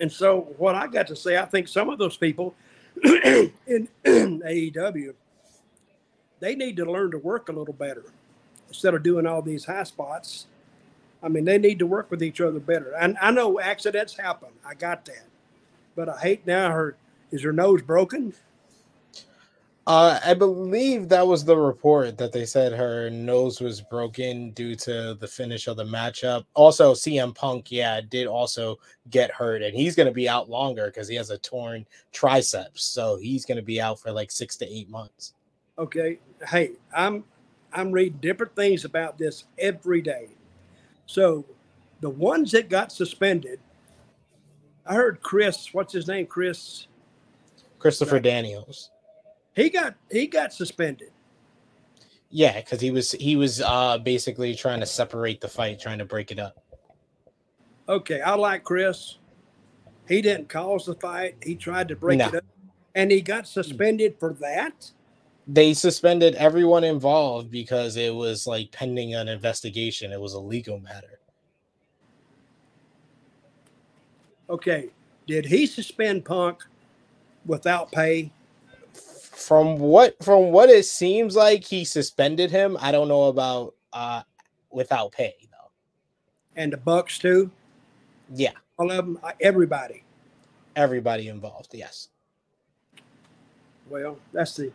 And 0.01 0.11
so 0.11 0.53
what 0.57 0.75
I 0.75 0.89
got 0.89 1.07
to 1.07 1.15
say, 1.15 1.39
I 1.39 1.45
think 1.45 1.69
some 1.69 1.89
of 1.89 2.01
those 2.01 2.17
people 2.17 2.53
in 3.05 3.53
AEW, 4.05 5.15
they 6.41 6.57
need 6.57 6.77
to 6.79 6.85
learn 6.85 7.13
to 7.13 7.19
work 7.19 7.49
a 7.49 7.53
little 7.53 7.75
better 7.75 8.07
instead 8.67 8.93
of 8.93 9.05
doing 9.05 9.25
all 9.25 9.41
these 9.41 9.67
high 9.67 9.85
spots. 9.85 10.49
I 11.23 11.29
mean, 11.29 11.45
they 11.45 11.59
need 11.59 11.79
to 11.79 11.87
work 11.87 12.11
with 12.11 12.25
each 12.25 12.41
other 12.41 12.59
better. 12.59 12.93
And 12.99 13.17
I 13.21 13.31
know 13.31 13.61
accidents 13.61 14.17
happen. 14.17 14.49
I 14.67 14.75
got 14.75 15.05
that. 15.05 15.27
But 15.95 16.09
I 16.09 16.19
hate 16.19 16.45
now 16.45 16.73
her 16.73 16.97
is 17.31 17.45
her 17.45 17.53
nose 17.53 17.83
broken? 17.83 18.35
Uh, 19.89 20.21
I 20.23 20.35
believe 20.35 21.09
that 21.09 21.27
was 21.27 21.47
the 21.47 21.57
report 21.57 22.19
that 22.19 22.31
they 22.31 22.45
said 22.45 22.75
her 22.75 23.09
nose 23.09 23.59
was 23.59 23.81
broken 23.81 24.51
due 24.51 24.77
to 24.77 25.15
the 25.15 25.27
finish 25.27 25.67
of 25.67 25.79
the 25.79 25.85
matchup. 25.85 26.45
Also, 26.53 26.93
CM 26.93 27.35
Punk, 27.35 27.73
yeah, 27.73 28.03
did 28.03 28.27
also 28.27 28.79
get 29.09 29.31
hurt, 29.31 29.63
and 29.63 29.75
he's 29.75 29.97
going 29.97 30.07
to 30.07 30.13
be 30.13 30.29
out 30.29 30.51
longer 30.51 30.89
because 30.89 31.09
he 31.09 31.15
has 31.15 31.31
a 31.31 31.39
torn 31.39 31.87
triceps, 32.13 32.85
so 32.85 33.17
he's 33.17 33.47
going 33.47 33.57
to 33.57 33.63
be 33.63 33.81
out 33.81 33.99
for 33.99 34.13
like 34.13 34.31
six 34.31 34.59
to 34.59 34.71
eight 34.71 34.91
months. 34.91 35.33
Okay, 35.79 36.19
hey, 36.47 36.73
I'm 36.95 37.25
I'm 37.73 37.91
reading 37.91 38.19
different 38.21 38.55
things 38.55 38.85
about 38.85 39.17
this 39.17 39.45
every 39.59 40.03
day. 40.03 40.29
So, 41.07 41.47
the 42.03 42.11
ones 42.11 42.53
that 42.53 42.69
got 42.69 42.93
suspended, 42.93 43.59
I 44.85 44.97
heard 44.97 45.23
Chris, 45.23 45.73
what's 45.73 45.95
his 45.95 46.07
name, 46.09 46.27
Chris, 46.27 46.89
Christopher 47.79 48.17
right. 48.17 48.23
Daniels 48.23 48.91
he 49.59 49.71
got 49.71 49.97
he 50.11 50.29
got 50.29 50.53
suspended. 50.53 51.11
Yeah, 52.31 52.61
because 52.61 52.81
he 52.81 52.93
was 52.93 53.13
he 53.13 53.35
was 53.35 53.61
uh 53.61 53.99
basically 53.99 54.55
trying 54.55 54.79
to 54.81 54.87
separate 54.87 55.41
the 55.41 55.49
fight, 55.49 55.81
trying 55.81 55.99
to 55.99 56.05
break 56.05 56.31
it 56.31 56.39
up. 56.39 56.63
Okay, 57.89 58.21
I 58.21 58.37
like 58.37 58.63
Chris. 58.63 59.19
He 60.07 60.23
didn't 60.23 60.49
cause 60.49 60.87
the 60.87 60.95
fight. 60.95 61.37
He 61.43 61.57
tried 61.57 61.89
to 61.89 61.97
break 61.97 62.19
no. 62.19 62.29
it 62.29 62.35
up, 62.37 62.45
and 62.95 63.11
he 63.11 63.21
got 63.21 63.49
suspended 63.49 64.15
for 64.21 64.33
that. 64.35 64.93
They 65.49 65.75
suspended 65.75 66.37
everyone 66.37 66.85
involved 66.85 67.51
because 67.51 67.97
it 67.97 68.15
was 68.15 68.47
like 68.47 68.71
pending 68.71 69.15
an 69.15 69.27
investigation. 69.27 70.13
It 70.13 70.21
was 70.21 70.35
a 70.35 70.41
legal 70.41 70.79
matter. 70.79 71.19
Okay, 74.49 74.91
did 75.27 75.47
he 75.47 75.67
suspend 75.67 76.25
Punk 76.25 76.63
without 77.45 77.91
pay? 77.91 78.31
From 79.39 79.79
what 79.79 80.23
from 80.23 80.51
what 80.51 80.69
it 80.69 80.85
seems 80.85 81.37
like 81.37 81.65
he 81.65 81.85
suspended 81.85 82.51
him. 82.51 82.77
I 82.81 82.91
don't 82.91 83.09
know 83.09 83.25
about 83.25 83.75
uh 83.93 84.23
without 84.71 85.13
pay 85.13 85.35
though. 85.51 85.71
And 86.57 86.73
the 86.73 86.77
Bucks 86.77 87.19
too. 87.19 87.51
Yeah, 88.35 88.53
all 88.79 88.91
of 88.91 88.97
them, 88.97 89.19
everybody. 89.41 90.03
Everybody 90.75 91.29
involved. 91.29 91.73
Yes. 91.73 92.09
Well, 93.89 94.19
that's 94.33 94.57
the 94.57 94.73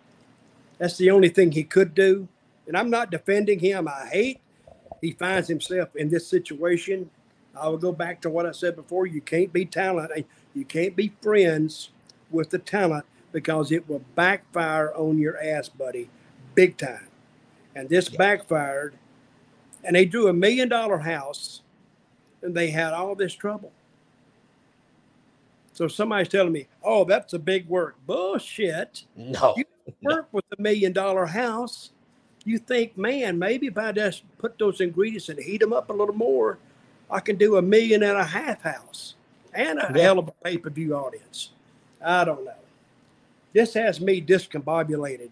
that's 0.77 0.97
the 0.97 1.11
only 1.11 1.29
thing 1.29 1.51
he 1.51 1.63
could 1.63 1.93
do, 1.93 2.27
and 2.67 2.77
I'm 2.77 2.89
not 2.89 3.11
defending 3.11 3.59
him. 3.59 3.87
I 3.87 4.07
hate 4.11 4.39
he 5.01 5.11
finds 5.11 5.49
himself 5.49 5.93
in 5.97 6.07
this 6.07 6.25
situation. 6.25 7.09
I 7.59 7.67
will 7.67 7.77
go 7.77 7.91
back 7.91 8.21
to 8.21 8.29
what 8.29 8.45
I 8.45 8.51
said 8.51 8.77
before. 8.77 9.05
You 9.05 9.19
can't 9.19 9.51
be 9.51 9.65
talent. 9.65 10.11
You 10.55 10.63
can't 10.63 10.95
be 10.95 11.11
friends 11.21 11.89
with 12.31 12.49
the 12.49 12.59
talent 12.59 13.05
because 13.33 13.71
it 13.71 13.89
will 13.89 14.03
backfire 14.15 14.93
on 14.95 15.17
your 15.17 15.37
ass, 15.43 15.67
buddy, 15.67 16.09
big 16.55 16.77
time. 16.77 17.07
And 17.75 17.89
this 17.89 18.09
yeah. 18.09 18.17
backfired, 18.17 18.93
and 19.83 19.95
they 19.95 20.05
drew 20.05 20.29
a 20.29 20.33
million 20.33 20.69
dollar 20.69 20.99
house, 20.99 21.63
and 22.41 22.55
they 22.55 22.69
had 22.69 22.93
all 22.93 23.15
this 23.15 23.33
trouble. 23.33 23.71
So 25.73 25.87
somebody's 25.87 26.29
telling 26.29 26.53
me, 26.53 26.67
"Oh, 26.83 27.03
that's 27.03 27.33
a 27.33 27.39
big 27.39 27.67
work." 27.67 27.95
Bullshit. 28.05 29.03
No. 29.17 29.55
You 29.57 29.65
work 30.03 30.25
no. 30.25 30.27
with 30.31 30.45
a 30.57 30.61
million 30.61 30.93
dollar 30.93 31.25
house. 31.25 31.89
You 32.45 32.59
think, 32.59 32.97
man, 32.97 33.39
maybe 33.39 33.67
if 33.67 33.77
I 33.77 33.91
just 33.93 34.23
put 34.37 34.59
those 34.59 34.81
ingredients 34.81 35.29
and 35.29 35.39
heat 35.39 35.61
them 35.61 35.73
up 35.73 35.89
a 35.89 35.93
little 35.93 36.13
more, 36.13 36.59
I 37.09 37.21
can 37.21 37.37
do 37.37 37.55
a 37.55 37.61
million 37.61 38.03
and 38.03 38.17
a 38.17 38.23
half 38.23 38.61
house 38.61 39.15
and 39.53 39.79
a 39.79 39.91
yeah. 39.95 40.01
hell 40.03 40.19
of 40.19 40.27
a 40.27 40.31
pay 40.43 40.57
per 40.57 40.69
view 40.69 40.93
audience. 40.93 41.51
I 42.05 42.25
don't 42.25 42.43
know 42.45 42.53
this 43.53 43.73
has 43.75 44.01
me 44.01 44.21
discombobulated. 44.21 45.29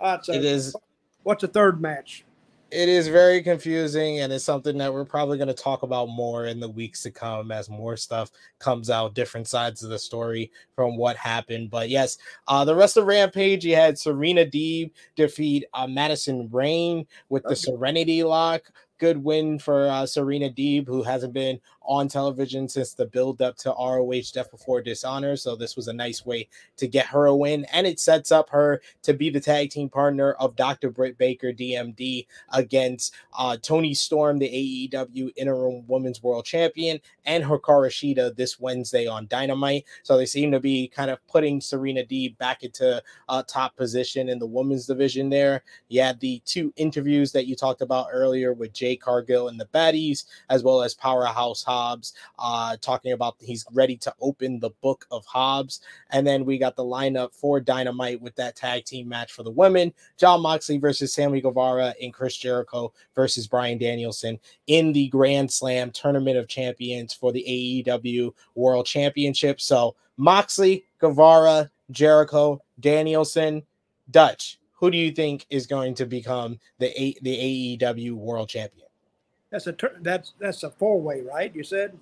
Right, 0.00 0.24
so 0.24 0.32
it 0.32 0.44
is. 0.44 0.76
What's 1.22 1.40
the 1.40 1.48
third 1.48 1.80
match? 1.80 2.24
It 2.70 2.88
is 2.88 3.06
very 3.06 3.42
confusing, 3.42 4.20
and 4.20 4.32
it's 4.32 4.44
something 4.44 4.76
that 4.78 4.92
we're 4.92 5.04
probably 5.04 5.38
going 5.38 5.48
to 5.48 5.54
talk 5.54 5.84
about 5.84 6.08
more 6.08 6.46
in 6.46 6.58
the 6.58 6.68
weeks 6.68 7.02
to 7.04 7.12
come 7.12 7.52
as 7.52 7.70
more 7.70 7.96
stuff 7.96 8.32
comes 8.58 8.90
out, 8.90 9.14
different 9.14 9.46
sides 9.46 9.84
of 9.84 9.90
the 9.90 9.98
story 9.98 10.50
from 10.74 10.96
what 10.96 11.16
happened. 11.16 11.70
But 11.70 11.90
yes, 11.90 12.18
uh, 12.48 12.64
the 12.64 12.74
rest 12.74 12.96
of 12.96 13.06
Rampage, 13.06 13.64
you 13.64 13.76
had 13.76 13.96
Serena 13.96 14.44
Deeb 14.44 14.90
defeat 15.14 15.64
uh, 15.74 15.86
Madison 15.86 16.48
Rayne 16.50 17.06
with 17.28 17.44
the 17.44 17.54
Serenity 17.54 18.24
Lock 18.24 18.62
good 18.98 19.22
win 19.22 19.58
for 19.58 19.88
uh, 19.88 20.06
Serena 20.06 20.50
Deeb, 20.50 20.86
who 20.86 21.02
hasn't 21.02 21.32
been 21.32 21.60
on 21.82 22.08
television 22.08 22.68
since 22.68 22.94
the 22.94 23.06
build 23.06 23.40
up 23.40 23.56
to 23.56 23.70
ROH 23.70 24.32
Death 24.32 24.50
Before 24.50 24.82
Dishonor. 24.82 25.36
So 25.36 25.54
this 25.54 25.76
was 25.76 25.88
a 25.88 25.92
nice 25.92 26.26
way 26.26 26.48
to 26.76 26.88
get 26.88 27.06
her 27.06 27.26
a 27.26 27.36
win, 27.36 27.64
and 27.72 27.86
it 27.86 28.00
sets 28.00 28.32
up 28.32 28.50
her 28.50 28.80
to 29.02 29.14
be 29.14 29.30
the 29.30 29.40
tag 29.40 29.70
team 29.70 29.88
partner 29.88 30.32
of 30.34 30.56
Dr. 30.56 30.90
Britt 30.90 31.16
Baker, 31.18 31.52
DMD, 31.52 32.26
against 32.52 33.14
uh, 33.38 33.56
Toni 33.60 33.94
Storm, 33.94 34.38
the 34.38 34.48
AEW 34.92 35.30
Interim 35.36 35.86
Women's 35.86 36.22
World 36.22 36.44
Champion, 36.44 37.00
and 37.24 37.44
Hikaru 37.44 37.88
Shida 37.88 38.34
this 38.36 38.58
Wednesday 38.58 39.06
on 39.06 39.26
Dynamite. 39.28 39.84
So 40.02 40.16
they 40.16 40.26
seem 40.26 40.50
to 40.52 40.60
be 40.60 40.88
kind 40.88 41.10
of 41.10 41.24
putting 41.28 41.60
Serena 41.60 42.04
Deeb 42.04 42.36
back 42.38 42.62
into 42.62 43.02
a 43.28 43.42
top 43.42 43.76
position 43.76 44.28
in 44.28 44.38
the 44.38 44.46
women's 44.46 44.86
division 44.86 45.30
there. 45.30 45.62
You 45.88 46.02
had 46.02 46.20
the 46.20 46.42
two 46.44 46.72
interviews 46.76 47.32
that 47.32 47.46
you 47.46 47.56
talked 47.56 47.82
about 47.82 48.08
earlier 48.12 48.52
with 48.52 48.72
Jay 48.72 48.85
Jade 48.86 49.00
Cargill 49.00 49.48
and 49.48 49.58
the 49.58 49.66
Baddies, 49.66 50.24
as 50.48 50.62
well 50.62 50.82
as 50.82 50.94
Powerhouse 50.94 51.64
Hobbs, 51.64 52.14
uh, 52.38 52.76
talking 52.80 53.12
about 53.12 53.34
he's 53.40 53.66
ready 53.72 53.96
to 53.96 54.14
open 54.20 54.60
the 54.60 54.70
book 54.80 55.06
of 55.10 55.24
Hobbs. 55.26 55.80
And 56.10 56.24
then 56.24 56.44
we 56.44 56.56
got 56.56 56.76
the 56.76 56.84
lineup 56.84 57.34
for 57.34 57.60
Dynamite 57.60 58.20
with 58.20 58.36
that 58.36 58.54
tag 58.54 58.84
team 58.84 59.08
match 59.08 59.32
for 59.32 59.42
the 59.42 59.50
women 59.50 59.92
Jon 60.16 60.40
Moxley 60.40 60.78
versus 60.78 61.12
Sammy 61.12 61.40
Guevara 61.40 61.94
and 62.00 62.14
Chris 62.14 62.36
Jericho 62.36 62.92
versus 63.14 63.48
Bryan 63.48 63.78
Danielson 63.78 64.38
in 64.68 64.92
the 64.92 65.08
Grand 65.08 65.50
Slam 65.50 65.90
Tournament 65.90 66.36
of 66.36 66.46
Champions 66.46 67.12
for 67.12 67.32
the 67.32 67.84
AEW 67.86 68.32
World 68.54 68.86
Championship. 68.86 69.60
So, 69.60 69.96
Moxley, 70.16 70.84
Guevara, 71.00 71.70
Jericho, 71.90 72.62
Danielson, 72.78 73.64
Dutch. 74.10 74.58
Who 74.76 74.90
do 74.90 74.98
you 74.98 75.10
think 75.10 75.46
is 75.50 75.66
going 75.66 75.94
to 75.96 76.06
become 76.06 76.58
the 76.78 76.88
a- 77.00 77.16
the 77.22 77.78
AEW 77.78 78.12
World 78.12 78.48
Champion? 78.48 78.86
That's 79.50 79.66
a 79.66 79.72
ter- 79.72 79.96
that's 80.02 80.34
that's 80.38 80.62
a 80.62 80.70
four 80.70 81.00
way, 81.00 81.22
right? 81.22 81.54
You 81.54 81.62
said 81.62 81.96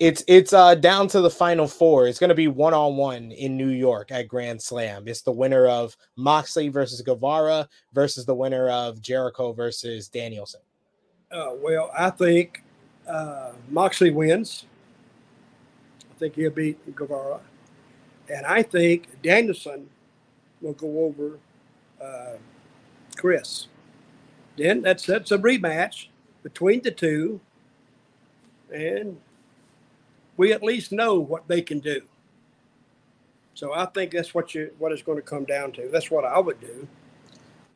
it's 0.00 0.22
it's 0.28 0.52
uh 0.52 0.74
down 0.74 1.08
to 1.08 1.20
the 1.20 1.30
final 1.30 1.66
four. 1.66 2.06
It's 2.06 2.18
going 2.18 2.28
to 2.28 2.34
be 2.34 2.48
one 2.48 2.74
on 2.74 2.96
one 2.96 3.32
in 3.32 3.56
New 3.56 3.68
York 3.68 4.12
at 4.12 4.28
Grand 4.28 4.60
Slam. 4.60 5.08
It's 5.08 5.22
the 5.22 5.32
winner 5.32 5.66
of 5.66 5.96
Moxley 6.16 6.68
versus 6.68 7.02
Guevara 7.02 7.68
versus 7.92 8.24
the 8.24 8.34
winner 8.34 8.68
of 8.68 9.00
Jericho 9.00 9.52
versus 9.52 10.08
Danielson. 10.08 10.60
Uh, 11.32 11.52
well, 11.60 11.90
I 11.98 12.10
think 12.10 12.62
uh, 13.08 13.52
Moxley 13.70 14.10
wins. 14.10 14.66
I 16.10 16.18
think 16.18 16.36
he'll 16.36 16.50
beat 16.50 16.94
Guevara, 16.94 17.40
and 18.32 18.46
I 18.46 18.62
think 18.62 19.20
Danielson 19.20 19.88
will 20.60 20.74
go 20.74 21.00
over 21.04 21.38
uh, 22.04 22.36
Chris. 23.16 23.68
Then 24.56 24.82
that's 24.82 25.06
that's 25.06 25.32
a 25.32 25.38
rematch 25.38 26.08
between 26.42 26.82
the 26.82 26.90
two, 26.90 27.40
and 28.72 29.16
we 30.36 30.52
at 30.52 30.62
least 30.62 30.92
know 30.92 31.18
what 31.18 31.48
they 31.48 31.62
can 31.62 31.80
do. 31.80 32.02
So 33.54 33.72
I 33.72 33.86
think 33.86 34.12
that's 34.12 34.34
what 34.34 34.54
you 34.54 34.70
what 34.78 34.92
it's 34.92 35.02
going 35.02 35.18
to 35.18 35.22
come 35.22 35.44
down 35.44 35.72
to. 35.72 35.88
That's 35.88 36.10
what 36.10 36.24
I 36.24 36.38
would 36.38 36.60
do. 36.60 36.86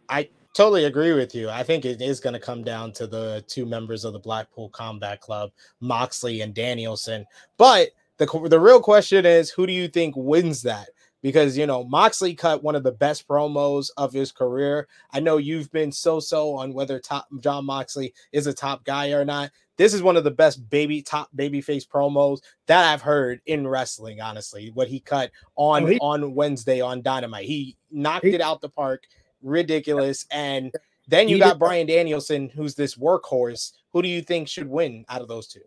I 0.09 0.29
totally 0.55 0.85
agree 0.85 1.12
with 1.12 1.35
you. 1.35 1.49
I 1.51 1.62
think 1.62 1.85
it 1.85 2.01
is 2.01 2.20
going 2.20 2.33
to 2.33 2.41
come 2.41 2.64
down 2.64 2.93
to 2.93 3.07
the 3.07 3.45
two 3.47 3.64
members 3.64 4.05
of 4.05 4.12
the 4.12 4.18
Blackpool 4.18 4.68
Combat 4.70 5.20
Club, 5.20 5.51
Moxley 5.81 6.41
and 6.41 6.55
Danielson. 6.55 7.26
But 7.57 7.91
the 8.18 8.26
the 8.49 8.61
real 8.61 8.81
question 8.81 9.24
is, 9.24 9.51
who 9.51 9.66
do 9.66 9.72
you 9.72 9.89
think 9.89 10.14
wins 10.16 10.62
that? 10.62 10.91
Because 11.23 11.59
you 11.59 11.66
know 11.66 11.85
Moxley 11.85 12.35
cut 12.35 12.62
one 12.62 12.77
of 12.77 12.85
the 12.85 12.93
best 12.93 13.27
promos 13.27 13.91
of 13.97 14.12
his 14.12 14.31
career. 14.31 14.87
I 15.12 15.21
know 15.21 15.37
you've 15.37 15.71
been 15.73 15.91
so 15.91 16.21
so 16.21 16.55
on 16.55 16.73
whether 16.73 17.01
top 17.01 17.27
Jon 17.41 17.64
Moxley 17.64 18.14
is 18.33 18.47
a 18.47 18.55
top 18.55 18.85
guy 18.85 19.11
or 19.11 19.25
not. 19.25 19.51
This 19.77 19.95
is 19.95 20.03
one 20.03 20.16
of 20.16 20.25
the 20.25 20.31
best 20.31 20.69
baby 20.71 21.03
top 21.03 21.29
babyface 21.37 21.87
promos 21.87 22.41
that 22.66 22.85
I've 22.85 23.03
heard 23.03 23.41
in 23.47 23.66
wrestling. 23.66 24.21
Honestly, 24.21 24.71
what 24.75 24.89
he 24.89 25.01
cut 25.01 25.31
on 25.57 25.85
oh, 25.85 25.87
he, 25.87 25.99
on 25.99 26.35
Wednesday 26.35 26.81
on 26.81 27.03
Dynamite, 27.03 27.47
he 27.47 27.77
knocked 27.91 28.27
he, 28.27 28.35
it 28.35 28.41
out 28.41 28.61
the 28.61 28.69
park, 28.69 29.05
ridiculous. 29.43 30.27
And 30.31 30.73
then 31.09 31.29
you 31.29 31.39
got 31.39 31.59
Bryan 31.59 31.87
Danielson, 31.87 32.49
who's 32.49 32.75
this 32.75 32.97
workhorse. 32.97 33.73
Who 33.93 34.03
do 34.03 34.09
you 34.09 34.21
think 34.21 34.49
should 34.49 34.69
win 34.69 35.05
out 35.09 35.23
of 35.23 35.29
those 35.29 35.49
two? 35.49 35.62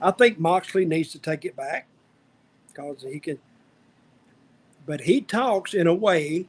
I 0.00 0.10
think 0.10 0.38
Moxley 0.38 0.84
needs 0.84 1.12
to 1.12 1.18
take 1.18 1.44
it 1.44 1.56
back 1.56 1.86
because 2.68 3.02
he 3.02 3.20
can. 3.20 3.38
But 4.88 5.02
he 5.02 5.20
talks 5.20 5.74
in 5.74 5.86
a 5.86 5.92
way 5.92 6.46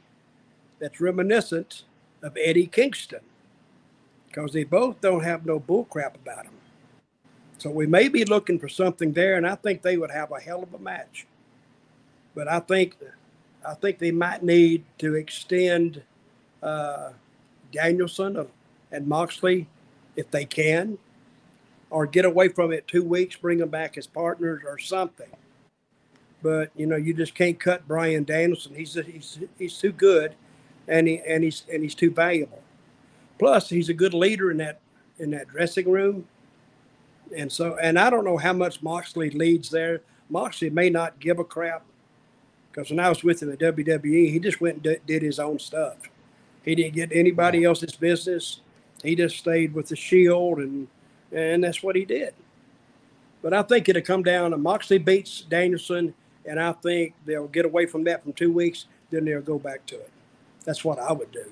that's 0.78 0.98
reminiscent 0.98 1.84
of 2.22 2.38
Eddie 2.40 2.68
Kingston 2.68 3.20
because 4.26 4.54
they 4.54 4.64
both 4.64 4.98
don't 5.02 5.24
have 5.24 5.44
no 5.44 5.60
bullcrap 5.60 6.14
about 6.14 6.44
them. 6.44 6.54
So 7.58 7.68
we 7.68 7.86
may 7.86 8.08
be 8.08 8.24
looking 8.24 8.58
for 8.58 8.66
something 8.66 9.12
there, 9.12 9.36
and 9.36 9.46
I 9.46 9.56
think 9.56 9.82
they 9.82 9.98
would 9.98 10.10
have 10.10 10.32
a 10.32 10.40
hell 10.40 10.62
of 10.62 10.72
a 10.72 10.78
match. 10.78 11.26
But 12.34 12.48
I 12.48 12.60
think, 12.60 12.96
I 13.68 13.74
think 13.74 13.98
they 13.98 14.10
might 14.10 14.42
need 14.42 14.84
to 15.00 15.16
extend 15.16 16.02
uh, 16.62 17.10
Danielson 17.72 18.46
and 18.90 19.06
Moxley 19.06 19.68
if 20.16 20.30
they 20.30 20.46
can, 20.46 20.96
or 21.90 22.06
get 22.06 22.24
away 22.24 22.48
from 22.48 22.72
it 22.72 22.88
two 22.88 23.04
weeks, 23.04 23.36
bring 23.36 23.58
them 23.58 23.68
back 23.68 23.98
as 23.98 24.06
partners 24.06 24.62
or 24.66 24.78
something. 24.78 25.28
But 26.42 26.70
you 26.74 26.86
know, 26.86 26.96
you 26.96 27.14
just 27.14 27.34
can't 27.34 27.58
cut 27.58 27.86
Bryan 27.86 28.24
Danielson. 28.24 28.74
He's 28.74 28.94
he's 28.94 29.38
he's 29.58 29.78
too 29.78 29.92
good, 29.92 30.34
and 30.88 31.06
he 31.06 31.20
and 31.26 31.44
he's 31.44 31.64
and 31.72 31.82
he's 31.82 31.94
too 31.94 32.10
valuable. 32.10 32.62
Plus, 33.38 33.68
he's 33.68 33.88
a 33.88 33.94
good 33.94 34.14
leader 34.14 34.50
in 34.50 34.56
that 34.58 34.80
in 35.18 35.30
that 35.30 35.48
dressing 35.48 35.90
room. 35.90 36.26
And 37.36 37.50
so, 37.50 37.76
and 37.80 37.98
I 37.98 38.10
don't 38.10 38.24
know 38.24 38.38
how 38.38 38.52
much 38.52 38.82
Moxley 38.82 39.30
leads 39.30 39.70
there. 39.70 40.00
Moxley 40.28 40.70
may 40.70 40.90
not 40.90 41.20
give 41.20 41.38
a 41.38 41.44
crap 41.44 41.84
because 42.70 42.90
when 42.90 43.00
I 43.00 43.08
was 43.08 43.22
with 43.22 43.42
him 43.42 43.52
at 43.52 43.58
WWE, 43.58 44.30
he 44.32 44.38
just 44.38 44.60
went 44.60 44.76
and 44.76 44.82
d- 44.82 44.96
did 45.06 45.22
his 45.22 45.38
own 45.38 45.58
stuff. 45.58 45.96
He 46.64 46.74
didn't 46.74 46.94
get 46.94 47.10
anybody 47.12 47.64
else's 47.64 47.94
business. 47.94 48.60
He 49.02 49.14
just 49.14 49.38
stayed 49.38 49.74
with 49.74 49.88
the 49.88 49.96
Shield, 49.96 50.58
and 50.58 50.88
and 51.32 51.64
that's 51.64 51.82
what 51.82 51.96
he 51.96 52.04
did. 52.04 52.34
But 53.42 53.54
I 53.54 53.62
think 53.62 53.88
it'll 53.88 54.02
come 54.02 54.22
down 54.22 54.50
to 54.50 54.58
Moxley 54.58 54.98
beats 54.98 55.42
Danielson, 55.42 56.14
and 56.46 56.60
I 56.60 56.72
think 56.72 57.14
they'll 57.24 57.48
get 57.48 57.64
away 57.64 57.86
from 57.86 58.04
that 58.04 58.22
from 58.22 58.32
two 58.32 58.52
weeks. 58.52 58.86
Then 59.10 59.24
they'll 59.24 59.40
go 59.40 59.58
back 59.58 59.86
to 59.86 59.96
it. 59.96 60.10
That's 60.64 60.84
what 60.84 60.98
I 60.98 61.12
would 61.12 61.32
do. 61.32 61.44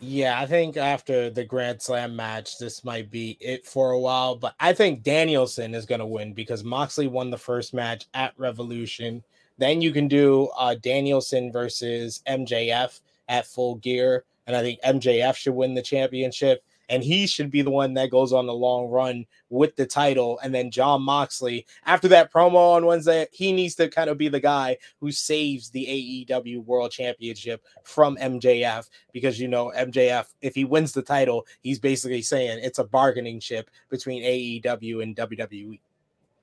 Yeah, 0.00 0.38
I 0.38 0.44
think 0.46 0.76
after 0.76 1.30
the 1.30 1.44
Grand 1.44 1.80
Slam 1.80 2.14
match, 2.14 2.58
this 2.58 2.84
might 2.84 3.10
be 3.10 3.38
it 3.40 3.64
for 3.66 3.92
a 3.92 3.98
while. 3.98 4.36
But 4.36 4.54
I 4.60 4.72
think 4.74 5.02
Danielson 5.02 5.74
is 5.74 5.86
going 5.86 6.00
to 6.00 6.06
win 6.06 6.34
because 6.34 6.62
Moxley 6.62 7.06
won 7.06 7.30
the 7.30 7.38
first 7.38 7.72
match 7.72 8.04
at 8.12 8.34
Revolution. 8.36 9.22
Then 9.56 9.80
you 9.80 9.92
can 9.92 10.08
do 10.08 10.50
uh, 10.58 10.74
Danielson 10.74 11.50
versus 11.50 12.22
MJF 12.28 13.00
at 13.28 13.46
Full 13.46 13.76
Gear, 13.76 14.24
and 14.46 14.54
I 14.54 14.60
think 14.60 14.80
MJF 14.82 15.36
should 15.36 15.54
win 15.54 15.74
the 15.74 15.82
championship 15.82 16.62
and 16.88 17.02
he 17.02 17.26
should 17.26 17.50
be 17.50 17.62
the 17.62 17.70
one 17.70 17.94
that 17.94 18.10
goes 18.10 18.32
on 18.32 18.46
the 18.46 18.54
long 18.54 18.88
run 18.88 19.26
with 19.48 19.76
the 19.76 19.86
title. 19.86 20.38
And 20.42 20.54
then 20.54 20.70
Jon 20.70 21.02
Moxley, 21.02 21.66
after 21.86 22.08
that 22.08 22.32
promo 22.32 22.74
on 22.74 22.86
Wednesday, 22.86 23.26
he 23.32 23.52
needs 23.52 23.74
to 23.76 23.88
kind 23.88 24.10
of 24.10 24.18
be 24.18 24.28
the 24.28 24.40
guy 24.40 24.76
who 25.00 25.10
saves 25.10 25.70
the 25.70 26.26
AEW 26.28 26.64
World 26.64 26.90
Championship 26.90 27.64
from 27.82 28.16
MJF 28.16 28.88
because 29.12 29.40
you 29.40 29.48
know 29.48 29.72
MJF, 29.76 30.26
if 30.42 30.54
he 30.54 30.64
wins 30.64 30.92
the 30.92 31.02
title, 31.02 31.46
he's 31.62 31.78
basically 31.78 32.22
saying 32.22 32.60
it's 32.62 32.78
a 32.78 32.84
bargaining 32.84 33.40
chip 33.40 33.70
between 33.88 34.22
AEW 34.22 35.02
and 35.02 35.16
WWE. 35.16 35.80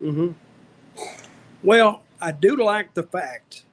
Mm-hmm. 0.01 0.31
Well, 1.63 2.03
I 2.19 2.31
do 2.31 2.55
like 2.55 2.93
the 2.93 3.03
fact 3.03 3.65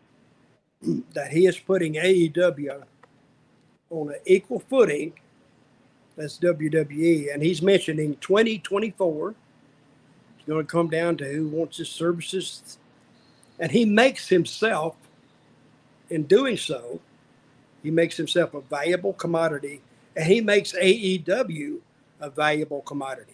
that 1.14 1.32
he 1.32 1.46
is 1.46 1.58
putting 1.58 1.94
AEW 1.94 2.82
on 3.90 4.10
an 4.10 4.20
equal 4.26 4.60
footing 4.60 5.12
that's 6.18 6.36
WWE. 6.38 7.32
And 7.32 7.42
he's 7.42 7.62
mentioning 7.62 8.16
2024. 8.16 9.30
It's 9.30 10.48
going 10.48 10.66
to 10.66 10.70
come 10.70 10.90
down 10.90 11.16
to 11.18 11.24
who 11.24 11.46
wants 11.48 11.78
his 11.78 11.88
services. 11.88 12.78
And 13.60 13.70
he 13.70 13.84
makes 13.84 14.28
himself, 14.28 14.96
in 16.10 16.24
doing 16.24 16.56
so, 16.56 17.00
he 17.84 17.90
makes 17.92 18.16
himself 18.16 18.52
a 18.52 18.60
valuable 18.60 19.12
commodity. 19.12 19.80
And 20.16 20.26
he 20.26 20.40
makes 20.40 20.72
AEW 20.72 21.78
a 22.20 22.30
valuable 22.30 22.82
commodity. 22.82 23.32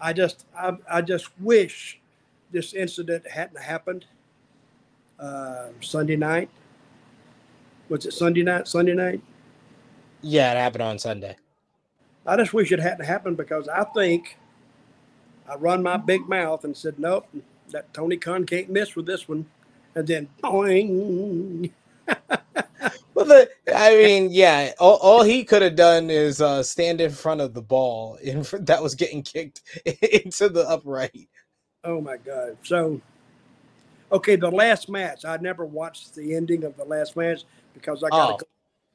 I 0.00 0.12
just, 0.12 0.46
I, 0.56 0.76
I 0.90 1.00
just 1.00 1.28
wish 1.38 2.00
this 2.50 2.74
incident 2.74 3.28
hadn't 3.28 3.60
happened 3.60 4.04
uh, 5.20 5.68
Sunday 5.80 6.16
night. 6.16 6.50
Was 7.88 8.04
it 8.04 8.12
Sunday 8.12 8.42
night? 8.42 8.66
Sunday 8.66 8.94
night? 8.94 9.20
Yeah, 10.22 10.52
it 10.52 10.56
happened 10.56 10.82
on 10.82 10.98
Sunday. 10.98 11.36
I 12.28 12.36
just 12.36 12.52
wish 12.52 12.70
it 12.70 12.78
hadn't 12.78 13.06
happened 13.06 13.38
because 13.38 13.68
I 13.68 13.84
think 13.84 14.36
I 15.48 15.54
run 15.56 15.82
my 15.82 15.96
big 15.96 16.28
mouth 16.28 16.62
and 16.64 16.76
said, 16.76 16.98
nope, 16.98 17.26
that 17.70 17.92
Tony 17.94 18.18
Khan 18.18 18.44
can't 18.44 18.68
miss 18.68 18.94
with 18.94 19.06
this 19.06 19.26
one. 19.26 19.46
And 19.94 20.06
then, 20.06 20.28
boing. 20.44 21.70
well, 23.14 23.24
the, 23.24 23.48
I 23.74 23.96
mean, 23.96 24.28
yeah, 24.30 24.72
all, 24.78 24.96
all 24.96 25.22
he 25.22 25.42
could 25.42 25.62
have 25.62 25.74
done 25.74 26.10
is 26.10 26.42
uh, 26.42 26.62
stand 26.62 27.00
in 27.00 27.10
front 27.10 27.40
of 27.40 27.54
the 27.54 27.62
ball 27.62 28.16
in, 28.16 28.42
that 28.60 28.82
was 28.82 28.94
getting 28.94 29.22
kicked 29.22 29.62
into 29.86 30.50
the 30.50 30.68
upright. 30.68 31.28
Oh 31.82 32.02
my 32.02 32.18
God. 32.18 32.58
So, 32.62 33.00
okay, 34.12 34.36
the 34.36 34.50
last 34.50 34.90
match, 34.90 35.24
I 35.24 35.38
never 35.38 35.64
watched 35.64 36.14
the 36.14 36.34
ending 36.34 36.64
of 36.64 36.76
the 36.76 36.84
last 36.84 37.16
match 37.16 37.44
because 37.72 38.04
I 38.04 38.10
got 38.10 38.42
oh. 38.42 38.46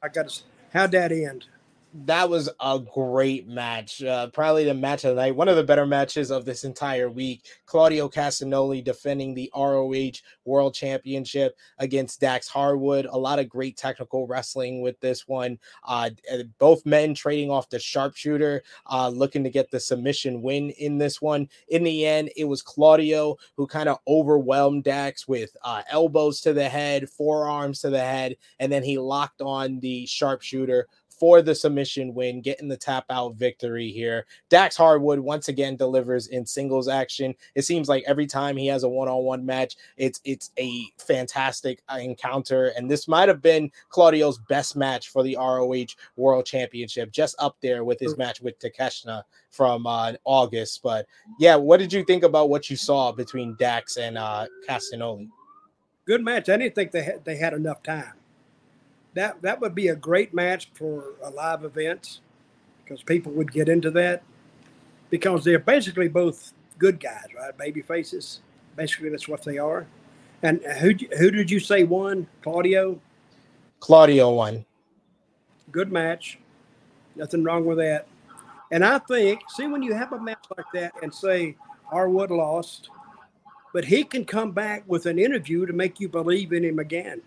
I 0.04 0.08
got 0.08 0.28
to, 0.28 0.42
how'd 0.72 0.92
that 0.92 1.10
end? 1.10 1.46
That 1.94 2.28
was 2.28 2.50
a 2.60 2.80
great 2.92 3.46
match. 3.46 4.02
Uh, 4.02 4.26
probably 4.28 4.64
the 4.64 4.74
match 4.74 5.04
of 5.04 5.14
the 5.14 5.22
night, 5.22 5.36
one 5.36 5.48
of 5.48 5.54
the 5.54 5.62
better 5.62 5.86
matches 5.86 6.32
of 6.32 6.44
this 6.44 6.64
entire 6.64 7.08
week. 7.08 7.46
Claudio 7.66 8.08
Castagnoli 8.08 8.82
defending 8.82 9.32
the 9.32 9.50
ROH 9.54 10.18
World 10.44 10.74
Championship 10.74 11.56
against 11.78 12.20
Dax 12.20 12.48
Harwood. 12.48 13.06
A 13.06 13.16
lot 13.16 13.38
of 13.38 13.48
great 13.48 13.76
technical 13.76 14.26
wrestling 14.26 14.82
with 14.82 14.98
this 14.98 15.28
one. 15.28 15.56
Uh, 15.84 16.10
both 16.58 16.84
men 16.84 17.14
trading 17.14 17.48
off 17.48 17.70
the 17.70 17.78
sharpshooter, 17.78 18.64
uh, 18.90 19.08
looking 19.08 19.44
to 19.44 19.50
get 19.50 19.70
the 19.70 19.78
submission 19.78 20.42
win 20.42 20.70
in 20.70 20.98
this 20.98 21.22
one. 21.22 21.48
In 21.68 21.84
the 21.84 22.04
end, 22.06 22.30
it 22.36 22.44
was 22.44 22.60
Claudio 22.60 23.36
who 23.56 23.68
kind 23.68 23.88
of 23.88 23.98
overwhelmed 24.08 24.82
Dax 24.82 25.28
with 25.28 25.56
uh, 25.62 25.82
elbows 25.88 26.40
to 26.40 26.52
the 26.52 26.68
head, 26.68 27.08
forearms 27.08 27.80
to 27.82 27.90
the 27.90 28.00
head, 28.00 28.36
and 28.58 28.72
then 28.72 28.82
he 28.82 28.98
locked 28.98 29.40
on 29.40 29.78
the 29.78 30.06
sharpshooter 30.06 30.88
for 31.18 31.42
the 31.42 31.54
submission 31.54 32.12
win, 32.14 32.40
getting 32.40 32.68
the 32.68 32.76
tap 32.76 33.04
out 33.10 33.36
victory 33.36 33.90
here. 33.90 34.26
Dax 34.48 34.76
Harwood 34.76 35.20
once 35.20 35.48
again 35.48 35.76
delivers 35.76 36.26
in 36.28 36.44
singles 36.44 36.88
action. 36.88 37.34
It 37.54 37.62
seems 37.62 37.88
like 37.88 38.04
every 38.06 38.26
time 38.26 38.56
he 38.56 38.66
has 38.66 38.82
a 38.82 38.88
one-on-one 38.88 39.44
match, 39.44 39.76
it's 39.96 40.20
it's 40.24 40.50
a 40.58 40.86
fantastic 40.98 41.82
uh, 41.88 41.98
encounter, 41.98 42.72
and 42.76 42.90
this 42.90 43.06
might 43.08 43.28
have 43.28 43.42
been 43.42 43.70
Claudio's 43.88 44.38
best 44.48 44.76
match 44.76 45.08
for 45.08 45.22
the 45.22 45.36
ROH 45.36 45.94
World 46.16 46.46
Championship, 46.46 47.12
just 47.12 47.36
up 47.38 47.56
there 47.60 47.84
with 47.84 48.00
his 48.00 48.16
match 48.16 48.40
with 48.40 48.58
Takeshita 48.58 49.22
from 49.50 49.86
uh, 49.86 50.12
August. 50.24 50.82
But 50.82 51.06
yeah, 51.38 51.56
what 51.56 51.78
did 51.78 51.92
you 51.92 52.04
think 52.04 52.24
about 52.24 52.48
what 52.50 52.68
you 52.68 52.76
saw 52.76 53.12
between 53.12 53.56
Dax 53.58 53.96
and 53.96 54.18
uh, 54.18 54.46
Castagnoli? 54.68 55.28
Good 56.06 56.22
match. 56.22 56.48
I 56.48 56.56
didn't 56.56 56.74
think 56.74 56.90
they 56.90 57.02
had, 57.02 57.24
they 57.24 57.36
had 57.36 57.54
enough 57.54 57.82
time 57.82 58.12
that 59.14 59.40
that 59.42 59.60
would 59.60 59.74
be 59.74 59.88
a 59.88 59.96
great 59.96 60.34
match 60.34 60.70
for 60.74 61.14
a 61.22 61.30
live 61.30 61.64
event 61.64 62.20
because 62.84 63.02
people 63.02 63.32
would 63.32 63.52
get 63.52 63.68
into 63.68 63.90
that 63.92 64.22
because 65.10 65.44
they're 65.44 65.58
basically 65.58 66.08
both 66.08 66.52
good 66.78 67.00
guys, 67.00 67.26
right? 67.36 67.56
Baby 67.56 67.82
faces. 67.82 68.40
Basically, 68.76 69.08
that's 69.08 69.28
what 69.28 69.42
they 69.42 69.58
are. 69.58 69.86
And 70.42 70.60
who 70.62 70.94
who 71.18 71.30
did 71.30 71.50
you 71.50 71.60
say 71.60 71.84
won? 71.84 72.26
Claudio. 72.42 73.00
Claudio 73.80 74.34
won. 74.34 74.64
Good 75.70 75.92
match. 75.92 76.38
Nothing 77.16 77.44
wrong 77.44 77.64
with 77.64 77.78
that. 77.78 78.06
And 78.70 78.84
I 78.84 78.98
think, 78.98 79.40
see, 79.50 79.66
when 79.66 79.82
you 79.82 79.94
have 79.94 80.12
a 80.12 80.20
match 80.20 80.44
like 80.56 80.66
that 80.74 80.92
and 81.02 81.14
say 81.14 81.56
Harwood 81.84 82.30
lost, 82.30 82.88
but 83.72 83.84
he 83.84 84.04
can 84.04 84.24
come 84.24 84.50
back 84.50 84.82
with 84.86 85.06
an 85.06 85.18
interview 85.18 85.66
to 85.66 85.72
make 85.72 86.00
you 86.00 86.08
believe 86.08 86.52
in 86.52 86.64
him 86.64 86.78
again. 86.78 87.22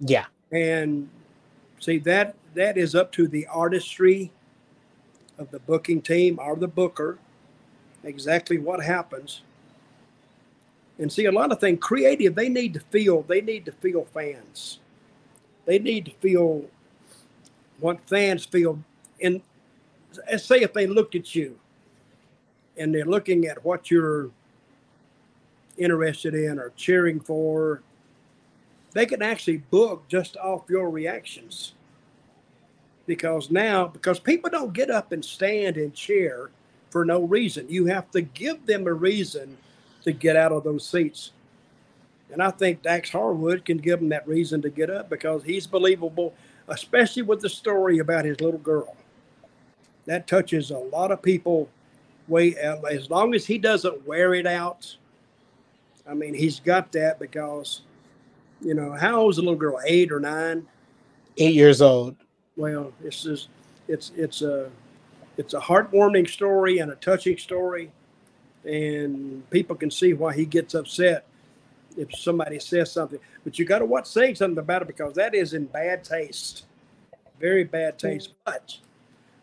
Yeah. 0.00 0.26
And 0.52 1.08
see 1.80 1.98
that 1.98 2.36
that 2.54 2.78
is 2.78 2.94
up 2.94 3.12
to 3.12 3.28
the 3.28 3.46
artistry 3.46 4.32
of 5.38 5.50
the 5.50 5.58
booking 5.60 6.00
team 6.00 6.38
or 6.40 6.56
the 6.56 6.68
booker, 6.68 7.18
exactly 8.04 8.58
what 8.58 8.82
happens. 8.82 9.42
And 10.98 11.12
see 11.12 11.26
a 11.26 11.32
lot 11.32 11.52
of 11.52 11.60
things 11.60 11.78
creative, 11.80 12.34
they 12.34 12.48
need 12.48 12.72
to 12.74 12.80
feel, 12.80 13.22
they 13.22 13.42
need 13.42 13.66
to 13.66 13.72
feel 13.72 14.06
fans. 14.06 14.78
They 15.66 15.78
need 15.78 16.06
to 16.06 16.12
feel 16.12 16.64
what 17.80 17.98
fans 18.08 18.46
feel. 18.46 18.78
And 19.22 19.42
say 20.38 20.60
if 20.60 20.72
they 20.72 20.86
looked 20.86 21.14
at 21.14 21.34
you 21.34 21.58
and 22.78 22.94
they're 22.94 23.04
looking 23.04 23.46
at 23.46 23.62
what 23.64 23.90
you're 23.90 24.30
interested 25.76 26.34
in 26.34 26.58
or 26.58 26.72
cheering 26.76 27.20
for 27.20 27.82
they 28.96 29.04
can 29.04 29.20
actually 29.20 29.58
book 29.58 30.08
just 30.08 30.38
off 30.38 30.70
your 30.70 30.88
reactions. 30.88 31.74
Because 33.06 33.50
now, 33.50 33.86
because 33.86 34.18
people 34.18 34.48
don't 34.48 34.72
get 34.72 34.90
up 34.90 35.12
and 35.12 35.22
stand 35.22 35.76
and 35.76 35.92
cheer 35.92 36.50
for 36.88 37.04
no 37.04 37.22
reason, 37.22 37.66
you 37.68 37.84
have 37.86 38.10
to 38.12 38.22
give 38.22 38.64
them 38.64 38.86
a 38.86 38.94
reason 38.94 39.58
to 40.02 40.12
get 40.12 40.34
out 40.34 40.50
of 40.50 40.64
those 40.64 40.88
seats. 40.88 41.32
And 42.32 42.42
I 42.42 42.50
think 42.50 42.82
Dax 42.82 43.10
Harwood 43.10 43.66
can 43.66 43.76
give 43.76 44.00
them 44.00 44.08
that 44.08 44.26
reason 44.26 44.62
to 44.62 44.70
get 44.70 44.88
up 44.88 45.10
because 45.10 45.44
he's 45.44 45.66
believable, 45.66 46.32
especially 46.68 47.22
with 47.22 47.40
the 47.40 47.50
story 47.50 47.98
about 47.98 48.24
his 48.24 48.40
little 48.40 48.58
girl. 48.58 48.96
That 50.06 50.26
touches 50.26 50.70
a 50.70 50.78
lot 50.78 51.10
of 51.12 51.20
people. 51.20 51.68
Way 52.28 52.56
as 52.56 53.10
long 53.10 53.34
as 53.34 53.46
he 53.46 53.58
doesn't 53.58 54.06
wear 54.06 54.34
it 54.34 54.46
out. 54.46 54.96
I 56.08 56.14
mean, 56.14 56.34
he's 56.34 56.58
got 56.58 56.90
that 56.92 57.20
because 57.20 57.82
you 58.60 58.74
know, 58.74 58.92
how 58.92 59.20
old 59.20 59.30
is 59.30 59.36
the 59.36 59.42
little 59.42 59.56
girl? 59.56 59.78
Eight 59.86 60.10
or 60.10 60.20
nine? 60.20 60.66
Eight 61.38 61.54
years 61.54 61.82
old. 61.82 62.16
Well, 62.56 62.92
it's 63.04 63.22
just 63.22 63.48
it's 63.88 64.12
it's 64.16 64.42
a 64.42 64.70
it's 65.36 65.54
a 65.54 65.60
heartwarming 65.60 66.28
story 66.28 66.78
and 66.78 66.90
a 66.90 66.96
touching 66.96 67.36
story, 67.36 67.90
and 68.64 69.48
people 69.50 69.76
can 69.76 69.90
see 69.90 70.14
why 70.14 70.34
he 70.34 70.46
gets 70.46 70.74
upset 70.74 71.26
if 71.96 72.14
somebody 72.14 72.58
says 72.58 72.90
something. 72.90 73.18
But 73.44 73.58
you 73.58 73.64
got 73.64 73.80
to 73.80 73.84
watch 73.84 74.06
saying 74.06 74.36
something 74.36 74.58
about 74.58 74.82
it 74.82 74.88
because 74.88 75.14
that 75.14 75.34
is 75.34 75.52
in 75.52 75.66
bad 75.66 76.04
taste, 76.04 76.64
very 77.38 77.64
bad 77.64 77.98
taste. 77.98 78.32
But 78.44 78.76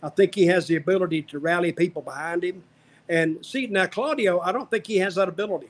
I 0.01 0.09
think 0.09 0.33
he 0.33 0.47
has 0.47 0.67
the 0.67 0.75
ability 0.75 1.21
to 1.23 1.39
rally 1.39 1.71
people 1.71 2.01
behind 2.01 2.43
him. 2.43 2.63
And 3.09 3.45
see 3.45 3.67
now, 3.67 3.85
Claudio, 3.85 4.39
I 4.39 4.51
don't 4.51 4.69
think 4.71 4.87
he 4.87 4.97
has 4.97 5.15
that 5.15 5.27
ability 5.29 5.69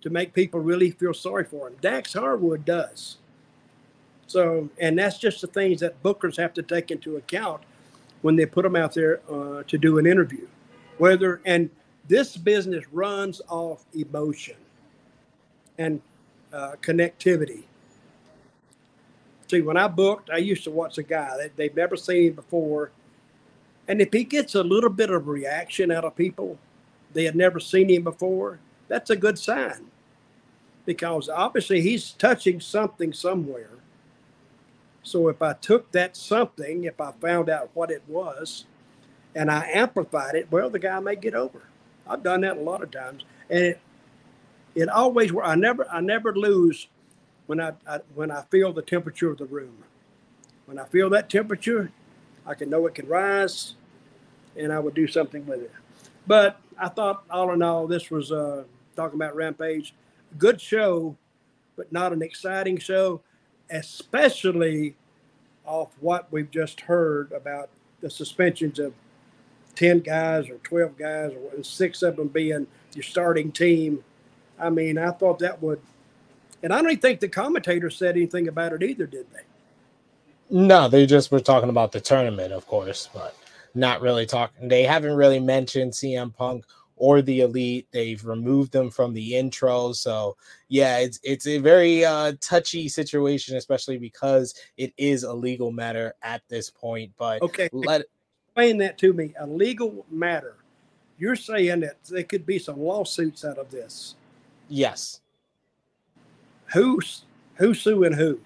to 0.00 0.10
make 0.10 0.32
people 0.32 0.60
really 0.60 0.90
feel 0.90 1.14
sorry 1.14 1.44
for 1.44 1.68
him. 1.68 1.76
Dax 1.80 2.14
Harwood 2.14 2.64
does. 2.64 3.18
So, 4.26 4.68
and 4.78 4.98
that's 4.98 5.18
just 5.18 5.40
the 5.40 5.46
things 5.46 5.80
that 5.80 6.02
bookers 6.02 6.36
have 6.36 6.52
to 6.54 6.62
take 6.62 6.90
into 6.90 7.16
account 7.16 7.62
when 8.22 8.36
they 8.36 8.46
put 8.46 8.62
them 8.62 8.76
out 8.76 8.94
there 8.94 9.20
uh, 9.30 9.62
to 9.66 9.78
do 9.78 9.98
an 9.98 10.06
interview. 10.06 10.46
Whether, 10.98 11.40
and 11.44 11.70
this 12.08 12.36
business 12.36 12.84
runs 12.92 13.40
off 13.48 13.84
emotion 13.94 14.56
and 15.78 16.00
uh, 16.52 16.72
connectivity. 16.82 17.64
See, 19.50 19.62
when 19.62 19.78
I 19.78 19.88
booked, 19.88 20.28
I 20.30 20.38
used 20.38 20.64
to 20.64 20.70
watch 20.70 20.98
a 20.98 21.02
guy 21.02 21.36
that 21.38 21.56
they've 21.56 21.74
never 21.74 21.96
seen 21.96 22.32
before. 22.34 22.90
And 23.86 24.02
if 24.02 24.12
he 24.12 24.24
gets 24.24 24.54
a 24.54 24.62
little 24.62 24.90
bit 24.90 25.10
of 25.10 25.26
reaction 25.28 25.90
out 25.90 26.04
of 26.04 26.14
people, 26.14 26.58
they 27.14 27.24
had 27.24 27.34
never 27.34 27.58
seen 27.58 27.88
him 27.88 28.04
before, 28.04 28.58
that's 28.88 29.10
a 29.10 29.16
good 29.16 29.38
sign 29.38 29.90
because 30.86 31.28
obviously 31.28 31.82
he's 31.82 32.12
touching 32.12 32.60
something 32.60 33.12
somewhere. 33.12 33.70
So 35.02 35.28
if 35.28 35.42
I 35.42 35.52
took 35.52 35.92
that 35.92 36.16
something, 36.16 36.84
if 36.84 37.00
I 37.00 37.12
found 37.12 37.48
out 37.48 37.70
what 37.74 37.90
it 37.90 38.02
was, 38.08 38.64
and 39.34 39.50
I 39.50 39.68
amplified 39.72 40.34
it, 40.34 40.48
well, 40.50 40.70
the 40.70 40.78
guy 40.78 40.98
may 41.00 41.16
get 41.16 41.34
over. 41.34 41.62
I've 42.06 42.22
done 42.22 42.40
that 42.40 42.56
a 42.56 42.60
lot 42.60 42.82
of 42.82 42.90
times, 42.90 43.24
and 43.50 43.60
it 43.60 43.80
it 44.74 44.88
always 44.88 45.32
I 45.42 45.54
never 45.54 45.86
I 45.90 46.00
never 46.00 46.34
lose 46.34 46.88
when 47.46 47.60
I, 47.60 47.72
I 47.86 48.00
when 48.14 48.30
I 48.30 48.42
feel 48.50 48.72
the 48.72 48.82
temperature 48.82 49.30
of 49.30 49.38
the 49.38 49.44
room. 49.46 49.84
When 50.66 50.78
I 50.78 50.84
feel 50.84 51.10
that 51.10 51.30
temperature, 51.30 51.90
I 52.46 52.54
can 52.54 52.70
know 52.70 52.86
it 52.86 52.94
can 52.94 53.06
rise, 53.06 53.74
and 54.56 54.72
I 54.72 54.78
would 54.78 54.94
do 54.94 55.06
something 55.06 55.46
with 55.46 55.62
it. 55.62 55.72
But 56.26 56.60
I 56.78 56.88
thought, 56.88 57.24
all 57.30 57.52
in 57.52 57.62
all, 57.62 57.86
this 57.86 58.10
was 58.10 58.32
uh, 58.32 58.64
talking 58.98 59.14
about 59.14 59.36
Rampage. 59.36 59.94
Good 60.36 60.60
show, 60.60 61.16
but 61.76 61.92
not 61.92 62.12
an 62.12 62.20
exciting 62.20 62.78
show, 62.78 63.20
especially 63.70 64.96
off 65.64 65.90
what 66.00 66.30
we've 66.32 66.50
just 66.50 66.80
heard 66.80 67.30
about 67.30 67.68
the 68.00 68.10
suspensions 68.10 68.78
of 68.80 68.92
10 69.76 70.00
guys 70.00 70.48
or 70.48 70.56
12 70.64 70.98
guys 70.98 71.32
or 71.32 71.62
six 71.62 72.02
of 72.02 72.16
them 72.16 72.26
being 72.26 72.66
your 72.94 73.04
starting 73.04 73.52
team. 73.52 74.02
I 74.58 74.70
mean, 74.70 74.98
I 74.98 75.12
thought 75.12 75.38
that 75.38 75.62
would, 75.62 75.80
and 76.64 76.72
I 76.72 76.82
don't 76.82 77.00
think 77.00 77.20
the 77.20 77.28
commentators 77.28 77.96
said 77.96 78.16
anything 78.16 78.48
about 78.48 78.72
it 78.72 78.82
either, 78.82 79.06
did 79.06 79.26
they? 79.32 79.42
No, 80.50 80.88
they 80.88 81.06
just 81.06 81.30
were 81.30 81.38
talking 81.38 81.68
about 81.68 81.92
the 81.92 82.00
tournament, 82.00 82.52
of 82.52 82.66
course, 82.66 83.08
but 83.14 83.36
not 83.74 84.00
really 84.00 84.26
talking. 84.26 84.66
They 84.66 84.82
haven't 84.82 85.14
really 85.14 85.38
mentioned 85.38 85.92
CM 85.92 86.34
Punk 86.34 86.64
or 86.98 87.22
the 87.22 87.40
elite. 87.40 87.86
They've 87.90 88.24
removed 88.24 88.72
them 88.72 88.90
from 88.90 89.14
the 89.14 89.36
intro. 89.36 89.92
So 89.92 90.36
yeah, 90.68 90.98
it's 90.98 91.18
it's 91.22 91.46
a 91.46 91.58
very 91.58 92.04
uh, 92.04 92.34
touchy 92.40 92.88
situation, 92.88 93.56
especially 93.56 93.98
because 93.98 94.54
it 94.76 94.92
is 94.96 95.22
a 95.22 95.32
legal 95.32 95.70
matter 95.70 96.14
at 96.22 96.42
this 96.48 96.70
point. 96.70 97.12
But 97.16 97.42
okay, 97.42 97.68
let 97.72 98.04
explain 98.48 98.78
that 98.78 98.98
to 98.98 99.12
me. 99.12 99.34
A 99.38 99.46
legal 99.46 100.04
matter. 100.10 100.56
You're 101.18 101.36
saying 101.36 101.80
that 101.80 101.96
there 102.04 102.24
could 102.24 102.46
be 102.46 102.58
some 102.58 102.80
lawsuits 102.80 103.44
out 103.44 103.58
of 103.58 103.70
this. 103.70 104.14
Yes. 104.68 105.20
Who's 106.72 107.24
who's 107.54 107.80
suing 107.80 108.12
who? 108.12 108.40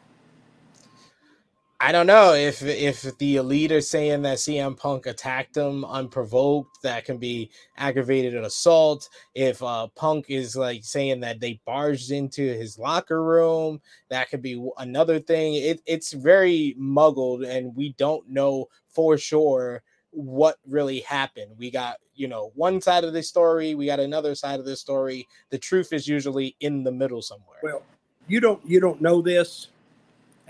I 1.85 1.91
don't 1.91 2.07
know 2.07 2.33
if 2.33 2.63
if 2.63 3.19
the 3.19 3.37
elite 3.37 3.73
are 3.73 3.81
saying 3.81 4.23
that 4.23 4.39
CM 4.39 4.77
Punk 4.77 5.07
attacked 5.07 5.57
him 5.57 5.85
unprovoked, 5.85 6.81
that 6.85 7.05
can 7.05 7.19
be 7.19 7.51
aggravated 7.77 8.37
an 8.37 8.45
assault. 8.45 9.09
If 9.35 9.61
uh, 9.65 9.89
Punk 9.97 10.27
is 10.29 10.55
like 10.55 10.85
saying 10.85 11.19
that 11.21 11.41
they 11.41 11.61
barged 11.67 12.13
into 12.13 12.41
his 12.41 12.79
locker 12.79 13.25
room, 13.25 13.81
that 14.11 14.31
could 14.31 14.43
be 14.43 14.65
another 14.79 15.19
thing. 15.19 15.55
It, 15.55 15.83
it's 15.85 16.13
very 16.13 16.77
muggled, 16.79 17.43
and 17.43 17.75
we 17.75 17.95
don't 17.99 18.29
know 18.29 18.69
for 18.87 19.19
sure 19.19 19.83
what 20.13 20.59
really 20.69 21.01
happened. 21.01 21.51
We 21.59 21.73
got 21.73 21.97
you 22.15 22.29
know 22.29 22.53
one 22.55 22.81
side 22.81 23.03
of 23.03 23.13
the 23.13 23.25
story, 23.25 23.75
we 23.75 23.87
got 23.87 23.99
another 23.99 24.37
side 24.37 24.61
of 24.61 24.67
the 24.67 24.77
story. 24.77 25.27
The 25.51 25.59
truth 25.59 25.93
is 25.93 26.07
usually 26.07 26.55
in 26.61 26.85
the 26.85 26.93
middle 26.93 27.23
somewhere. 27.23 27.59
Well, 27.61 27.83
you 28.29 28.39
don't 28.39 28.65
you 28.65 28.79
don't 28.79 29.01
know 29.01 29.21
this 29.21 29.67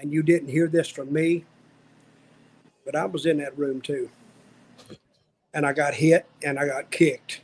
and 0.02 0.12
you 0.12 0.22
didn't 0.22 0.48
hear 0.48 0.66
this 0.66 0.88
from 0.88 1.12
me, 1.12 1.44
but 2.84 2.94
I 2.94 3.06
was 3.06 3.24
in 3.24 3.38
that 3.38 3.56
room 3.56 3.80
too. 3.80 4.10
And 5.54 5.64
I 5.64 5.72
got 5.72 5.94
hit 5.94 6.26
and 6.42 6.58
I 6.58 6.66
got 6.66 6.90
kicked. 6.90 7.40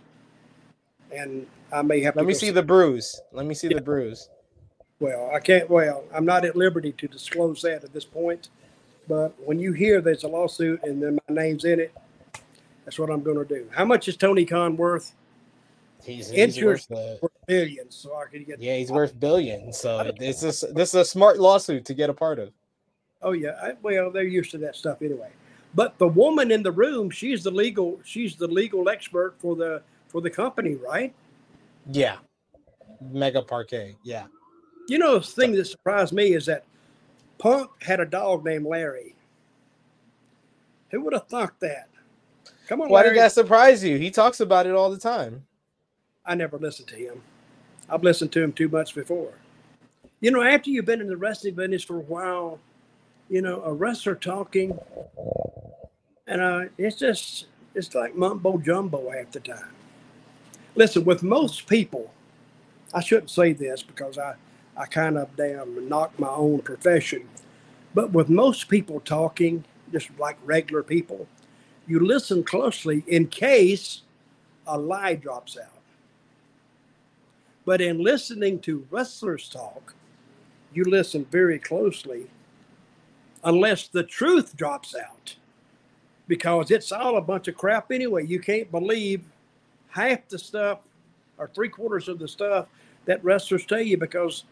And 1.14 1.46
I 1.72 1.82
may 1.82 2.00
have 2.00 2.16
Let 2.16 2.26
me 2.26 2.34
see 2.34 2.50
the 2.50 2.62
bruise. 2.62 3.20
Let 3.32 3.46
me 3.46 3.54
see 3.54 3.68
yeah. 3.68 3.76
the 3.76 3.82
bruise. 3.82 4.28
Well, 5.00 5.30
I 5.32 5.38
can't 5.38 5.70
well, 5.70 6.04
I'm 6.12 6.26
not 6.26 6.44
at 6.44 6.56
liberty 6.56 6.92
to 6.92 7.06
disclose 7.06 7.62
that 7.62 7.84
at 7.84 7.92
this 7.92 8.04
point. 8.04 8.48
But 9.06 9.32
when 9.42 9.58
you 9.58 9.72
hear 9.72 10.00
there's 10.00 10.24
a 10.24 10.28
lawsuit 10.28 10.82
and 10.82 11.02
then 11.02 11.18
my 11.28 11.34
name's 11.34 11.64
in 11.64 11.80
it, 11.80 11.94
that's 12.84 12.98
what 12.98 13.08
I'm 13.08 13.22
going 13.22 13.38
to 13.38 13.44
do. 13.44 13.68
How 13.72 13.84
much 13.84 14.08
is 14.08 14.16
Tony 14.16 14.44
Khan 14.44 14.76
worth? 14.76 15.14
He's, 16.04 16.30
he's 16.30 16.62
worth 16.62 16.86
the, 16.88 17.18
billions, 17.46 17.96
so 17.96 18.16
I 18.16 18.26
could 18.26 18.46
get. 18.46 18.60
Yeah, 18.60 18.76
he's 18.76 18.90
worth 18.90 19.18
billions. 19.18 19.78
So 19.78 20.12
this 20.18 20.42
is 20.42 20.64
this 20.72 20.90
is 20.90 20.94
a 20.94 21.04
smart 21.04 21.38
lawsuit 21.38 21.84
to 21.86 21.94
get 21.94 22.08
a 22.08 22.14
part 22.14 22.38
of. 22.38 22.52
Oh 23.20 23.32
yeah, 23.32 23.58
I, 23.60 23.72
well 23.82 24.10
they're 24.10 24.22
used 24.22 24.50
to 24.52 24.58
that 24.58 24.76
stuff 24.76 25.02
anyway. 25.02 25.30
But 25.74 25.98
the 25.98 26.08
woman 26.08 26.50
in 26.50 26.62
the 26.62 26.72
room, 26.72 27.10
she's 27.10 27.42
the 27.42 27.50
legal, 27.50 28.00
she's 28.04 28.36
the 28.36 28.46
legal 28.46 28.88
expert 28.88 29.34
for 29.38 29.56
the 29.56 29.82
for 30.06 30.20
the 30.20 30.30
company, 30.30 30.76
right? 30.76 31.12
Yeah, 31.90 32.18
Megha 33.12 33.46
Parekh. 33.46 33.96
Yeah. 34.02 34.26
You 34.88 34.98
know, 34.98 35.18
the 35.18 35.26
thing 35.26 35.52
that 35.52 35.66
surprised 35.66 36.14
me 36.14 36.32
is 36.34 36.46
that 36.46 36.64
Punk 37.38 37.70
had 37.82 38.00
a 38.00 38.06
dog 38.06 38.44
named 38.44 38.64
Larry. 38.64 39.14
Who 40.90 41.02
would 41.02 41.12
have 41.12 41.28
thought 41.28 41.60
that? 41.60 41.88
Come 42.68 42.80
on, 42.80 42.88
Why 42.88 43.02
Larry. 43.02 43.14
did 43.14 43.22
that 43.22 43.32
surprise 43.32 43.84
you? 43.84 43.98
He 43.98 44.10
talks 44.10 44.40
about 44.40 44.66
it 44.66 44.74
all 44.74 44.90
the 44.90 44.98
time. 44.98 45.44
I 46.28 46.34
never 46.34 46.58
listened 46.58 46.88
to 46.88 46.96
him. 46.96 47.22
I've 47.88 48.02
listened 48.02 48.32
to 48.32 48.42
him 48.42 48.52
too 48.52 48.68
much 48.68 48.94
before. 48.94 49.32
You 50.20 50.30
know, 50.30 50.42
after 50.42 50.68
you've 50.68 50.84
been 50.84 51.00
in 51.00 51.08
the 51.08 51.16
wrestling 51.16 51.54
business 51.54 51.82
for 51.82 51.96
a 51.96 52.00
while, 52.02 52.60
you 53.30 53.40
know, 53.40 53.62
a 53.62 53.72
wrestler 53.72 54.14
talking, 54.14 54.78
and 56.26 56.40
uh, 56.42 56.64
it's 56.76 56.96
just 56.96 57.46
it's 57.74 57.94
like 57.94 58.14
mumbo 58.14 58.58
jumbo 58.58 59.10
half 59.10 59.32
the 59.32 59.40
time. 59.40 59.72
Listen, 60.74 61.04
with 61.04 61.22
most 61.22 61.66
people, 61.66 62.12
I 62.92 63.00
shouldn't 63.00 63.30
say 63.30 63.54
this 63.54 63.82
because 63.82 64.18
I 64.18 64.34
I 64.76 64.84
kind 64.84 65.16
of 65.16 65.34
damn 65.34 65.88
knock 65.88 66.18
my 66.18 66.28
own 66.28 66.60
profession, 66.60 67.26
but 67.94 68.12
with 68.12 68.28
most 68.28 68.68
people 68.68 69.00
talking, 69.00 69.64
just 69.92 70.10
like 70.18 70.36
regular 70.44 70.82
people, 70.82 71.26
you 71.86 72.00
listen 72.00 72.44
closely 72.44 73.02
in 73.06 73.28
case 73.28 74.02
a 74.66 74.76
lie 74.76 75.14
drops 75.14 75.56
out. 75.56 75.77
But 77.68 77.82
in 77.82 77.98
listening 77.98 78.60
to 78.60 78.86
wrestlers 78.90 79.46
talk, 79.46 79.92
you 80.72 80.84
listen 80.84 81.26
very 81.30 81.58
closely 81.58 82.30
unless 83.44 83.88
the 83.88 84.02
truth 84.02 84.56
drops 84.56 84.96
out 84.96 85.36
because 86.28 86.70
it's 86.70 86.92
all 86.92 87.18
a 87.18 87.20
bunch 87.20 87.46
of 87.46 87.58
crap 87.58 87.92
anyway. 87.92 88.24
You 88.24 88.40
can't 88.40 88.70
believe 88.70 89.22
half 89.90 90.26
the 90.30 90.38
stuff 90.38 90.78
or 91.36 91.48
three 91.48 91.68
quarters 91.68 92.08
of 92.08 92.18
the 92.18 92.26
stuff 92.26 92.68
that 93.04 93.22
wrestlers 93.22 93.66
tell 93.66 93.82
you 93.82 93.98
because 93.98 94.44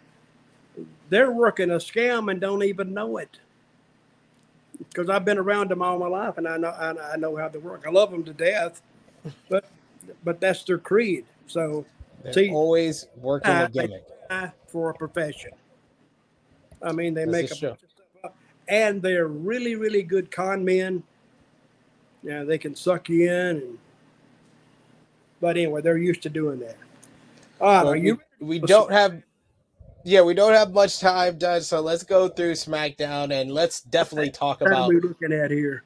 they're 1.09 1.33
working 1.33 1.71
a 1.71 1.77
scam 1.77 2.31
and 2.31 2.39
don't 2.39 2.64
even 2.64 2.93
know 2.93 3.17
it. 3.17 3.39
Because 4.91 5.09
I've 5.09 5.25
been 5.25 5.39
around 5.39 5.71
them 5.71 5.81
all 5.81 5.99
my 5.99 6.07
life 6.07 6.37
and 6.37 6.47
I 6.47 6.59
know 6.59 6.69
I 6.69 7.17
know 7.17 7.35
how 7.35 7.49
they 7.49 7.61
work. 7.61 7.85
I 7.87 7.91
love 7.91 8.11
them 8.11 8.25
to 8.25 8.35
death, 8.35 8.83
but 9.49 9.64
but 10.23 10.39
that's 10.39 10.64
their 10.64 10.77
creed. 10.77 11.25
So 11.47 11.87
they're 12.23 12.33
See, 12.33 12.51
always 12.51 13.07
working 13.17 13.51
a 13.51 13.69
gimmick 13.69 14.05
for 14.67 14.91
a 14.91 14.95
profession. 14.95 15.53
I 16.83 16.93
mean, 16.93 17.14
they 17.14 17.27
make 17.27 17.47
a 17.47 17.49
bunch 17.49 17.62
of 17.62 17.79
stuff 17.79 17.79
up, 18.25 18.37
and 18.69 19.01
they're 19.01 19.29
really, 19.29 19.75
really 19.75 20.03
good 20.03 20.31
con 20.31 20.64
men. 20.64 21.03
Yeah, 22.23 22.45
they 22.45 22.59
can 22.59 22.75
suck 22.75 23.09
you 23.09 23.31
in, 23.31 23.57
and 23.57 23.79
but 25.41 25.57
anyway, 25.57 25.81
they're 25.83 25.99
used 25.99 26.23
to 26.23 26.31
doing 26.31 26.59
that. 26.61 26.77
Uh, 27.61 27.83
well, 27.85 27.97
you, 27.97 28.21
we, 28.41 28.59
we 28.59 28.67
don't 28.67 28.91
have 28.91 29.23
yeah, 30.07 30.23
we 30.23 30.35
don't 30.35 30.53
have 30.53 30.73
much 30.73 31.01
time, 31.01 31.37
done. 31.37 31.62
So 31.62 31.81
let's 31.81 32.05
go 32.05 32.29
through 32.29 32.53
SmackDown 32.53 33.33
and 33.33 33.51
let's 33.51 33.81
definitely 33.81 34.31
talk 34.31 34.61
about. 34.61 34.87
What 34.87 34.95
are 34.97 35.01
we 35.01 35.01
looking 35.01 35.33
at 35.33 35.51
here? 35.51 35.83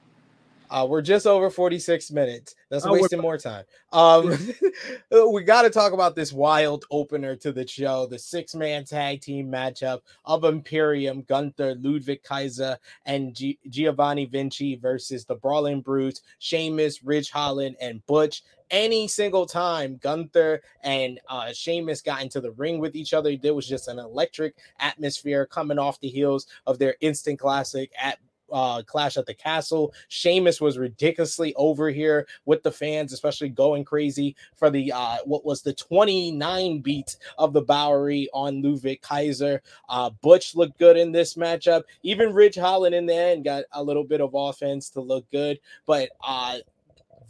Uh, 0.70 0.86
we're 0.88 1.02
just 1.02 1.26
over 1.26 1.50
46 1.50 2.12
minutes. 2.12 2.54
That's 2.70 2.86
oh, 2.86 2.92
wasting 2.92 3.20
more 3.20 3.36
time. 3.36 3.64
Um, 3.92 4.38
we 5.32 5.42
got 5.42 5.62
to 5.62 5.70
talk 5.70 5.92
about 5.92 6.14
this 6.14 6.32
wild 6.32 6.84
opener 6.92 7.34
to 7.36 7.50
the 7.50 7.66
show 7.66 8.06
the 8.06 8.18
six 8.18 8.54
man 8.54 8.84
tag 8.84 9.20
team 9.20 9.50
matchup 9.50 10.02
of 10.24 10.44
Imperium, 10.44 11.22
Gunther, 11.22 11.74
Ludwig 11.80 12.22
Kaiser, 12.22 12.78
and 13.04 13.34
G- 13.34 13.58
Giovanni 13.68 14.26
Vinci 14.26 14.76
versus 14.76 15.24
the 15.24 15.34
Brawling 15.34 15.80
Brutes, 15.80 16.22
Sheamus, 16.38 17.02
Ridge 17.02 17.30
Holland, 17.30 17.76
and 17.80 18.04
Butch. 18.06 18.42
Any 18.70 19.08
single 19.08 19.46
time 19.46 19.96
Gunther 19.96 20.62
and 20.84 21.18
uh, 21.28 21.52
Sheamus 21.52 22.02
got 22.02 22.22
into 22.22 22.40
the 22.40 22.52
ring 22.52 22.78
with 22.78 22.94
each 22.94 23.12
other, 23.12 23.36
there 23.36 23.54
was 23.54 23.66
just 23.66 23.88
an 23.88 23.98
electric 23.98 24.54
atmosphere 24.78 25.44
coming 25.44 25.80
off 25.80 25.98
the 25.98 26.08
heels 26.08 26.46
of 26.68 26.78
their 26.78 26.94
instant 27.00 27.40
classic 27.40 27.90
at 28.00 28.20
uh, 28.52 28.82
Clash 28.82 29.16
at 29.16 29.26
the 29.26 29.34
Castle. 29.34 29.92
Sheamus 30.08 30.60
was 30.60 30.78
ridiculously 30.78 31.54
over 31.54 31.90
here 31.90 32.26
with 32.44 32.62
the 32.62 32.70
fans, 32.70 33.12
especially 33.12 33.48
going 33.48 33.84
crazy 33.84 34.36
for 34.56 34.70
the 34.70 34.92
uh, 34.92 35.18
what 35.24 35.44
was 35.44 35.62
the 35.62 35.72
29 35.72 36.80
beats 36.80 37.18
of 37.38 37.52
the 37.52 37.62
Bodhrán 37.62 38.26
on 38.32 38.62
Ludwig 38.62 39.02
Kaiser. 39.02 39.62
Uh, 39.88 40.10
Butch 40.22 40.54
looked 40.54 40.78
good 40.78 40.96
in 40.96 41.12
this 41.12 41.34
matchup. 41.34 41.82
Even 42.02 42.32
Ridge 42.32 42.56
Holland 42.56 42.94
in 42.94 43.06
the 43.06 43.14
end 43.14 43.44
got 43.44 43.64
a 43.72 43.82
little 43.82 44.04
bit 44.04 44.20
of 44.20 44.34
offense 44.34 44.90
to 44.90 45.00
look 45.00 45.30
good, 45.30 45.58
but 45.86 46.10
uh, 46.26 46.58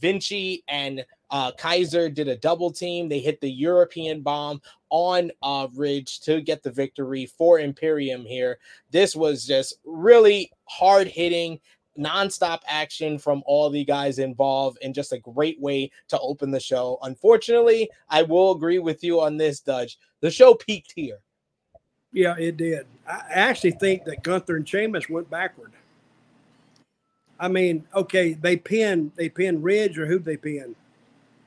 Vinci 0.01 0.65
and 0.69 1.05
uh, 1.31 1.53
Kaiser 1.53 2.09
did 2.09 2.29
a 2.29 2.37
double 2.37 2.71
team. 2.71 3.09
They 3.09 3.21
hit 3.21 3.41
the 3.41 3.51
European 3.51 4.23
bomb 4.23 4.61
on 4.91 5.31
uh, 5.43 5.69
Ridge 5.75 6.21
to 6.21 6.41
get 6.41 6.63
the 6.63 6.71
victory 6.71 7.27
for 7.27 7.61
Imperium 7.61 8.25
here. 8.25 8.59
This 8.91 9.15
was 9.15 9.47
just 9.47 9.79
really 9.85 10.51
hard 10.65 11.07
hitting, 11.07 11.61
nonstop 11.99 12.61
action 12.67 13.19
from 13.19 13.43
all 13.47 13.71
the 13.71 13.85
guys 13.85 14.19
involved, 14.19 14.79
and 14.83 14.95
just 14.95 15.13
a 15.13 15.19
great 15.19 15.61
way 15.61 15.91
to 16.09 16.19
open 16.21 16.51
the 16.51 16.61
show. 16.61 16.99
Unfortunately, 17.03 17.89
I 18.09 18.23
will 18.23 18.53
agree 18.53 18.79
with 18.79 19.05
you 19.05 19.21
on 19.21 19.37
this, 19.37 19.61
Dutch. 19.61 19.99
The 20.21 20.31
show 20.31 20.55
peaked 20.55 20.93
here. 20.95 21.19
Yeah, 22.13 22.35
it 22.37 22.57
did. 22.57 22.87
I 23.07 23.23
actually 23.31 23.73
think 23.73 24.05
that 24.05 24.25
Gunther 24.25 24.57
and 24.57 24.69
Sheamus 24.69 25.09
went 25.09 25.31
backward. 25.31 25.73
I 27.39 27.49
mean, 27.49 27.87
okay, 27.95 28.35
they 28.35 28.57
pinned 28.57 29.13
they 29.17 29.29
pinned 29.29 29.65
Ridge 29.65 29.99
or 29.99 30.07
who'd 30.07 30.25
they 30.25 30.37
pinned? 30.37 30.77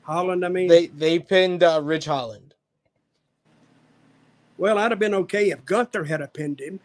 Holland, 0.04 0.44
I 0.44 0.48
mean. 0.48 0.68
They 0.68 0.86
they 0.86 1.18
pinned 1.18 1.62
uh, 1.62 1.80
Ridge 1.82 2.04
Holland. 2.04 2.54
Well, 4.56 4.78
I'd 4.78 4.92
have 4.92 5.00
been 5.00 5.14
okay 5.14 5.50
if 5.50 5.64
Gunther 5.64 6.04
had 6.04 6.32
pinned 6.32 6.60
him. 6.60 6.78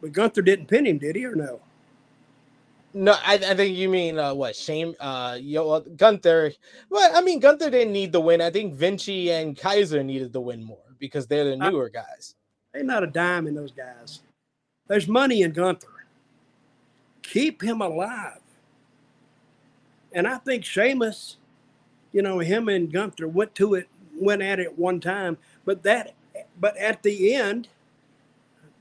But 0.00 0.12
Gunther 0.12 0.42
didn't 0.42 0.66
pin 0.66 0.86
him, 0.86 0.98
did 0.98 1.14
he, 1.14 1.24
or 1.24 1.36
no? 1.36 1.60
No, 2.92 3.12
I, 3.24 3.34
I 3.34 3.54
think 3.54 3.76
you 3.76 3.88
mean 3.88 4.18
uh, 4.18 4.34
what 4.34 4.56
shame 4.56 4.96
uh 4.98 5.38
yo 5.40 5.80
Gunther. 5.80 6.52
Well, 6.88 7.12
I 7.14 7.20
mean 7.20 7.38
Gunther 7.38 7.70
didn't 7.70 7.92
need 7.92 8.10
the 8.10 8.20
win. 8.20 8.40
I 8.40 8.50
think 8.50 8.74
Vinci 8.74 9.30
and 9.30 9.56
Kaiser 9.56 10.02
needed 10.02 10.32
the 10.32 10.40
win 10.40 10.64
more 10.64 10.78
because 10.98 11.26
they're 11.28 11.44
the 11.44 11.56
newer 11.56 11.90
I, 11.94 12.00
guys. 12.00 12.34
They're 12.72 12.82
not 12.82 13.04
a 13.04 13.06
dime 13.06 13.46
in 13.46 13.54
those 13.54 13.70
guys. 13.70 14.22
There's 14.88 15.06
money 15.06 15.42
in 15.42 15.52
Gunther. 15.52 15.86
Keep 17.22 17.62
him 17.62 17.80
alive. 17.80 18.40
And 20.12 20.26
I 20.26 20.38
think 20.38 20.64
Sheamus, 20.64 21.36
you 22.12 22.22
know, 22.22 22.38
him 22.38 22.68
and 22.68 22.92
Gunther 22.92 23.28
went 23.28 23.54
to 23.56 23.74
it, 23.74 23.88
went 24.18 24.42
at 24.42 24.60
it 24.60 24.78
one 24.78 25.00
time, 25.00 25.38
but 25.64 25.82
that 25.84 26.14
but 26.58 26.76
at 26.76 27.02
the 27.02 27.34
end, 27.34 27.68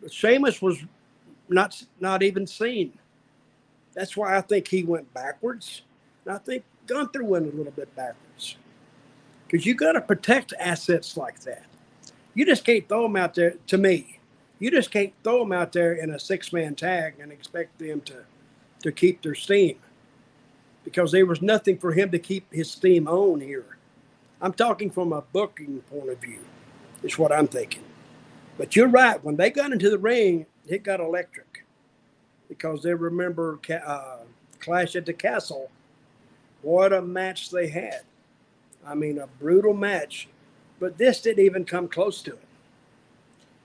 Sheamus 0.09 0.61
was 0.61 0.79
not 1.47 1.81
not 1.99 2.23
even 2.23 2.47
seen. 2.47 2.93
That's 3.93 4.15
why 4.15 4.37
I 4.37 4.41
think 4.41 4.67
he 4.67 4.83
went 4.83 5.13
backwards. 5.13 5.81
And 6.25 6.35
I 6.35 6.37
think 6.37 6.63
Gunther 6.87 7.23
went 7.23 7.51
a 7.51 7.55
little 7.55 7.71
bit 7.71 7.93
backwards. 7.95 8.55
Because 9.45 9.65
you 9.65 9.73
got 9.73 9.93
to 9.93 10.01
protect 10.01 10.53
assets 10.59 11.17
like 11.17 11.39
that. 11.41 11.65
You 12.35 12.45
just 12.45 12.63
can't 12.63 12.87
throw 12.87 13.03
them 13.03 13.15
out 13.15 13.33
there, 13.33 13.55
to 13.67 13.77
me, 13.77 14.19
you 14.59 14.69
just 14.69 14.91
can't 14.91 15.13
throw 15.23 15.39
them 15.39 15.51
out 15.51 15.71
there 15.71 15.93
in 15.93 16.11
a 16.11 16.19
six 16.19 16.53
man 16.53 16.75
tag 16.75 17.15
and 17.19 17.31
expect 17.31 17.79
them 17.79 18.01
to, 18.01 18.23
to 18.83 18.91
keep 18.91 19.21
their 19.21 19.35
steam. 19.35 19.77
Because 20.89 21.11
there 21.11 21.27
was 21.27 21.39
nothing 21.39 21.77
for 21.77 21.91
him 21.91 22.09
to 22.09 22.17
keep 22.17 22.51
his 22.51 22.71
steam 22.71 23.07
on 23.07 23.41
here. 23.41 23.77
I'm 24.41 24.53
talking 24.53 24.89
from 24.89 25.13
a 25.13 25.21
booking 25.21 25.81
point 25.81 26.09
of 26.09 26.17
view, 26.17 26.39
is 27.03 27.19
what 27.19 27.31
I'm 27.31 27.47
thinking. 27.47 27.83
But 28.57 28.75
you're 28.75 28.87
right. 28.87 29.23
When 29.23 29.35
they 29.35 29.51
got 29.51 29.71
into 29.71 29.91
the 29.91 29.99
ring, 29.99 30.47
it 30.67 30.81
got 30.81 30.99
electric 30.99 31.63
because 32.47 32.81
they 32.81 32.95
remember 32.95 33.59
uh, 33.85 34.17
Clash 34.59 34.95
at 34.95 35.05
the 35.05 35.13
Castle. 35.13 35.69
What 36.63 36.91
a 36.91 37.03
match 37.03 37.51
they 37.51 37.67
had. 37.67 38.01
I 38.83 38.95
mean, 38.95 39.19
a 39.19 39.27
brutal 39.27 39.75
match. 39.75 40.27
But 40.79 40.97
this 40.97 41.21
didn't 41.21 41.45
even 41.45 41.65
come 41.65 41.87
close 41.87 42.23
to 42.23 42.31
it. 42.31 42.48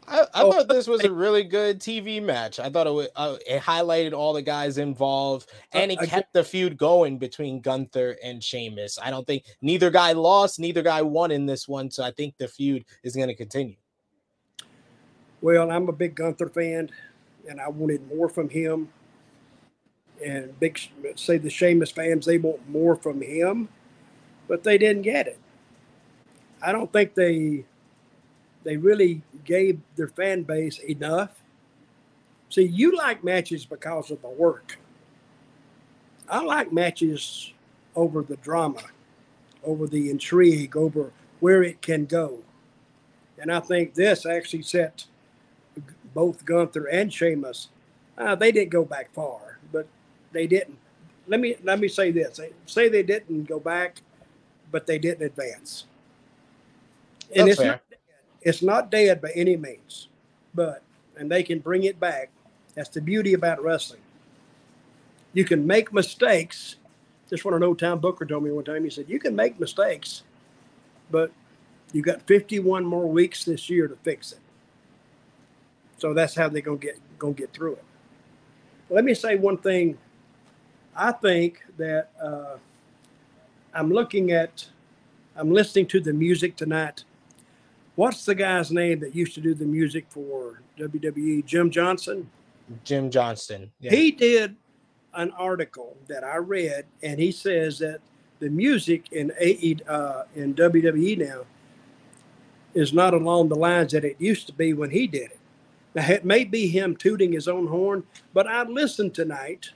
I, 0.07 0.20
I 0.20 0.42
oh, 0.42 0.52
thought 0.52 0.68
this 0.68 0.86
was 0.86 1.02
a 1.05 1.12
really 1.12 1.44
good 1.44 1.80
TV 1.80 2.22
match. 2.22 2.61
I 2.61 2.68
thought 2.68 2.86
it, 2.86 3.11
uh, 3.16 3.36
it 3.46 3.62
highlighted 3.62 4.12
all 4.12 4.32
the 4.32 4.42
guys 4.42 4.78
involved 4.78 5.50
and 5.72 5.90
it 5.90 5.98
uh, 5.98 6.07
kept 6.07 6.32
the 6.32 6.44
feud 6.44 6.76
going 6.76 7.18
between 7.18 7.61
Gunther 7.61 8.16
and 8.22 8.42
Sheamus. 8.42 8.98
I 9.02 9.11
don't 9.11 9.26
think 9.26 9.44
neither 9.62 9.90
guy 9.90 10.12
lost, 10.12 10.61
neither 10.61 10.82
guy 10.82 11.02
won 11.02 11.30
in 11.30 11.46
this 11.46 11.66
one. 11.66 11.90
So 11.90 12.05
I 12.05 12.11
think 12.11 12.36
the 12.36 12.48
feud 12.48 12.84
is 13.02 13.16
going 13.16 13.28
to 13.28 13.34
continue. 13.34 13.76
Well, 15.40 15.70
I'm 15.70 15.88
a 15.88 15.92
big 15.92 16.14
Gunther 16.14 16.48
fan, 16.48 16.90
and 17.48 17.61
I 17.61 17.68
wanted 17.68 18.07
more 18.09 18.28
from 18.28 18.48
him. 18.48 18.88
and 20.24 20.59
big 20.61 20.78
say 21.16 21.38
the 21.38 21.50
Sheamus 21.50 21.90
fans 21.90 22.24
they 22.26 22.38
want 22.38 22.68
more 22.68 22.96
from 22.96 23.20
him, 23.20 23.68
but 24.48 24.64
they 24.64 24.78
didn't 24.78 25.02
get 25.02 25.26
it. 25.26 25.38
I 26.62 26.72
don't 26.72 26.90
think 26.92 27.14
they 27.14 27.64
they 28.64 28.76
really 28.76 29.22
gave 29.44 29.80
their 29.96 30.08
fan 30.08 30.42
base 30.42 30.78
enough. 30.80 31.30
See, 32.48 32.64
you 32.64 32.96
like 32.96 33.22
matches 33.22 33.64
because 33.64 34.10
of 34.10 34.20
the 34.22 34.28
work. 34.28 34.78
I 36.28 36.40
like 36.40 36.72
matches 36.72 37.52
over 37.94 38.22
the 38.22 38.36
drama, 38.36 38.82
over 39.62 39.86
the 39.86 40.10
intrigue, 40.10 40.76
over 40.76 41.12
where 41.40 41.62
it 41.62 41.82
can 41.82 42.06
go. 42.06 42.38
And 43.38 43.52
I 43.52 43.60
think 43.60 43.94
this 43.94 44.24
actually 44.24 44.62
set 44.62 45.04
both 46.14 46.44
Gunther 46.44 46.86
and 46.86 47.12
Sheamus. 47.12 47.68
Uh, 48.16 48.34
they 48.34 48.52
didn't 48.52 48.70
go 48.70 48.84
back 48.84 49.12
far, 49.12 49.58
but 49.72 49.86
they 50.32 50.46
didn't. 50.46 50.78
Let 51.26 51.40
me 51.40 51.56
let 51.64 51.80
me 51.80 51.88
say 51.88 52.10
this: 52.10 52.40
say 52.66 52.88
they 52.88 53.02
didn't 53.02 53.44
go 53.44 53.58
back, 53.58 54.00
but 54.70 54.86
they 54.86 54.98
didn't 54.98 55.26
advance. 55.26 55.86
And 57.34 57.48
That's 57.48 57.52
it's 57.52 57.60
fair. 57.60 57.72
not 57.72 57.82
it's 58.45 58.62
not 58.62 58.90
dead 58.90 59.20
by 59.20 59.30
any 59.34 59.57
means, 59.57 60.09
but 60.55 60.82
and 61.16 61.30
they 61.30 61.42
can 61.42 61.59
bring 61.61 61.84
it 61.84 61.99
back. 61.99 62.30
That's 62.74 62.88
the 62.88 63.01
beauty 63.01 63.34
about 63.34 63.62
wrestling. 63.62 64.01
You 65.32 65.45
can 65.45 65.66
make 65.66 65.92
mistakes. 65.92 66.76
Just 67.30 67.45
want 67.45 67.55
to 67.55 67.59
know. 67.59 67.74
Tom 67.74 67.99
Booker 67.99 68.26
told 68.26 68.45
me 68.45 68.51
one 68.51 68.64
time. 68.64 68.84
He 68.84 68.90
said 68.90 69.07
you 69.09 69.18
can 69.18 69.34
make 69.34 69.59
mistakes, 69.59 70.22
but 71.11 71.32
you 71.92 72.03
got 72.03 72.22
51 72.22 72.84
more 72.84 73.09
weeks 73.09 73.45
this 73.45 73.70
year 73.70 73.88
to 73.88 73.97
fix 73.97 74.32
it. 74.32 74.40
So 75.99 76.12
that's 76.12 76.34
how 76.34 76.49
they're 76.49 76.62
gonna 76.62 76.76
get 76.76 76.99
gonna 77.18 77.32
get 77.32 77.53
through 77.53 77.74
it. 77.74 77.84
Let 78.90 79.05
me 79.05 79.14
say 79.14 79.36
one 79.36 79.57
thing. 79.57 79.97
I 80.97 81.12
think 81.12 81.64
that 81.76 82.11
uh, 82.22 82.57
I'm 83.72 83.90
looking 83.90 84.30
at, 84.30 84.66
I'm 85.34 85.51
listening 85.51 85.86
to 85.86 86.01
the 86.01 86.12
music 86.12 86.55
tonight. 86.57 87.05
What's 87.97 88.24
the 88.24 88.34
guy's 88.34 88.70
name 88.70 89.01
that 89.01 89.14
used 89.14 89.34
to 89.34 89.40
do 89.40 89.55
the 89.55 89.64
music 89.64 90.07
for 90.09 90.62
WWE? 90.78 91.45
Jim 91.45 91.70
Johnson. 91.70 92.28
Jim 92.82 93.11
Johnston. 93.11 93.70
Yeah. 93.80 93.92
He 93.92 94.11
did 94.11 94.57
an 95.14 95.30
article 95.32 95.97
that 96.09 96.24
I 96.24 96.36
read, 96.36 96.86
and 97.03 97.20
he 97.20 97.30
says 97.30 97.78
that 97.78 98.01
the 98.40 98.51
music 98.51 99.12
in 99.12 99.32
AE 99.38 99.76
uh, 99.86 100.24
in 100.34 100.55
WWE 100.55 101.18
now 101.18 101.42
is 102.74 102.92
not 102.92 103.14
along 103.14 103.49
the 103.49 103.55
lines 103.55 103.92
that 103.92 104.05
it 104.05 104.16
used 104.18 104.49
to 104.49 104.53
be 104.53 104.72
when 104.72 104.90
he 104.90 105.07
did 105.07 105.30
it. 105.30 105.38
Now, 105.95 106.11
it 106.11 106.24
may 106.24 106.42
be 106.42 106.66
him 106.66 106.97
tooting 106.97 107.32
his 107.32 107.47
own 107.47 107.68
horn, 107.68 108.03
but 108.32 108.49
I 108.49 108.64
listened 108.64 109.14
tonight 109.14 109.70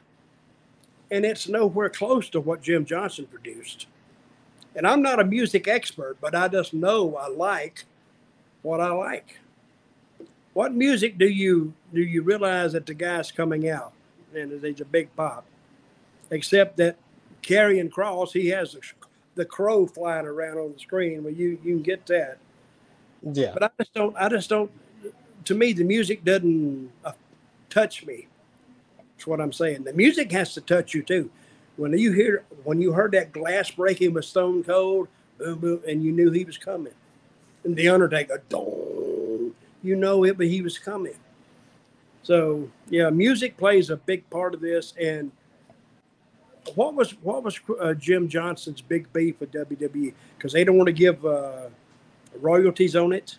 and 1.11 1.25
it's 1.25 1.49
nowhere 1.49 1.89
close 1.89 2.29
to 2.31 2.41
what 2.41 2.63
Jim 2.63 2.85
Johnson 2.85 3.27
produced. 3.27 3.87
And 4.75 4.87
I'm 4.87 5.03
not 5.03 5.21
a 5.21 5.25
music 5.25 5.67
expert, 5.67 6.19
but 6.21 6.35
I 6.35 6.49
just 6.49 6.75
know 6.75 7.17
I 7.17 7.29
like 7.29 7.85
what 8.69 8.81
I 8.83 8.91
like. 8.91 9.39
What 10.53 10.75
music 10.75 11.17
do 11.17 11.27
you 11.27 11.73
do 11.95 12.03
you 12.03 12.23
realize 12.23 12.73
that 12.73 12.85
the 12.85 12.95
guy's 12.95 13.33
coming 13.33 13.69
out 13.69 13.93
and 14.35 14.63
he's 14.63 14.81
a 14.81 14.85
big 14.85 15.15
pop? 15.17 15.47
Except 16.31 16.77
that 16.77 16.97
Karrion 17.43 17.89
Kross, 17.89 18.33
he 18.33 18.49
has 18.49 18.73
the, 18.73 18.81
the 19.37 19.45
crow 19.47 19.87
flying 19.87 20.27
around 20.27 20.59
on 20.59 20.73
the 20.75 20.79
screen. 20.79 21.25
Well, 21.25 21.33
you 21.33 21.59
you 21.65 21.75
can 21.77 21.83
get 21.83 22.05
that. 22.07 22.39
Yeah. 23.23 23.53
But 23.55 23.63
I 23.63 23.71
just 23.79 23.95
don't. 23.95 24.15
I 24.17 24.29
just 24.29 24.51
don't. 24.51 24.71
To 25.47 25.55
me, 25.55 25.73
the 25.73 25.85
music 25.85 26.25
doesn't 26.25 26.91
uh, 27.05 27.13
touch 27.71 28.05
me. 28.05 28.27
That's 28.99 29.27
what 29.27 29.41
I'm 29.41 29.53
saying. 29.53 29.85
The 29.85 29.95
music 29.95 30.31
has 30.33 30.53
to 30.55 30.61
touch 30.61 30.93
you 30.93 31.03
too. 31.03 31.31
When 31.77 31.97
you 31.97 32.13
hear, 32.13 32.45
when 32.65 32.83
you 32.83 32.93
heard 32.93 33.13
that 33.13 33.33
glass 33.33 33.71
breaking 33.71 34.13
with 34.13 34.27
Stone 34.27 34.65
Cold, 34.65 35.09
boom, 35.39 35.59
boom, 35.59 35.81
and 35.89 36.03
you 36.03 36.13
knew 36.13 36.31
he 36.31 36.45
was 36.45 36.59
coming, 36.59 36.93
and 37.65 37.77
the 37.77 37.89
Undertaker, 37.89 38.43
dong, 38.49 39.55
you 39.83 39.97
know 39.97 40.25
it, 40.25 40.37
but 40.37 40.47
he 40.47 40.63
was 40.63 40.79
coming. 40.79 41.15
So 42.23 42.69
yeah, 42.91 43.11
music 43.11 43.57
plays 43.57 43.91
a 43.91 43.97
big 43.97 44.29
part 44.31 44.55
of 44.55 44.61
this. 44.61 44.95
And 45.01 45.33
what 46.75 46.95
was 46.95 47.13
what 47.23 47.43
was 47.43 47.59
uh, 47.81 47.95
Jim 47.95 48.29
Johnson's 48.29 48.81
big 48.81 49.13
beef 49.13 49.41
with 49.41 49.53
WWE? 49.53 50.13
Because 50.37 50.53
they 50.53 50.65
don't 50.65 50.77
want 50.77 50.89
to 50.89 50.93
give 50.93 51.25
uh, 51.25 51.69
royalties 52.41 52.97
on 52.97 53.13
it. 53.13 53.37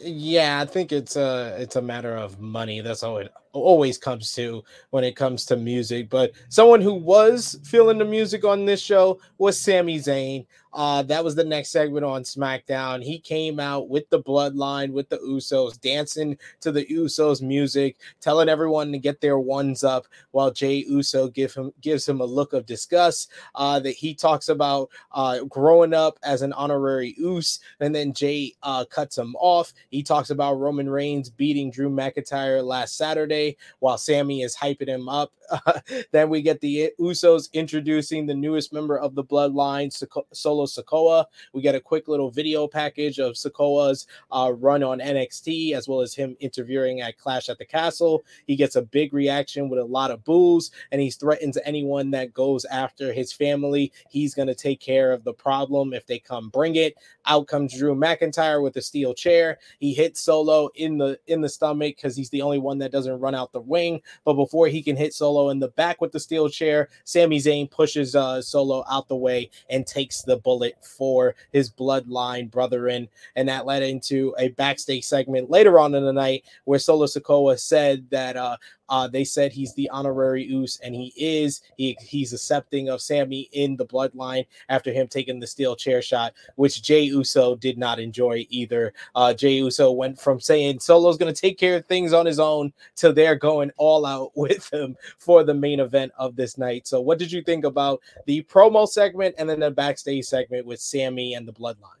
yeah, 0.00 0.60
I 0.60 0.66
think 0.66 0.92
it's 0.92 1.16
a 1.16 1.56
it's 1.58 1.76
a 1.76 1.82
matter 1.82 2.16
of 2.16 2.40
money. 2.40 2.80
That's 2.80 3.02
all 3.02 3.18
it 3.18 3.32
always 3.54 3.98
comes 3.98 4.32
to 4.34 4.62
when 4.90 5.04
it 5.04 5.16
comes 5.16 5.46
to 5.46 5.56
music. 5.56 6.10
But 6.10 6.32
someone 6.48 6.80
who 6.80 6.94
was 6.94 7.58
feeling 7.64 7.98
the 7.98 8.04
music 8.04 8.44
on 8.44 8.66
this 8.66 8.80
show 8.80 9.20
was 9.38 9.60
Sami 9.60 9.98
Zayn. 9.98 10.46
Uh, 10.74 11.02
that 11.04 11.22
was 11.22 11.36
the 11.36 11.44
next 11.44 11.70
segment 11.70 12.04
on 12.04 12.22
SmackDown. 12.22 13.02
He 13.02 13.20
came 13.20 13.60
out 13.60 13.88
with 13.88 14.10
the 14.10 14.20
bloodline, 14.20 14.90
with 14.90 15.08
the 15.08 15.18
Usos, 15.18 15.80
dancing 15.80 16.36
to 16.60 16.72
the 16.72 16.84
Usos 16.86 17.40
music, 17.40 17.96
telling 18.20 18.48
everyone 18.48 18.90
to 18.90 18.98
get 18.98 19.20
their 19.20 19.38
ones 19.38 19.84
up, 19.84 20.06
while 20.32 20.50
Jey 20.50 20.84
Uso 20.88 21.28
give 21.28 21.54
him 21.54 21.72
gives 21.80 22.08
him 22.08 22.20
a 22.20 22.24
look 22.24 22.52
of 22.52 22.66
disgust. 22.66 23.30
Uh, 23.54 23.78
that 23.78 23.92
he 23.92 24.14
talks 24.14 24.48
about 24.48 24.90
uh, 25.12 25.44
growing 25.44 25.94
up 25.94 26.18
as 26.24 26.42
an 26.42 26.52
honorary 26.54 27.14
Uce, 27.18 27.60
and 27.78 27.94
then 27.94 28.12
Jey 28.12 28.54
uh, 28.64 28.84
cuts 28.84 29.16
him 29.16 29.36
off. 29.38 29.72
He 29.90 30.02
talks 30.02 30.30
about 30.30 30.58
Roman 30.58 30.90
Reigns 30.90 31.30
beating 31.30 31.70
Drew 31.70 31.88
McIntyre 31.88 32.64
last 32.64 32.96
Saturday, 32.96 33.43
while 33.80 33.98
Sami 33.98 34.42
is 34.42 34.56
hyping 34.56 34.88
him 34.88 35.08
up. 35.08 35.32
then 36.12 36.28
we 36.28 36.42
get 36.42 36.60
the 36.60 36.92
Usos 37.00 37.52
introducing 37.52 38.26
the 38.26 38.34
newest 38.34 38.72
member 38.72 38.98
of 38.98 39.14
the 39.14 39.24
bloodline, 39.24 39.92
Solo 39.92 40.54
Solo 40.54 40.66
Sikoa. 40.66 41.24
We 41.52 41.62
get 41.62 41.74
a 41.74 41.80
quick 41.80 42.08
little 42.08 42.30
video 42.30 42.66
package 42.66 43.18
of 43.18 43.34
Sikoa's 43.34 44.06
uh, 44.30 44.52
run 44.56 44.82
on 44.82 44.98
NXT, 45.00 45.74
as 45.74 45.88
well 45.88 46.00
as 46.00 46.14
him 46.14 46.36
interviewing 46.40 47.00
at 47.00 47.18
Clash 47.18 47.48
at 47.48 47.58
the 47.58 47.64
Castle. 47.64 48.24
He 48.46 48.56
gets 48.56 48.76
a 48.76 48.82
big 48.82 49.12
reaction 49.12 49.68
with 49.68 49.78
a 49.78 49.84
lot 49.84 50.10
of 50.10 50.24
boos, 50.24 50.70
and 50.92 51.00
he 51.00 51.10
threatens 51.10 51.58
anyone 51.64 52.10
that 52.12 52.32
goes 52.32 52.64
after 52.66 53.12
his 53.12 53.32
family. 53.32 53.92
He's 54.08 54.34
going 54.34 54.48
to 54.48 54.54
take 54.54 54.80
care 54.80 55.12
of 55.12 55.24
the 55.24 55.34
problem 55.34 55.92
if 55.92 56.06
they 56.06 56.18
come 56.18 56.48
bring 56.50 56.76
it. 56.76 56.94
Out 57.26 57.46
comes 57.46 57.76
Drew 57.76 57.94
McIntyre 57.94 58.62
with 58.62 58.76
a 58.76 58.82
steel 58.82 59.14
chair. 59.14 59.58
He 59.78 59.94
hits 59.94 60.20
Solo 60.20 60.68
in 60.74 60.98
the 60.98 61.18
in 61.26 61.40
the 61.40 61.48
stomach 61.48 61.96
because 61.96 62.16
he's 62.16 62.30
the 62.30 62.42
only 62.42 62.58
one 62.58 62.78
that 62.78 62.92
doesn't 62.92 63.18
run 63.18 63.34
out 63.34 63.52
the 63.52 63.62
ring. 63.62 64.00
But 64.24 64.34
before 64.34 64.68
he 64.68 64.82
can 64.82 64.96
hit 64.96 65.14
Solo 65.14 65.33
in 65.50 65.58
the 65.58 65.68
back 65.68 66.00
with 66.00 66.12
the 66.12 66.20
steel 66.20 66.48
chair, 66.48 66.88
Sami 67.04 67.38
Zayn 67.38 67.70
pushes 67.70 68.14
uh, 68.14 68.40
Solo 68.40 68.84
out 68.90 69.08
the 69.08 69.16
way 69.16 69.50
and 69.70 69.86
takes 69.86 70.22
the 70.22 70.36
bullet 70.36 70.76
for 70.82 71.34
his 71.52 71.70
bloodline 71.70 72.50
brethren. 72.50 73.08
And 73.36 73.48
that 73.48 73.66
led 73.66 73.82
into 73.82 74.34
a 74.38 74.48
backstage 74.48 75.04
segment 75.04 75.50
later 75.50 75.78
on 75.78 75.94
in 75.94 76.04
the 76.04 76.12
night 76.12 76.44
where 76.64 76.78
Solo 76.78 77.06
Sikoa 77.06 77.58
said 77.58 78.08
that 78.10 78.36
uh, 78.36 78.56
uh, 78.88 79.08
they 79.08 79.24
said 79.24 79.52
he's 79.52 79.74
the 79.74 79.88
honorary 79.90 80.44
Uce, 80.44 80.78
and 80.80 80.94
he 80.94 81.12
is. 81.16 81.62
He, 81.76 81.96
he's 82.00 82.32
accepting 82.32 82.88
of 82.88 83.00
Sami 83.00 83.48
in 83.52 83.76
the 83.76 83.86
bloodline 83.86 84.46
after 84.68 84.92
him 84.92 85.08
taking 85.08 85.40
the 85.40 85.46
steel 85.46 85.74
chair 85.74 86.02
shot, 86.02 86.34
which 86.56 86.82
Jey 86.82 87.02
Uso 87.02 87.56
did 87.56 87.78
not 87.78 87.98
enjoy 87.98 88.46
either. 88.50 88.92
Uh, 89.14 89.32
Jey 89.32 89.54
Uso 89.54 89.92
went 89.92 90.20
from 90.20 90.40
saying 90.40 90.80
Solo's 90.80 91.16
going 91.16 91.32
to 91.32 91.40
take 91.40 91.58
care 91.58 91.76
of 91.76 91.86
things 91.86 92.12
on 92.12 92.26
his 92.26 92.38
own 92.38 92.72
to 92.96 93.12
they're 93.12 93.36
going 93.36 93.70
all 93.76 94.04
out 94.04 94.32
with 94.36 94.72
him 94.72 94.96
for 95.18 95.44
the 95.44 95.54
main 95.54 95.80
event 95.80 96.12
of 96.18 96.36
this 96.36 96.58
night. 96.58 96.86
So, 96.86 97.00
what 97.00 97.18
did 97.18 97.32
you 97.32 97.42
think 97.42 97.64
about 97.64 98.00
the 98.26 98.42
promo 98.42 98.88
segment 98.88 99.34
and 99.38 99.48
then 99.48 99.60
the 99.60 99.70
backstage 99.70 100.24
segment 100.24 100.66
with 100.66 100.80
Sami 100.80 101.34
and 101.34 101.48
the 101.48 101.52
bloodline? 101.52 102.00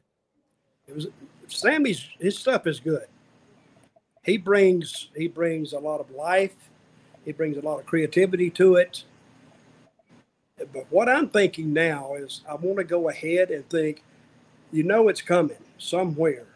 It 0.86 0.94
was 0.94 1.06
Sami's 1.48 2.08
his 2.18 2.38
stuff 2.38 2.66
is 2.66 2.80
good. 2.80 3.06
He 4.22 4.36
brings 4.38 5.10
he 5.14 5.28
brings 5.28 5.72
a 5.72 5.78
lot 5.78 6.00
of 6.00 6.10
life 6.10 6.70
he 7.24 7.32
brings 7.32 7.56
a 7.56 7.60
lot 7.60 7.78
of 7.78 7.86
creativity 7.86 8.50
to 8.50 8.76
it. 8.76 9.04
But 10.72 10.86
what 10.90 11.08
I'm 11.08 11.28
thinking 11.28 11.72
now 11.72 12.14
is 12.14 12.42
I 12.48 12.54
want 12.54 12.78
to 12.78 12.84
go 12.84 13.08
ahead 13.08 13.50
and 13.50 13.68
think, 13.68 14.02
you 14.72 14.82
know, 14.82 15.08
it's 15.08 15.20
coming 15.20 15.56
somewhere. 15.78 16.46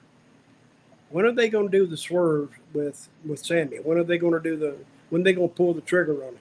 When 1.10 1.24
are 1.24 1.32
they 1.32 1.48
going 1.48 1.70
to 1.70 1.78
do 1.78 1.86
the 1.86 1.96
swerve 1.96 2.50
with 2.72 3.08
with 3.24 3.44
Sami? 3.44 3.78
When 3.78 3.98
are 3.98 4.04
they 4.04 4.18
going 4.18 4.34
to 4.34 4.40
do 4.40 4.56
the? 4.56 4.76
When 5.10 5.22
are 5.22 5.24
they 5.24 5.32
going 5.32 5.48
to 5.48 5.54
pull 5.54 5.74
the 5.74 5.80
trigger 5.80 6.22
on 6.24 6.34
it? 6.34 6.38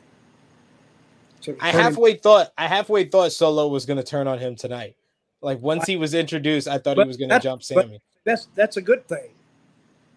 So 1.40 1.56
I 1.62 1.72
halfway 1.72 2.12
him, 2.12 2.20
thought 2.20 2.52
I 2.58 2.68
halfway 2.68 3.06
thought 3.06 3.32
Solo 3.32 3.68
was 3.68 3.86
going 3.86 3.98
to 3.98 4.04
turn 4.04 4.28
on 4.28 4.40
him 4.40 4.56
tonight. 4.56 4.96
Like 5.42 5.62
once 5.62 5.86
he 5.86 5.96
was 5.96 6.14
introduced, 6.14 6.68
I 6.68 6.78
thought 6.78 6.98
he 6.98 7.06
was 7.06 7.18
going 7.18 7.30
to 7.30 7.40
jump 7.40 7.64
Sami. 7.64 8.02
That's 8.24 8.48
that's 8.56 8.78
a 8.78 8.82
good 8.82 9.08
thing 9.08 9.30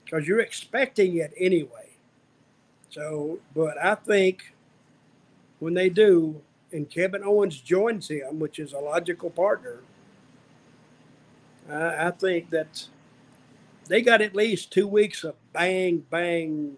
because 0.05 0.27
you're 0.27 0.41
expecting 0.41 1.19
it 1.19 1.33
anyway. 1.39 1.80
So, 2.91 3.39
but 3.55 3.83
I 3.83 3.95
think 3.95 4.53
when 5.61 5.75
they 5.75 5.89
do, 5.89 6.41
and 6.73 6.89
Kevin 6.89 7.23
Owens 7.25 7.61
joins 7.61 8.09
him, 8.09 8.39
which 8.39 8.59
is 8.59 8.73
a 8.73 8.79
logical 8.79 9.31
partner, 9.31 9.81
I, 11.71 12.09
I 12.09 12.11
think 12.11 12.51
that 12.51 12.87
they 13.89 14.03
got 14.03 14.21
at 14.21 14.35
least 14.35 14.73
two 14.73 14.87
weeks 14.87 15.25
of 15.25 15.35
bang, 15.53 16.05
bang 16.11 16.77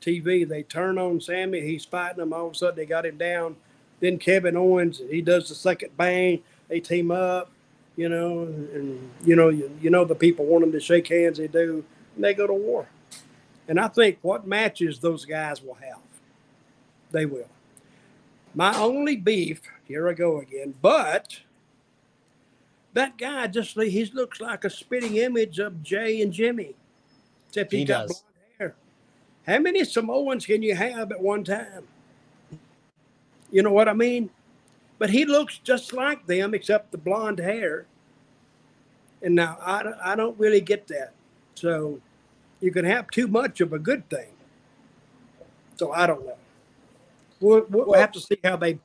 TV. 0.00 0.48
They 0.48 0.62
turn 0.62 0.98
on 0.98 1.20
Sami. 1.20 1.60
He's 1.60 1.84
fighting 1.84 2.18
them. 2.18 2.32
All 2.32 2.46
of 2.48 2.52
a 2.52 2.54
sudden, 2.56 2.76
they 2.76 2.86
got 2.86 3.06
him 3.06 3.16
down. 3.16 3.56
Then 4.00 4.18
Kevin 4.18 4.56
Owens, 4.56 5.00
he 5.10 5.20
does 5.20 5.48
the 5.48 5.54
second 5.54 5.96
bang. 5.96 6.42
They 6.68 6.80
team 6.80 7.10
up, 7.10 7.50
you 7.96 8.08
know, 8.08 8.42
and, 8.42 9.10
you 9.24 9.34
know, 9.34 9.48
you, 9.48 9.70
you 9.80 9.90
know 9.90 10.04
the 10.04 10.14
people 10.14 10.44
want 10.44 10.62
them 10.62 10.72
to 10.72 10.80
shake 10.80 11.08
hands. 11.08 11.38
They 11.38 11.48
do, 11.48 11.84
and 12.14 12.24
they 12.24 12.34
go 12.34 12.46
to 12.46 12.54
war. 12.54 12.88
And 13.68 13.78
I 13.78 13.88
think 13.88 14.18
what 14.22 14.46
matches 14.46 14.98
those 14.98 15.26
guys 15.26 15.62
will 15.62 15.74
have, 15.74 16.00
they 17.10 17.26
will. 17.26 17.48
My 18.54 18.74
only 18.78 19.16
beef, 19.16 19.60
here 19.84 20.08
I 20.08 20.14
go 20.14 20.40
again, 20.40 20.74
but 20.80 21.40
that 22.94 23.18
guy 23.18 23.46
just 23.46 23.78
he 23.78 24.06
looks 24.06 24.40
like 24.40 24.64
a 24.64 24.70
spitting 24.70 25.16
image 25.16 25.58
of 25.58 25.82
Jey 25.82 26.22
and 26.22 26.32
Jimmy, 26.32 26.74
except 27.48 27.70
he, 27.70 27.78
he 27.78 27.84
got 27.84 28.08
does. 28.08 28.22
blonde 28.22 28.58
hair. 28.58 28.74
How 29.46 29.58
many 29.60 29.84
Samoans 29.84 30.46
can 30.46 30.62
you 30.62 30.74
have 30.74 31.12
at 31.12 31.20
one 31.20 31.44
time? 31.44 31.86
You 33.50 33.62
know 33.62 33.72
what 33.72 33.88
I 33.88 33.92
mean? 33.92 34.30
But 34.98 35.10
he 35.10 35.24
looks 35.24 35.58
just 35.58 35.92
like 35.92 36.26
them, 36.26 36.54
except 36.54 36.90
the 36.90 36.98
blonde 36.98 37.38
hair. 37.38 37.86
And 39.22 39.34
now 39.34 39.58
I, 39.60 40.12
I 40.12 40.16
don't 40.16 40.38
really 40.38 40.60
get 40.60 40.86
that. 40.88 41.12
So 41.54 42.00
you 42.60 42.70
can 42.70 42.84
have 42.84 43.10
too 43.10 43.26
much 43.26 43.60
of 43.60 43.72
a 43.72 43.78
good 43.78 44.08
thing. 44.08 44.28
So 45.76 45.92
I 45.92 46.06
don't 46.06 46.24
know. 46.26 46.36
We'll, 47.40 47.66
we'll 47.68 47.86
well, 47.86 48.00
have 48.00 48.12
to 48.12 48.20
see 48.20 48.38
how 48.42 48.56
they. 48.56 48.78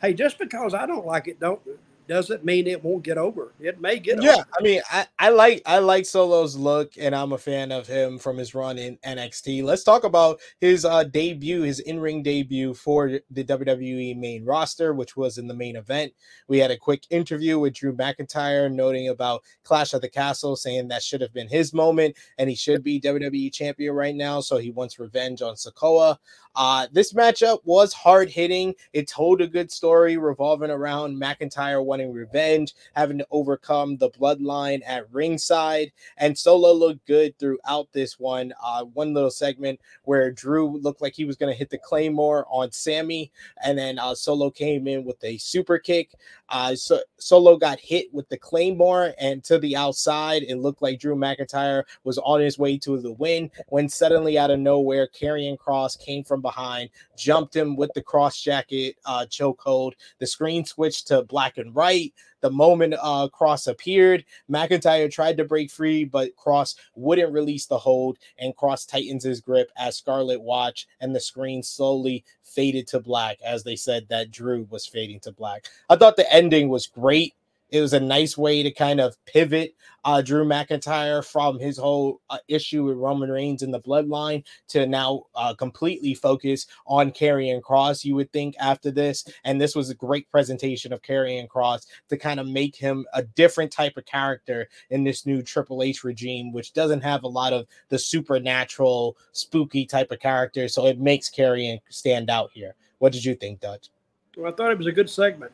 Hey, 0.00 0.14
just 0.14 0.38
because 0.38 0.74
I 0.74 0.86
don't 0.86 1.06
like 1.06 1.28
it, 1.28 1.40
don't 1.40 1.60
doesn't 2.06 2.44
mean 2.44 2.66
it 2.66 2.82
won't 2.82 3.02
get 3.02 3.18
over. 3.18 3.52
It 3.60 3.80
may 3.80 3.98
get 3.98 4.22
yeah, 4.22 4.32
over. 4.32 4.46
I 4.58 4.62
mean, 4.62 4.80
I, 4.90 5.06
I 5.18 5.28
like 5.30 5.62
I 5.66 5.78
like 5.78 6.04
Solo's 6.04 6.56
look, 6.56 6.92
and 6.98 7.14
I'm 7.14 7.32
a 7.32 7.38
fan 7.38 7.72
of 7.72 7.86
him 7.86 8.18
from 8.18 8.36
his 8.36 8.54
run 8.54 8.78
in 8.78 8.98
NXT. 8.98 9.64
Let's 9.64 9.84
talk 9.84 10.04
about 10.04 10.40
his 10.60 10.84
uh, 10.84 11.04
debut, 11.04 11.62
his 11.62 11.80
in-ring 11.80 12.22
debut 12.22 12.74
for 12.74 13.20
the 13.30 13.44
WWE 13.44 14.18
main 14.18 14.44
roster, 14.44 14.92
which 14.92 15.16
was 15.16 15.38
in 15.38 15.46
the 15.46 15.54
main 15.54 15.76
event. 15.76 16.12
We 16.48 16.58
had 16.58 16.70
a 16.70 16.76
quick 16.76 17.04
interview 17.10 17.58
with 17.58 17.74
Drew 17.74 17.94
McIntyre, 17.94 18.70
noting 18.72 19.08
about 19.08 19.42
Clash 19.62 19.94
of 19.94 20.00
the 20.00 20.08
Castle, 20.08 20.56
saying 20.56 20.88
that 20.88 21.02
should 21.02 21.20
have 21.20 21.32
been 21.32 21.48
his 21.48 21.72
moment, 21.72 22.16
and 22.38 22.50
he 22.50 22.56
should 22.56 22.82
be 22.82 23.00
WWE 23.00 23.52
champion 23.52 23.94
right 23.94 24.14
now. 24.14 24.40
So 24.40 24.58
he 24.58 24.70
wants 24.70 24.98
revenge 24.98 25.42
on 25.42 25.54
Sikoa. 25.54 26.18
Uh, 26.56 26.86
this 26.92 27.12
matchup 27.12 27.58
was 27.64 27.92
hard 27.92 28.30
hitting. 28.30 28.74
It 28.92 29.08
told 29.08 29.40
a 29.40 29.46
good 29.46 29.72
story 29.72 30.16
revolving 30.16 30.70
around 30.70 31.20
McIntyre 31.20 31.84
wanting 31.94 32.12
revenge, 32.12 32.74
having 32.96 33.18
to 33.18 33.26
overcome 33.30 33.96
the 33.96 34.10
bloodline 34.10 34.80
at 34.84 35.06
ringside. 35.12 35.92
And 36.16 36.36
Solo 36.36 36.72
looked 36.72 37.06
good 37.06 37.38
throughout 37.38 37.86
this 37.92 38.18
one. 38.18 38.52
Uh, 38.60 38.84
one 38.84 39.14
little 39.14 39.30
segment 39.30 39.78
where 40.02 40.32
Drew 40.32 40.76
looked 40.78 41.00
like 41.00 41.14
he 41.14 41.24
was 41.24 41.36
going 41.36 41.52
to 41.52 41.56
hit 41.56 41.70
the 41.70 41.78
Claymore 41.78 42.46
on 42.50 42.72
Sami, 42.72 43.30
and 43.64 43.78
then 43.78 44.00
uh, 44.00 44.12
Solo 44.12 44.50
came 44.50 44.88
in 44.88 45.04
with 45.04 45.22
a 45.22 45.38
super 45.38 45.78
kick. 45.78 46.14
Uh, 46.48 46.74
so 46.74 46.98
Solo 47.18 47.56
got 47.56 47.78
hit 47.78 48.12
with 48.12 48.28
the 48.28 48.36
Claymore 48.36 49.14
and 49.20 49.44
to 49.44 49.58
the 49.58 49.76
outside. 49.76 50.42
It 50.42 50.56
looked 50.56 50.82
like 50.82 50.98
Drew 50.98 51.14
McIntyre 51.14 51.84
was 52.02 52.18
on 52.18 52.40
his 52.40 52.58
way 52.58 52.76
to 52.78 53.00
the 53.00 53.12
win 53.12 53.52
when 53.68 53.88
suddenly 53.88 54.36
out 54.36 54.50
of 54.50 54.58
nowhere, 54.58 55.06
Karrion 55.08 55.56
Kross 55.56 55.96
came 55.98 56.24
from 56.24 56.42
behind, 56.42 56.90
jumped 57.16 57.54
him 57.54 57.76
with 57.76 57.92
the 57.94 58.02
Kross 58.02 58.42
Jacket 58.42 58.96
uh, 59.04 59.26
chokehold. 59.28 59.92
The 60.18 60.26
screen 60.26 60.64
switched 60.64 61.06
to 61.08 61.22
black 61.22 61.56
and 61.58 61.72
white. 61.72 61.83
Right 61.84 62.14
the 62.40 62.50
moment 62.50 62.94
uh, 63.00 63.28
Kross 63.32 63.68
appeared, 63.68 64.24
McIntyre 64.50 65.10
tried 65.10 65.38
to 65.38 65.44
break 65.44 65.70
free, 65.70 66.04
but 66.04 66.36
Kross 66.36 66.76
wouldn't 66.94 67.32
release 67.32 67.64
the 67.64 67.78
hold, 67.78 68.18
and 68.38 68.56
Kross 68.56 68.86
tightens 68.86 69.24
his 69.24 69.40
grip 69.40 69.70
as 69.78 69.96
Scarlett 69.96 70.40
watched, 70.40 70.86
and 71.00 71.14
the 71.14 71.20
screen 71.20 71.62
slowly 71.62 72.22
faded 72.42 72.86
to 72.88 73.00
black 73.00 73.38
as 73.42 73.64
they 73.64 73.76
said 73.76 74.06
that 74.08 74.30
Drew 74.30 74.66
was 74.70 74.86
fading 74.86 75.20
to 75.20 75.32
black. 75.32 75.68
I 75.88 75.96
thought 75.96 76.16
the 76.16 76.30
ending 76.30 76.68
was 76.68 76.86
great. 76.86 77.34
It 77.74 77.80
was 77.80 77.92
a 77.92 77.98
nice 77.98 78.38
way 78.38 78.62
to 78.62 78.70
kind 78.70 79.00
of 79.00 79.16
pivot 79.24 79.74
uh, 80.04 80.22
Drew 80.22 80.44
McIntyre 80.44 81.24
from 81.24 81.58
his 81.58 81.76
whole 81.76 82.20
uh, 82.30 82.38
issue 82.46 82.84
with 82.84 82.98
Roman 82.98 83.32
Reigns 83.32 83.62
in 83.62 83.72
the 83.72 83.80
bloodline 83.80 84.44
to 84.68 84.86
now 84.86 85.24
uh, 85.34 85.54
completely 85.54 86.14
focus 86.14 86.68
on 86.86 87.10
Karrion 87.10 87.60
Kross, 87.60 88.04
you 88.04 88.14
would 88.14 88.32
think, 88.32 88.54
after 88.60 88.92
this. 88.92 89.26
And 89.42 89.60
this 89.60 89.74
was 89.74 89.90
a 89.90 89.94
great 89.96 90.30
presentation 90.30 90.92
of 90.92 91.02
Karrion 91.02 91.48
Kross 91.48 91.88
to 92.10 92.16
kind 92.16 92.38
of 92.38 92.46
make 92.46 92.76
him 92.76 93.06
a 93.12 93.24
different 93.24 93.72
type 93.72 93.96
of 93.96 94.06
character 94.06 94.68
in 94.90 95.02
this 95.02 95.26
new 95.26 95.42
Triple 95.42 95.82
H 95.82 96.04
regime, 96.04 96.52
which 96.52 96.74
doesn't 96.74 97.00
have 97.00 97.24
a 97.24 97.28
lot 97.28 97.52
of 97.52 97.66
the 97.88 97.98
supernatural, 97.98 99.16
spooky 99.32 99.84
type 99.84 100.12
of 100.12 100.20
character. 100.20 100.68
So 100.68 100.86
it 100.86 101.00
makes 101.00 101.28
Karrion 101.28 101.80
stand 101.88 102.30
out 102.30 102.50
here. 102.54 102.76
What 102.98 103.10
did 103.10 103.24
you 103.24 103.34
think, 103.34 103.58
Dutch? 103.58 103.88
Well, 104.36 104.52
I 104.52 104.54
thought 104.54 104.70
it 104.70 104.78
was 104.78 104.86
a 104.86 104.92
good 104.92 105.10
segment 105.10 105.50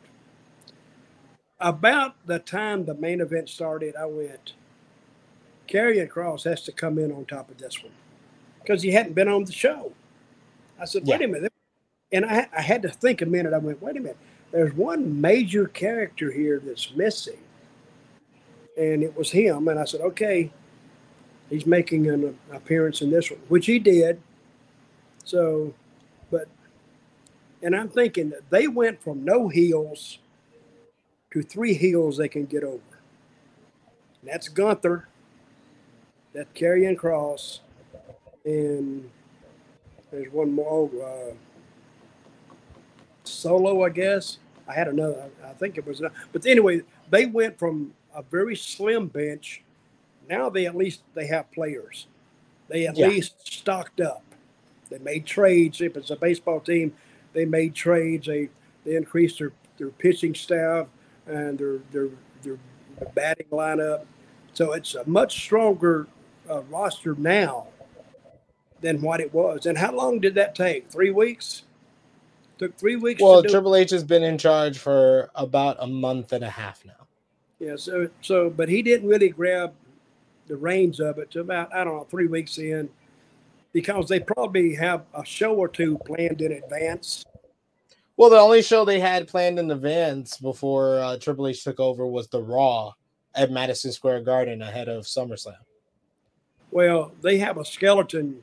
about 1.61 2.15
the 2.27 2.39
time 2.39 2.85
the 2.85 2.95
main 2.95 3.21
event 3.21 3.49
started, 3.49 3.95
I 3.97 4.07
went, 4.07 4.55
Karrion 5.69 6.09
Kross 6.09 6.45
has 6.45 6.63
to 6.63 6.73
come 6.73 6.99
in 6.99 7.13
on 7.13 7.27
top 7.27 7.51
of 7.51 7.59
this 7.59 7.83
one 7.83 7.93
because 8.61 8.83
he 8.83 8.91
hadn't 8.91 9.15
been 9.15 9.29
on 9.29 9.45
the 9.45 9.53
show. 9.53 9.93
I 10.81 10.87
said, 10.87 11.07
wait 11.07 11.21
yeah. 11.21 11.27
a 11.27 11.31
minute. 11.31 11.53
And 12.13 12.25
I, 12.25 12.49
I 12.57 12.63
had 12.63 12.83
to 12.83 12.89
think 12.89 13.23
a 13.23 13.27
minute. 13.27 13.53
I 13.53 13.59
went, 13.59 13.81
wait 13.83 13.97
a 13.97 14.01
minute. 14.01 14.17
There's 14.51 14.75
one 14.75 15.21
major 15.21 15.67
character 15.69 16.33
here 16.33 16.59
that's 16.59 16.93
missing. 16.97 17.39
And 18.77 19.03
it 19.03 19.17
was 19.17 19.31
him. 19.31 19.69
And 19.69 19.79
I 19.79 19.85
said, 19.85 20.01
okay, 20.01 20.51
he's 21.51 21.67
making 21.67 22.09
an 22.09 22.37
appearance 22.51 23.03
in 23.03 23.11
this 23.11 23.31
one, 23.31 23.41
which 23.49 23.67
he 23.67 23.79
did. 23.79 24.21
So, 25.25 25.75
but, 26.31 26.49
and 27.63 27.77
I'm 27.77 27.91
thinking 27.91 28.31
that 28.31 28.49
they 28.51 28.67
went 28.67 29.03
from 29.03 29.25
no 29.25 29.49
heels– 29.49 30.19
to 31.33 31.43
three 31.43 31.75
heels 31.75 32.17
they 32.17 32.29
can 32.29 32.47
get 32.47 32.65
over. 32.65 32.81
And 34.21 34.31
that's 34.31 34.49
Gunther, 34.49 35.09
that's 36.33 36.51
Karrion 36.53 36.97
Kross, 36.97 37.61
and 38.45 39.09
there's 40.11 40.33
one 40.33 40.53
more 40.53 40.91
uh, 41.03 41.35
solo, 43.25 43.85
I 43.85 43.91
guess. 43.91 44.39
I 44.69 44.75
had 44.75 44.89
another, 44.89 45.31
I 45.45 45.53
think 45.55 45.79
it 45.79 45.87
was, 45.87 46.01
another. 46.01 46.15
but 46.33 46.47
anyway, 46.47 46.83
they 47.11 47.27
went 47.27 47.59
from 47.59 47.93
a 48.15 48.23
very 48.23 48.57
slim 48.57 49.09
bench. 49.09 49.63
Now 50.29 50.49
they 50.49 50.67
at 50.67 50.77
least 50.77 51.03
they 51.15 51.27
have 51.27 51.51
players. 51.51 52.07
They 52.69 52.87
at 52.87 52.97
yeah. 52.97 53.09
least 53.09 53.47
stocked 53.53 54.01
up. 54.01 54.23
They 54.91 54.99
made 54.99 55.27
trades. 55.27 55.81
If 55.81 55.97
it's 55.97 56.11
a 56.11 56.17
baseball 56.17 56.61
team, 56.61 56.93
they 57.33 57.45
made 57.45 57.75
trades. 57.75 58.27
They 58.27 58.49
they 58.85 58.97
increased 58.97 59.39
their, 59.39 59.53
their 59.77 59.89
pitching 59.89 60.35
staff 60.35 60.87
and 61.27 61.59
their 61.59 61.79
their 61.93 62.09
their 62.43 62.59
batting 63.15 63.47
lineup. 63.51 64.05
So 64.53 64.73
it's 64.73 64.95
a 64.95 65.09
much 65.09 65.41
stronger 65.41 66.09
uh, 66.49 66.63
roster 66.63 67.15
now 67.15 67.69
than 68.81 69.01
what 69.01 69.21
it 69.21 69.33
was. 69.33 69.67
And 69.67 69.79
how 69.79 69.93
long 69.93 70.21
did 70.21 70.35
that 70.35 70.55
take? 70.55 70.91
Three 70.91 71.11
weeks. 71.11 71.65
Took 72.59 72.77
three 72.77 72.97
weeks. 72.97 73.23
Well, 73.23 73.43
Triple 73.43 73.77
H 73.77 73.91
has 73.91 74.05
been 74.05 74.23
in 74.23 74.37
charge 74.37 74.79
for 74.79 75.31
about 75.35 75.77
a 75.81 75.87
month 75.87 76.33
and 76.33 76.45
a 76.45 76.51
half 76.51 76.85
now. 76.85 77.07
Yeah. 77.59 77.77
So 77.77 78.09
so, 78.21 78.51
but 78.51 78.69
he 78.69 78.83
didn't 78.83 79.09
really 79.09 79.31
grab 79.31 79.73
the 80.47 80.57
reins 80.57 81.01
of 81.01 81.19
it 81.19 81.31
to 81.31 81.41
about 81.41 81.75
I 81.75 81.85
don't 81.85 81.97
know 81.97 82.07
three 82.11 82.27
weeks 82.27 82.59
in, 82.59 82.91
because 83.73 84.09
they 84.09 84.21
probably 84.21 84.75
have 84.75 85.05
a 85.15 85.25
show 85.25 85.55
or 85.55 85.69
two 85.69 85.97
planned 86.05 86.43
in 86.43 86.53
advance 86.53 87.25
well, 88.21 88.29
the 88.29 88.39
only 88.39 88.61
show 88.61 88.85
they 88.85 89.01
had 89.01 89.29
planned 89.29 89.59
in 89.59 89.71
advance 89.71 90.37
before 90.37 90.99
uh, 90.99 91.17
Triple 91.17 91.47
H 91.47 91.65
took 91.65 91.81
over 91.81 92.07
was 92.07 92.29
the 92.29 92.43
Raw 92.43 92.93
at 93.35 93.51
Madison 93.51 93.93
Square 93.93 94.25
Garden 94.25 94.61
ahead 94.61 94.91
of 94.91 95.05
SummerSlam. 95.05 95.57
Well, 96.71 97.13
they 97.23 97.39
have 97.39 97.57
a 97.57 97.65
skeleton 97.65 98.43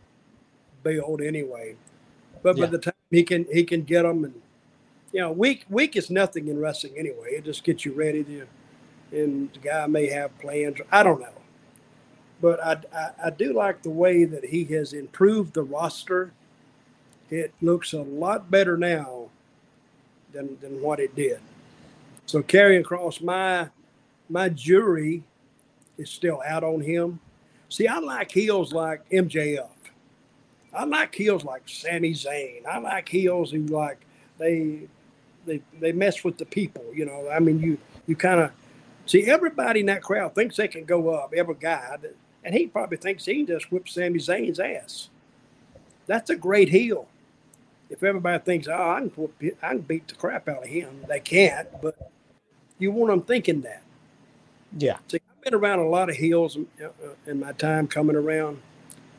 build 0.81 1.21
anyway, 1.21 1.75
but 2.41 2.57
yeah. 2.57 2.65
by 2.65 2.71
the 2.71 2.79
time 2.79 2.93
he 3.11 3.21
can 3.21 3.45
he 3.53 3.63
can 3.63 3.83
get 3.83 4.01
them, 4.01 4.23
and 4.23 4.41
you 5.11 5.19
know, 5.19 5.31
week 5.31 5.63
week 5.69 5.95
is 5.95 6.09
nothing 6.09 6.47
in 6.47 6.57
wrestling 6.57 6.95
anyway. 6.97 7.33
It 7.33 7.45
just 7.45 7.63
gets 7.63 7.85
you 7.85 7.93
ready 7.93 8.23
to, 8.23 8.47
and 9.11 9.53
the 9.53 9.59
guy 9.59 9.85
may 9.85 10.07
have 10.07 10.35
plans. 10.39 10.79
I 10.91 11.03
don't 11.03 11.21
know, 11.21 11.37
but 12.41 12.59
I, 12.65 12.77
I, 12.91 13.09
I 13.25 13.29
do 13.29 13.53
like 13.53 13.83
the 13.83 13.91
way 13.91 14.25
that 14.25 14.45
he 14.45 14.63
has 14.73 14.93
improved 14.93 15.53
the 15.53 15.61
roster. 15.61 16.33
It 17.29 17.53
looks 17.61 17.93
a 17.93 18.01
lot 18.01 18.49
better 18.49 18.75
now 18.75 19.16
than, 20.31 20.57
than 20.61 20.81
what 20.81 20.99
it 20.99 21.15
did. 21.15 21.39
So 22.25 22.41
Karrion 22.43 22.83
Kross, 22.83 23.21
my 23.21 23.69
my 24.29 24.49
jury 24.49 25.23
is 25.97 26.09
still 26.09 26.41
out 26.45 26.63
on 26.63 26.81
him. 26.81 27.19
See, 27.69 27.87
I 27.87 27.99
like 27.99 28.31
heels 28.31 28.73
like 28.73 29.09
MJF. 29.09 29.69
I 30.73 30.83
like 30.83 31.15
heels 31.15 31.43
like 31.43 31.63
Sami 31.67 32.11
Zayn. 32.11 32.65
I 32.65 32.77
like 32.79 33.07
heels 33.07 33.51
who 33.51 33.65
like 33.67 34.05
they 34.37 34.87
they 35.45 35.61
they 35.79 35.91
mess 35.91 36.23
with 36.23 36.37
the 36.37 36.45
people. 36.45 36.85
You 36.93 37.05
know, 37.05 37.29
I 37.31 37.39
mean, 37.39 37.59
you 37.59 37.77
you 38.05 38.15
kind 38.15 38.41
of 38.41 38.51
see 39.05 39.25
everybody 39.25 39.79
in 39.79 39.85
that 39.87 40.03
crowd 40.03 40.35
thinks 40.35 40.57
they 40.57 40.67
can 40.67 40.85
go 40.85 41.09
up. 41.09 41.33
Every 41.35 41.55
guy, 41.55 41.97
and 42.43 42.53
he 42.53 42.67
probably 42.67 42.97
thinks 42.97 43.25
he 43.25 43.37
can 43.37 43.47
just 43.47 43.71
whip 43.71 43.87
Sami 43.89 44.19
Zayn's 44.19 44.59
ass. 44.59 45.09
That's 46.05 46.29
a 46.29 46.35
great 46.35 46.69
heel. 46.69 47.07
If 47.89 48.03
everybody 48.03 48.43
thinks, 48.43 48.67
oh, 48.67 48.73
I 48.73 48.99
can, 48.99 49.51
I 49.61 49.69
can 49.69 49.79
beat 49.79 50.07
the 50.07 50.15
crap 50.15 50.49
out 50.49 50.63
of 50.63 50.69
him, 50.69 51.05
they 51.07 51.19
can't. 51.19 51.67
But 51.81 52.11
you 52.79 52.91
want 52.91 53.11
them 53.11 53.21
thinking 53.21 53.61
that. 53.61 53.81
Yeah. 54.77 54.97
See, 55.07 55.19
I've 55.29 55.43
been 55.43 55.53
around 55.53 55.79
a 55.79 55.87
lot 55.87 56.09
of 56.09 56.17
heels 56.17 56.55
in, 56.55 56.67
uh, 56.83 56.89
in 57.25 57.39
my 57.39 57.53
time 57.53 57.87
coming 57.87 58.15
around. 58.15 58.61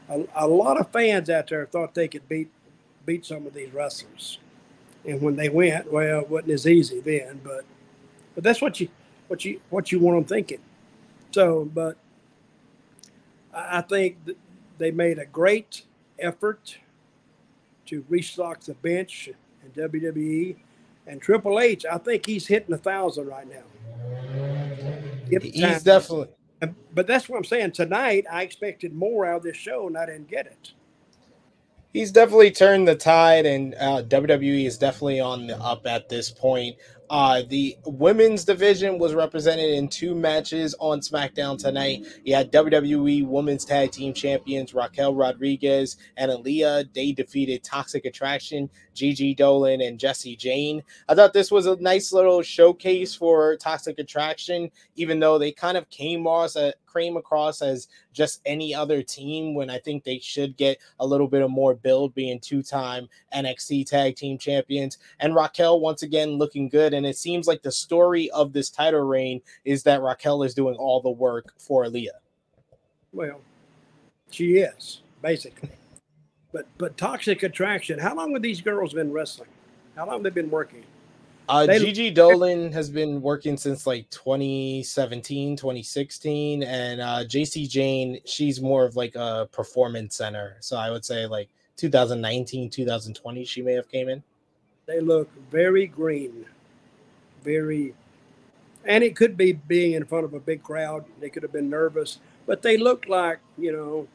A, 0.08 0.24
a, 0.34 0.46
lot 0.46 0.78
of 0.78 0.90
fans 0.90 1.30
out 1.30 1.48
there 1.48 1.66
thought 1.66 1.94
they 1.94 2.08
could 2.08 2.28
beat 2.28 2.48
beat 3.04 3.24
some 3.24 3.46
of 3.46 3.54
these 3.54 3.72
wrestlers, 3.72 4.38
and 5.06 5.22
when 5.22 5.36
they 5.36 5.48
went, 5.48 5.90
well, 5.90 6.20
it 6.20 6.28
wasn't 6.28 6.50
as 6.50 6.66
easy 6.66 7.00
then. 7.00 7.40
But 7.42 7.64
but 8.34 8.44
that's 8.44 8.60
what 8.60 8.80
you 8.80 8.88
what 9.28 9.44
you 9.44 9.60
what 9.70 9.92
you 9.92 9.98
want 9.98 10.16
them 10.16 10.24
thinking. 10.24 10.60
So, 11.30 11.64
but 11.66 11.96
I 13.52 13.80
think 13.82 14.16
they 14.78 14.90
made 14.90 15.18
a 15.18 15.26
great 15.26 15.82
effort 16.18 16.78
to 17.88 18.04
restock 18.08 18.60
the 18.60 18.74
bench 18.74 19.28
in 19.64 19.90
WWE. 19.90 20.56
And 21.06 21.20
Triple 21.20 21.58
H, 21.58 21.86
I 21.90 21.98
think 21.98 22.26
he's 22.26 22.46
hitting 22.46 22.74
a 22.74 22.78
thousand 22.78 23.26
right 23.26 23.48
now. 23.48 23.64
He's 25.30 25.82
definitely. 25.82 26.28
But 26.92 27.06
that's 27.06 27.28
what 27.28 27.36
I'm 27.36 27.44
saying. 27.44 27.72
Tonight, 27.72 28.26
I 28.30 28.42
expected 28.42 28.92
more 28.92 29.24
out 29.26 29.38
of 29.38 29.42
this 29.44 29.56
show, 29.56 29.86
and 29.86 29.96
I 29.96 30.06
didn't 30.06 30.28
get 30.28 30.46
it. 30.46 30.72
He's 31.92 32.10
definitely 32.10 32.50
turned 32.50 32.86
the 32.86 32.94
tide, 32.94 33.46
and 33.46 33.74
uh, 33.76 34.02
WWE 34.02 34.66
is 34.66 34.76
definitely 34.76 35.20
on 35.20 35.46
the 35.46 35.58
up 35.58 35.86
at 35.86 36.08
this 36.08 36.30
point. 36.30 36.76
Uh, 37.10 37.42
the 37.48 37.76
women's 37.86 38.44
division 38.44 38.98
was 38.98 39.14
represented 39.14 39.70
in 39.70 39.88
two 39.88 40.14
matches 40.14 40.74
on 40.78 41.00
SmackDown 41.00 41.58
tonight. 41.58 42.04
You 42.24 42.34
had 42.34 42.52
WWE 42.52 43.26
Women's 43.26 43.64
Tag 43.64 43.92
Team 43.92 44.12
Champions 44.12 44.74
Raquel 44.74 45.14
Rodriguez 45.14 45.96
and 46.16 46.30
Aliyah. 46.30 46.92
They 46.92 47.12
defeated 47.12 47.64
Toxic 47.64 48.04
Attraction, 48.04 48.68
Gigi 48.94 49.34
Dolan, 49.34 49.80
and 49.80 49.98
Jacy 49.98 50.36
Jayne. 50.36 50.82
I 51.08 51.14
thought 51.14 51.32
this 51.32 51.50
was 51.50 51.66
a 51.66 51.76
nice 51.76 52.12
little 52.12 52.42
showcase 52.42 53.14
for 53.14 53.56
Toxic 53.56 53.98
Attraction, 53.98 54.70
even 54.96 55.20
though 55.20 55.38
they 55.38 55.52
kind 55.52 55.76
of 55.76 55.88
came 55.90 56.26
off 56.26 56.56
uh, 56.56 56.72
came 56.98 57.16
across 57.16 57.62
as 57.62 57.88
just 58.12 58.40
any 58.44 58.74
other 58.74 59.02
team 59.02 59.54
when 59.54 59.70
I 59.70 59.78
think 59.78 60.04
they 60.04 60.18
should 60.18 60.56
get 60.56 60.78
a 61.00 61.06
little 61.06 61.28
bit 61.28 61.42
of 61.42 61.50
more 61.50 61.74
build 61.74 62.14
being 62.14 62.38
two 62.40 62.62
time 62.62 63.08
NXT 63.34 63.86
Tag 63.86 64.16
Team 64.16 64.36
Champions. 64.38 64.98
And 65.20 65.34
Raquel, 65.34 65.80
once 65.80 66.02
again, 66.02 66.32
looking 66.32 66.68
good 66.68 66.94
and 66.94 67.06
it 67.06 67.16
seems 67.16 67.46
like 67.46 67.62
the 67.62 67.72
story 67.72 68.30
of 68.30 68.52
this 68.52 68.70
title 68.70 69.00
reign 69.00 69.40
is 69.64 69.82
that 69.84 70.02
Raquel 70.02 70.42
is 70.42 70.54
doing 70.54 70.76
all 70.76 71.00
the 71.00 71.10
work 71.10 71.54
for 71.58 71.84
Aliyah. 71.84 72.08
Well, 73.12 73.40
she 74.30 74.58
is 74.58 75.00
basically, 75.22 75.70
but 76.52 76.66
but 76.76 76.98
toxic 76.98 77.42
attraction. 77.42 77.98
How 77.98 78.14
long 78.14 78.32
have 78.34 78.42
these 78.42 78.60
girls 78.60 78.92
been 78.92 79.12
wrestling? 79.12 79.48
How 79.96 80.06
long 80.06 80.16
have 80.16 80.22
they 80.24 80.30
been 80.30 80.50
working? 80.50 80.84
Uh, 81.48 81.66
they, 81.66 81.78
Gigi 81.78 82.10
Dolan 82.10 82.72
has 82.72 82.90
been 82.90 83.22
working 83.22 83.56
since 83.56 83.86
like 83.86 84.08
2017, 84.10 85.56
2016, 85.56 86.62
and 86.62 87.00
uh, 87.00 87.24
Jacy 87.24 87.66
Jayne, 87.66 88.18
she's 88.26 88.60
more 88.60 88.84
of 88.84 88.96
like 88.96 89.14
a 89.14 89.48
performance 89.50 90.16
center. 90.16 90.56
So 90.60 90.76
I 90.76 90.90
would 90.90 91.04
say 91.04 91.26
like 91.26 91.48
2019, 91.76 92.68
2020, 92.68 93.44
she 93.44 93.62
may 93.62 93.72
have 93.72 93.88
came 93.90 94.08
in. 94.08 94.22
They 94.86 95.00
look 95.00 95.30
very 95.50 95.86
green 95.86 96.44
very, 97.42 97.94
and 98.84 99.02
it 99.02 99.16
could 99.16 99.36
be 99.36 99.52
being 99.52 99.92
in 99.92 100.04
front 100.04 100.24
of 100.24 100.34
a 100.34 100.40
big 100.40 100.62
crowd. 100.62 101.04
They 101.20 101.30
could 101.30 101.42
have 101.42 101.52
been 101.52 101.70
nervous, 101.70 102.18
but 102.46 102.62
they 102.62 102.76
looked 102.76 103.08
like, 103.08 103.38
you 103.56 103.72
know, 103.72 104.06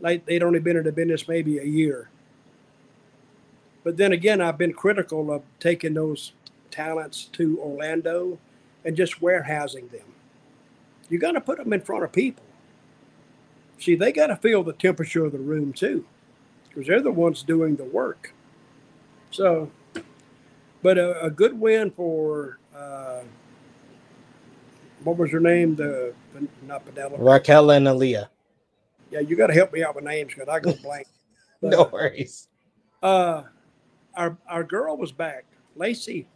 like 0.00 0.26
they'd 0.26 0.42
only 0.42 0.60
been 0.60 0.76
in 0.76 0.84
the 0.84 0.92
business 0.92 1.26
maybe 1.26 1.58
a 1.58 1.64
year. 1.64 2.10
But 3.86 3.98
then 3.98 4.10
again, 4.10 4.40
I've 4.40 4.58
been 4.58 4.72
critical 4.72 5.30
of 5.30 5.44
taking 5.60 5.94
those 5.94 6.32
talents 6.72 7.26
to 7.34 7.56
Orlando 7.60 8.36
and 8.84 8.96
just 8.96 9.22
warehousing 9.22 9.86
them. 9.86 10.12
You 11.08 11.20
got 11.20 11.32
to 11.32 11.40
put 11.40 11.58
them 11.58 11.72
in 11.72 11.80
front 11.80 12.02
of 12.02 12.10
people. 12.10 12.42
See, 13.78 13.94
they 13.94 14.10
got 14.10 14.26
to 14.26 14.34
feel 14.34 14.64
the 14.64 14.72
temperature 14.72 15.24
of 15.24 15.30
the 15.30 15.38
room 15.38 15.72
too, 15.72 16.04
because 16.68 16.88
they're 16.88 17.00
the 17.00 17.12
ones 17.12 17.44
doing 17.44 17.76
the 17.76 17.84
work. 17.84 18.34
So 19.30 19.70
but 20.82 20.98
a, 20.98 21.22
a 21.22 21.30
good 21.30 21.56
win 21.60 21.92
for 21.92 22.58
uh, 22.76 23.20
what 25.04 25.16
was 25.16 25.30
her 25.30 25.38
name? 25.38 25.76
The, 25.76 26.12
not 26.66 26.84
Penelope. 26.86 27.22
Raquel 27.22 27.70
and 27.70 27.86
Aliyah. 27.86 28.26
Yeah, 29.12 29.20
you 29.20 29.36
got 29.36 29.46
to 29.46 29.54
help 29.54 29.72
me 29.72 29.84
out 29.84 29.94
with 29.94 30.02
names 30.02 30.34
because 30.34 30.48
I 30.48 30.58
go 30.58 30.72
blank. 30.82 31.06
But, 31.62 31.70
no 31.70 31.84
worries. 31.92 32.48
Uh, 33.00 33.44
our 34.16 34.36
our 34.48 34.64
girl 34.64 34.96
was 34.96 35.12
back, 35.12 35.44
Lacey 35.74 36.28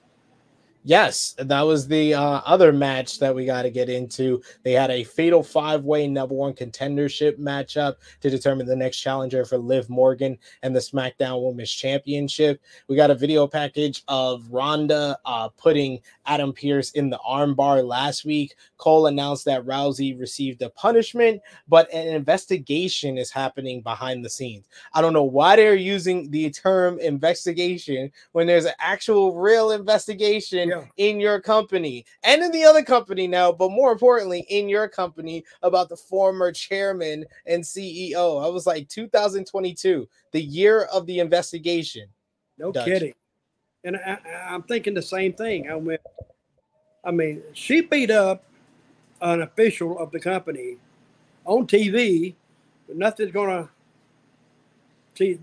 Yes, 0.82 1.34
that 1.36 1.60
was 1.60 1.86
the 1.86 2.14
uh, 2.14 2.40
other 2.46 2.72
match 2.72 3.18
that 3.18 3.34
we 3.34 3.44
got 3.44 3.62
to 3.62 3.70
get 3.70 3.90
into. 3.90 4.40
They 4.62 4.72
had 4.72 4.90
a 4.90 5.04
fatal 5.04 5.42
five 5.42 5.84
way 5.84 6.06
number 6.06 6.34
one 6.34 6.54
contendership 6.54 7.38
matchup 7.38 7.96
to 8.22 8.30
determine 8.30 8.66
the 8.66 8.76
next 8.76 8.96
challenger 8.96 9.44
for 9.44 9.58
Liv 9.58 9.90
Morgan 9.90 10.38
and 10.62 10.74
the 10.74 10.80
SmackDown 10.80 11.44
Women's 11.44 11.70
Championship. 11.70 12.62
We 12.88 12.96
got 12.96 13.10
a 13.10 13.14
video 13.14 13.46
package 13.46 14.02
of 14.08 14.50
Ronda 14.50 15.18
uh, 15.26 15.50
putting 15.50 16.00
Adam 16.24 16.54
Pearce 16.54 16.92
in 16.92 17.10
the 17.10 17.18
armbar 17.28 17.86
last 17.86 18.24
week. 18.24 18.54
Cole 18.78 19.06
announced 19.06 19.44
that 19.44 19.66
Rousey 19.66 20.18
received 20.18 20.62
a 20.62 20.70
punishment, 20.70 21.42
but 21.68 21.92
an 21.92 22.08
investigation 22.08 23.18
is 23.18 23.30
happening 23.30 23.82
behind 23.82 24.24
the 24.24 24.30
scenes. 24.30 24.66
I 24.94 25.02
don't 25.02 25.12
know 25.12 25.24
why 25.24 25.56
they're 25.56 25.74
using 25.74 26.30
the 26.30 26.48
term 26.48 26.98
investigation 27.00 28.10
when 28.32 28.46
there's 28.46 28.64
an 28.64 28.72
actual 28.78 29.34
real 29.34 29.72
investigation 29.72 30.69
yeah. 30.70 30.84
in 30.96 31.20
your 31.20 31.40
company 31.40 32.04
and 32.22 32.42
in 32.42 32.50
the 32.50 32.64
other 32.64 32.82
company 32.82 33.26
now, 33.26 33.52
but 33.52 33.70
more 33.70 33.92
importantly, 33.92 34.46
in 34.48 34.68
your 34.68 34.88
company 34.88 35.44
about 35.62 35.88
the 35.88 35.96
former 35.96 36.52
chairman 36.52 37.24
and 37.46 37.62
CEO. 37.62 38.44
I 38.44 38.48
was 38.48 38.66
like 38.66 38.88
2022, 38.88 40.08
the 40.32 40.40
year 40.40 40.82
of 40.92 41.06
the 41.06 41.18
investigation. 41.18 42.08
No 42.58 42.72
Dutch. 42.72 42.86
kidding. 42.86 43.14
And 43.84 43.96
I, 43.96 44.18
am 44.54 44.62
thinking 44.62 44.94
the 44.94 45.02
same 45.02 45.32
thing. 45.32 45.70
I 45.70 45.74
went, 45.74 46.00
I 47.04 47.10
mean, 47.10 47.42
she 47.52 47.80
beat 47.80 48.10
up 48.10 48.44
an 49.20 49.42
official 49.42 49.98
of 49.98 50.10
the 50.10 50.20
company 50.20 50.76
on 51.44 51.66
TV, 51.66 52.34
but 52.86 52.96
nothing's 52.96 53.32
going 53.32 53.64
to 53.64 53.70
see. 55.14 55.40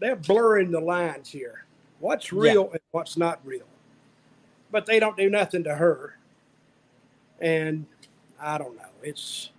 They're 0.00 0.16
blurring 0.16 0.70
the 0.70 0.80
lines 0.80 1.28
here. 1.28 1.64
What's 2.00 2.32
real 2.32 2.64
yeah. 2.64 2.70
and 2.72 2.80
what's 2.90 3.16
not 3.16 3.40
real 3.44 3.66
but 4.72 4.86
they 4.86 4.98
don't 4.98 5.16
do 5.16 5.30
nothing 5.30 5.62
to 5.64 5.76
her. 5.76 6.16
And 7.40 7.86
I 8.40 8.58
don't 8.58 8.76
know. 8.76 8.82
It's, 9.02 9.50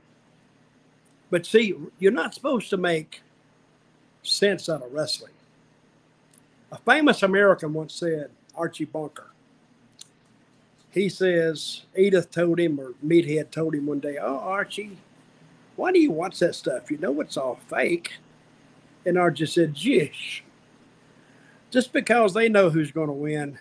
but 1.30 1.46
see, 1.46 1.76
you're 2.00 2.12
not 2.12 2.34
supposed 2.34 2.70
to 2.72 2.78
make 2.78 3.22
sense 4.24 4.68
out 4.68 4.82
of 4.82 4.92
wrestling. 4.92 5.32
A 6.72 6.78
famous 6.78 7.22
American 7.22 7.74
once 7.74 7.94
said, 7.94 8.32
Archie 8.56 8.86
Bunker, 8.86 9.28
he 10.90 11.10
says, 11.10 11.84
Edith 11.96 12.32
told 12.32 12.60
him, 12.60 12.80
or 12.80 12.94
Meathead 13.06 13.52
told 13.52 13.76
him 13.76 13.86
one 13.86 14.00
day, 14.00 14.18
Oh, 14.20 14.40
Archie, 14.40 14.98
why 15.76 15.92
do 15.92 16.00
you 16.00 16.12
watch 16.12 16.40
that 16.40 16.56
stuff? 16.56 16.90
You 16.90 16.98
know 16.98 17.20
it's 17.22 17.38
all 17.38 17.60
fake. 17.68 18.14
And 19.06 19.18
Archie 19.18 19.46
said, 19.46 19.74
Jish. 19.74 20.44
Just 21.72 21.92
because 21.92 22.34
they 22.34 22.48
know 22.48 22.70
who's 22.70 22.92
going 22.92 23.08
to 23.08 23.14
win 23.14 23.60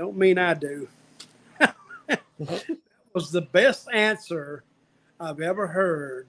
don't 0.00 0.16
mean 0.16 0.38
I 0.38 0.54
do. 0.54 0.88
that 1.58 2.16
was 3.14 3.30
the 3.30 3.42
best 3.42 3.86
answer 3.92 4.64
I've 5.20 5.40
ever 5.40 5.66
heard 5.66 6.26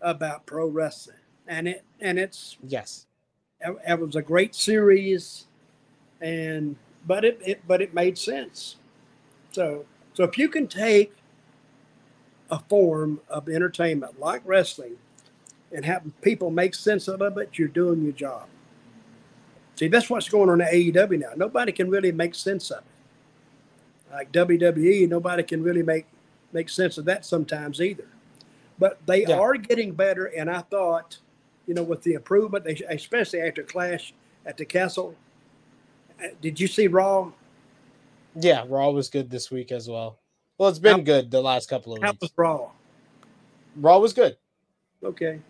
about 0.00 0.46
pro 0.46 0.68
wrestling, 0.68 1.18
and 1.46 1.68
it 1.68 1.84
and 2.00 2.18
it's 2.18 2.56
yes, 2.66 3.06
it, 3.60 3.76
it 3.86 4.00
was 4.00 4.16
a 4.16 4.22
great 4.22 4.54
series, 4.54 5.44
and 6.22 6.76
but 7.06 7.26
it, 7.26 7.38
it 7.44 7.62
but 7.68 7.82
it 7.82 7.92
made 7.92 8.16
sense. 8.16 8.76
So 9.52 9.84
so 10.14 10.24
if 10.24 10.38
you 10.38 10.48
can 10.48 10.66
take 10.66 11.14
a 12.50 12.58
form 12.58 13.20
of 13.28 13.50
entertainment 13.50 14.18
like 14.18 14.40
wrestling 14.46 14.96
and 15.70 15.84
have 15.84 16.04
people 16.22 16.50
make 16.50 16.74
sense 16.74 17.06
of 17.06 17.20
it, 17.20 17.58
you're 17.58 17.68
doing 17.68 18.02
your 18.02 18.12
job. 18.12 18.46
See, 19.76 19.88
that's 19.88 20.08
what's 20.08 20.28
going 20.30 20.48
on 20.48 20.62
at 20.62 20.72
AEW 20.72 21.20
now. 21.20 21.32
Nobody 21.36 21.72
can 21.72 21.90
really 21.90 22.12
make 22.12 22.34
sense 22.34 22.70
of 22.70 22.78
it. 22.78 22.93
Like 24.14 24.30
WWE, 24.32 25.08
nobody 25.08 25.42
can 25.42 25.62
really 25.62 25.82
make 25.82 26.06
make 26.52 26.68
sense 26.68 26.98
of 26.98 27.04
that 27.06 27.26
sometimes 27.26 27.80
either. 27.80 28.06
But 28.78 29.04
they 29.06 29.26
yeah. 29.26 29.38
are 29.38 29.54
getting 29.54 29.92
better, 29.92 30.26
and 30.26 30.48
I 30.48 30.60
thought, 30.60 31.18
you 31.66 31.74
know, 31.74 31.82
with 31.82 32.02
the 32.02 32.14
improvement, 32.14 32.66
especially 32.88 33.40
after 33.40 33.62
Clash 33.62 34.14
at 34.46 34.56
the 34.56 34.64
Castle. 34.64 35.16
Uh, 36.22 36.28
did 36.40 36.60
you 36.60 36.68
see 36.68 36.86
Raw? 36.86 37.32
Yeah, 38.36 38.64
Raw 38.68 38.90
was 38.90 39.08
good 39.08 39.30
this 39.30 39.50
week 39.50 39.72
as 39.72 39.88
well. 39.88 40.18
Well, 40.58 40.68
it's 40.68 40.78
been 40.78 40.98
how, 40.98 41.02
good 41.02 41.30
the 41.30 41.40
last 41.40 41.68
couple 41.68 41.94
of 41.94 42.02
how 42.02 42.12
weeks. 42.12 42.18
How 42.20 42.24
was 42.24 42.32
Raw? 42.36 42.70
Raw 43.76 43.98
was 43.98 44.12
good. 44.12 44.36
Okay. 45.02 45.40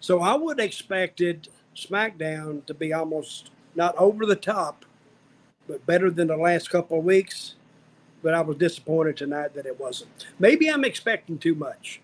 So 0.00 0.20
I 0.20 0.34
would 0.34 0.58
expected 0.58 1.48
SmackDown 1.76 2.64
to 2.66 2.74
be 2.74 2.92
almost 2.92 3.50
not 3.74 3.94
over 3.96 4.26
the 4.26 4.36
top, 4.36 4.84
but 5.68 5.84
better 5.86 6.10
than 6.10 6.28
the 6.28 6.36
last 6.36 6.70
couple 6.70 6.98
of 6.98 7.04
weeks. 7.04 7.54
But 8.22 8.34
I 8.34 8.40
was 8.40 8.56
disappointed 8.56 9.16
tonight 9.16 9.54
that 9.54 9.66
it 9.66 9.78
wasn't. 9.78 10.26
Maybe 10.38 10.68
I'm 10.68 10.84
expecting 10.84 11.38
too 11.38 11.54
much. 11.54 12.00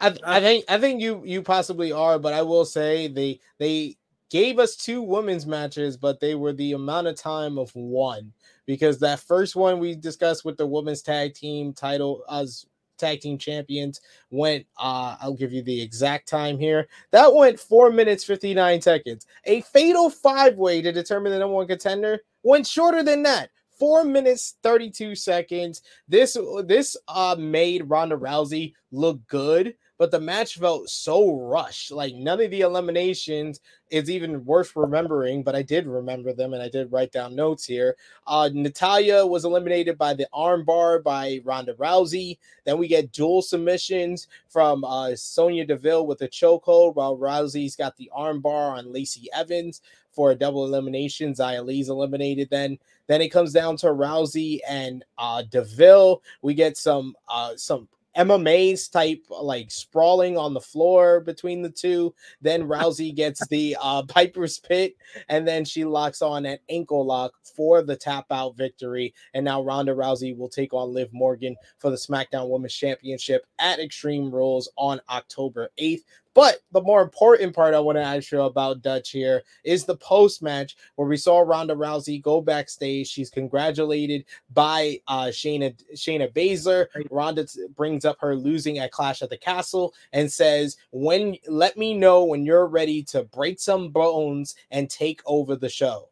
I, 0.00 0.16
I 0.24 0.40
think 0.40 0.64
I 0.68 0.78
think 0.78 1.00
you 1.00 1.22
you 1.24 1.42
possibly 1.42 1.92
are, 1.92 2.18
but 2.18 2.32
I 2.32 2.42
will 2.42 2.64
say 2.64 3.08
they 3.08 3.40
they 3.58 3.96
gave 4.30 4.58
us 4.58 4.76
two 4.76 5.02
women's 5.02 5.46
matches, 5.46 5.96
but 5.96 6.20
they 6.20 6.34
were 6.34 6.52
the 6.52 6.72
amount 6.72 7.08
of 7.08 7.16
time 7.16 7.58
of 7.58 7.70
one 7.74 8.32
because 8.64 8.98
that 9.00 9.20
first 9.20 9.56
one 9.56 9.78
we 9.78 9.94
discussed 9.94 10.44
with 10.44 10.56
the 10.56 10.66
women's 10.66 11.02
tag 11.02 11.34
team 11.34 11.72
title 11.72 12.22
as 12.30 12.64
tag 12.96 13.20
team 13.20 13.38
champions 13.38 14.00
went 14.30 14.66
uh 14.78 15.16
I'll 15.20 15.34
give 15.34 15.52
you 15.52 15.62
the 15.62 15.80
exact 15.82 16.28
time 16.28 16.58
here. 16.58 16.86
That 17.10 17.34
went 17.34 17.58
4 17.58 17.90
minutes 17.90 18.24
59 18.24 18.80
seconds. 18.80 19.26
A 19.44 19.62
fatal 19.62 20.08
five-way 20.10 20.82
to 20.82 20.92
determine 20.92 21.32
the 21.32 21.38
number 21.38 21.54
one 21.54 21.66
contender 21.66 22.20
went 22.42 22.66
shorter 22.66 23.02
than 23.02 23.22
that. 23.24 23.50
4 23.80 24.04
minutes 24.04 24.56
32 24.62 25.16
seconds. 25.16 25.82
This 26.06 26.36
this 26.64 26.96
uh 27.08 27.34
made 27.36 27.90
Ronda 27.90 28.16
Rousey 28.16 28.74
look 28.92 29.26
good 29.26 29.74
but 30.00 30.10
the 30.10 30.18
match 30.18 30.56
felt 30.56 30.88
so 30.88 31.36
rushed. 31.36 31.92
Like 31.92 32.14
none 32.14 32.40
of 32.40 32.50
the 32.50 32.62
eliminations 32.62 33.60
is 33.90 34.08
even 34.08 34.46
worth 34.46 34.74
remembering, 34.74 35.42
but 35.42 35.54
I 35.54 35.60
did 35.60 35.86
remember 35.86 36.32
them 36.32 36.54
and 36.54 36.62
I 36.62 36.70
did 36.70 36.90
write 36.90 37.12
down 37.12 37.36
notes 37.36 37.66
here. 37.66 37.98
Uh, 38.26 38.48
Natalya 38.50 39.26
was 39.26 39.44
eliminated 39.44 39.98
by 39.98 40.14
the 40.14 40.26
armbar 40.32 41.02
by 41.02 41.42
Ronda 41.44 41.74
Rousey. 41.74 42.38
Then 42.64 42.78
we 42.78 42.88
get 42.88 43.12
dual 43.12 43.42
submissions 43.42 44.28
from 44.48 44.84
uh, 44.84 45.14
Sonya 45.16 45.66
Deville 45.66 46.06
with 46.06 46.22
a 46.22 46.28
chokehold, 46.28 46.94
while 46.94 47.18
Rousey's 47.18 47.76
got 47.76 47.94
the 47.98 48.10
armbar 48.16 48.78
on 48.78 48.94
Lacey 48.94 49.28
Evans 49.34 49.82
for 50.12 50.30
a 50.30 50.34
double 50.34 50.64
elimination. 50.64 51.32
Xia 51.32 51.64
Li's 51.64 51.88
eliminated 51.88 52.48
then. 52.50 52.78
Then 53.06 53.20
it 53.20 53.30
comes 53.30 53.52
down 53.52 53.76
to 53.78 53.86
Rousey 53.86 54.60
and 54.68 55.04
uh, 55.18 55.42
Deville. 55.50 56.22
We 56.42 56.54
get 56.54 56.76
some 56.76 57.14
uh, 57.28 57.56
some 57.56 57.88
MMA's 58.16 58.88
type 58.88 59.24
like 59.30 59.70
sprawling 59.70 60.36
on 60.36 60.52
the 60.52 60.60
floor 60.60 61.20
between 61.20 61.62
the 61.62 61.70
two. 61.70 62.14
Then 62.40 62.64
Rousey 62.64 63.14
gets 63.14 63.46
the 63.48 63.76
uh, 63.82 64.02
Piper's 64.02 64.58
Pit, 64.58 64.96
and 65.28 65.46
then 65.46 65.64
she 65.64 65.84
locks 65.84 66.22
on 66.22 66.44
an 66.44 66.58
ankle 66.68 67.04
lock 67.04 67.32
for 67.44 67.82
the 67.82 67.96
tap 67.96 68.26
out 68.30 68.56
victory. 68.56 69.14
And 69.34 69.44
now 69.44 69.62
Ronda 69.62 69.92
Rousey 69.92 70.36
will 70.36 70.48
take 70.48 70.72
on 70.74 70.92
Liv 70.92 71.12
Morgan 71.12 71.56
for 71.78 71.90
the 71.90 71.96
SmackDown 71.96 72.48
Women's 72.48 72.74
Championship 72.74 73.46
at 73.58 73.78
Extreme 73.78 74.30
Rules 74.34 74.68
on 74.76 75.00
October 75.08 75.70
8th. 75.80 76.04
But 76.34 76.58
the 76.72 76.80
more 76.80 77.02
important 77.02 77.54
part 77.54 77.74
I 77.74 77.80
want 77.80 77.96
to 77.98 78.02
ask 78.02 78.30
you 78.30 78.42
about 78.42 78.82
Dutch 78.82 79.10
here 79.10 79.42
is 79.64 79.84
the 79.84 79.96
post 79.96 80.42
match 80.42 80.76
where 80.94 81.08
we 81.08 81.16
saw 81.16 81.40
Ronda 81.40 81.74
Rousey 81.74 82.22
go 82.22 82.40
backstage. 82.40 83.08
She's 83.08 83.30
congratulated 83.30 84.24
by 84.52 85.00
uh, 85.08 85.26
Shayna 85.26 85.74
Shayna 85.94 86.32
Baszler. 86.32 86.86
Ronda 87.10 87.46
brings 87.74 88.04
up 88.04 88.16
her 88.20 88.36
losing 88.36 88.78
at 88.78 88.92
Clash 88.92 89.22
at 89.22 89.30
the 89.30 89.36
Castle 89.36 89.92
and 90.12 90.30
says, 90.30 90.76
"When 90.92 91.36
let 91.48 91.76
me 91.76 91.94
know 91.94 92.24
when 92.24 92.44
you're 92.44 92.66
ready 92.66 93.02
to 93.04 93.24
break 93.24 93.58
some 93.58 93.90
bones 93.90 94.54
and 94.70 94.88
take 94.88 95.20
over 95.26 95.56
the 95.56 95.68
show." 95.68 96.08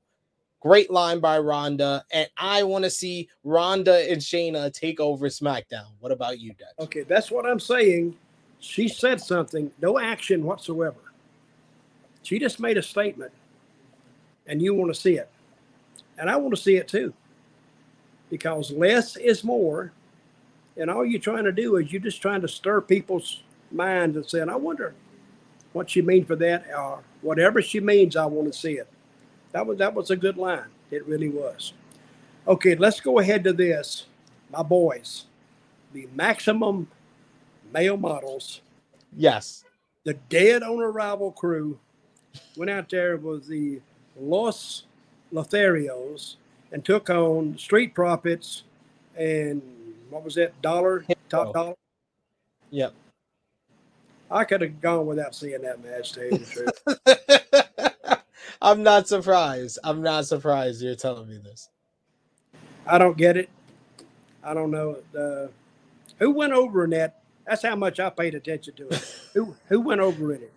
Great 0.61 0.91
line 0.91 1.21
by 1.21 1.39
Ronda, 1.39 2.05
and 2.11 2.29
I 2.37 2.65
want 2.65 2.83
to 2.83 2.91
see 2.91 3.29
Ronda 3.45 4.11
and 4.11 4.21
Shayna 4.21 4.73
take 4.73 4.99
over 4.99 5.29
SmackDown. 5.29 5.93
What 6.01 6.11
about 6.11 6.41
you, 6.41 6.53
Dutch? 6.55 6.75
Okay, 6.81 7.03
that's 7.03 7.31
what 7.31 7.47
I'm 7.47 7.61
saying 7.61 8.17
she 8.61 8.89
said 8.89 9.21
something, 9.21 9.71
no 9.81 9.99
action 9.99 10.45
whatsoever. 10.45 10.97
She 12.23 12.39
just 12.39 12.61
made 12.61 12.77
a 12.77 12.83
statement, 12.83 13.33
and 14.47 14.61
you 14.61 14.75
want 14.75 14.93
to 14.93 15.01
see 15.01 15.15
it. 15.15 15.31
And 16.19 16.29
I 16.29 16.37
want 16.37 16.55
to 16.55 16.61
see 16.61 16.77
it 16.77 16.89
too, 16.89 17.15
because 18.31 18.71
less 18.71 19.17
is 19.17 19.45
more. 19.45 19.93
And 20.77 20.91
all 20.91 21.05
you're 21.05 21.21
trying 21.21 21.45
to 21.45 21.53
do 21.53 21.77
is 21.77 21.93
you're 21.93 22.03
just 22.03 22.23
trying 22.23 22.41
to 22.43 22.49
stir 22.49 22.81
people's 22.81 23.43
minds 23.73 24.17
and 24.17 24.29
saying, 24.29 24.49
I 24.49 24.57
wonder 24.57 24.95
what 25.73 25.91
she 25.91 26.03
means 26.03 26.27
for 26.27 26.37
that, 26.37 26.67
or 26.77 27.01
whatever 27.23 27.63
she 27.63 27.81
means, 27.81 28.17
I 28.17 28.27
want 28.27 28.53
to 28.53 28.59
see 28.59 28.75
it. 28.75 28.89
That 29.53 29.67
was 29.67 29.79
that 29.79 29.95
was 29.95 30.11
a 30.11 30.17
good 30.17 30.37
line. 30.37 30.67
It 30.91 31.07
really 31.07 31.29
was. 31.29 31.73
Okay, 32.47 32.75
let's 32.75 33.01
go 33.01 33.19
ahead 33.19 33.45
to 33.45 33.53
this. 33.53 34.07
My 34.51 34.63
boys, 34.63 35.25
the 35.93 36.09
maximum 36.15 36.89
male 37.73 37.97
models. 37.97 38.61
Yes. 39.17 39.65
The 40.05 40.15
dead 40.29 40.63
on 40.63 40.81
arrival 40.81 41.33
crew 41.33 41.79
went 42.57 42.71
out 42.71 42.89
there 42.89 43.17
with 43.17 43.47
the 43.47 43.81
Los 44.19 44.85
Lotharios 45.33 46.37
and 46.73 46.85
took 46.85 47.11
on 47.11 47.57
Street 47.59 47.95
Profits 47.95 48.65
and 49.17 49.63
what 50.11 50.25
was 50.25 50.35
that? 50.37 50.61
Dollar? 50.63 51.05
Top 51.29 51.53
dollar? 51.53 51.75
Yep. 52.71 52.95
I 54.31 54.45
could 54.45 54.61
have 54.61 54.81
gone 54.81 55.07
without 55.07 55.35
seeing 55.35 55.63
that 55.63 55.83
match, 55.83 56.13
to 56.13 56.21
tell 56.21 56.39
you 56.39 56.45
the 56.45 57.03
truth. 57.07 58.23
I'm 58.63 58.83
not 58.83 59.09
surprised. 59.09 59.79
I'm 59.85 60.03
not 60.03 60.27
surprised 60.27 60.83
you're 60.83 60.95
telling 60.95 61.29
me 61.29 61.39
this. 61.39 61.69
I 62.87 62.99
don't 62.99 63.17
get 63.17 63.37
it. 63.37 63.49
I 64.43 64.55
don't 64.55 64.71
know. 64.71 64.97
Uh, 65.19 65.49
who 66.19 66.31
went 66.31 66.53
over 66.53 66.85
in 66.85 66.91
that 66.91 67.23
that's 67.49 67.63
how 67.63 67.75
much 67.75 67.99
I 67.99 68.11
paid 68.11 68.35
attention 68.35 68.75
to 68.75 68.89
it. 68.89 69.15
who 69.33 69.57
who 69.69 69.81
went 69.81 70.01
over 70.01 70.35
in 70.35 70.43
it? 70.43 70.53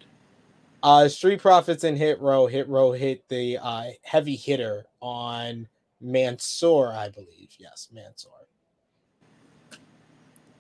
Uh, 0.84 1.08
Street 1.08 1.42
Profits 1.42 1.84
and 1.84 1.98
Hit 1.98 2.20
Row. 2.20 2.48
Hit 2.48 2.68
Row 2.68 2.92
hit 2.92 3.28
the 3.30 3.58
uh, 3.62 3.86
heavy 4.02 4.36
hitter 4.36 4.86
on 5.00 5.68
Mansoor, 6.02 6.92
I 6.92 7.10
believe. 7.10 7.50
Yes, 7.58 7.88
Mansoor. 7.94 8.32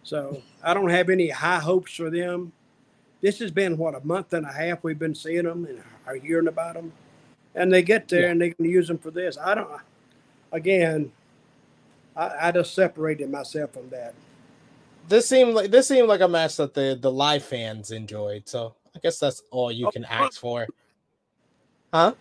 So 0.03 0.41
I 0.63 0.73
don't 0.73 0.89
have 0.89 1.09
any 1.09 1.29
high 1.29 1.59
hopes 1.59 1.95
for 1.95 2.09
them. 2.09 2.51
This 3.21 3.39
has 3.39 3.51
been 3.51 3.77
what 3.77 3.95
a 3.95 4.05
month 4.05 4.33
and 4.33 4.45
a 4.45 4.51
half 4.51 4.83
we've 4.83 4.99
been 4.99 5.15
seeing 5.15 5.43
them 5.43 5.65
and 5.65 5.81
are 6.07 6.15
hearing 6.15 6.47
about 6.47 6.75
them, 6.75 6.93
and 7.55 7.71
they 7.71 7.81
get 7.81 8.07
there 8.07 8.23
yeah. 8.23 8.31
and 8.31 8.41
they 8.41 8.51
can 8.51 8.65
use 8.65 8.87
them 8.87 8.97
for 8.97 9.11
this. 9.11 9.37
I 9.37 9.55
don't. 9.55 9.69
Again, 10.51 11.11
I, 12.15 12.47
I 12.47 12.51
just 12.51 12.73
separated 12.73 13.29
myself 13.29 13.73
from 13.73 13.89
that 13.89 14.13
this 15.07 15.27
seemed 15.27 15.53
like 15.53 15.71
this 15.71 15.87
seemed 15.87 16.07
like 16.07 16.21
a 16.21 16.27
match 16.27 16.57
that 16.57 16.73
the 16.73 16.97
the 16.99 17.11
live 17.11 17.43
fans 17.43 17.91
enjoyed. 17.91 18.47
So 18.47 18.75
I 18.95 18.99
guess 18.99 19.19
that's 19.19 19.43
all 19.51 19.71
you 19.71 19.89
can 19.91 20.05
ask 20.05 20.39
for. 20.39 20.67
Huh? 21.93 22.13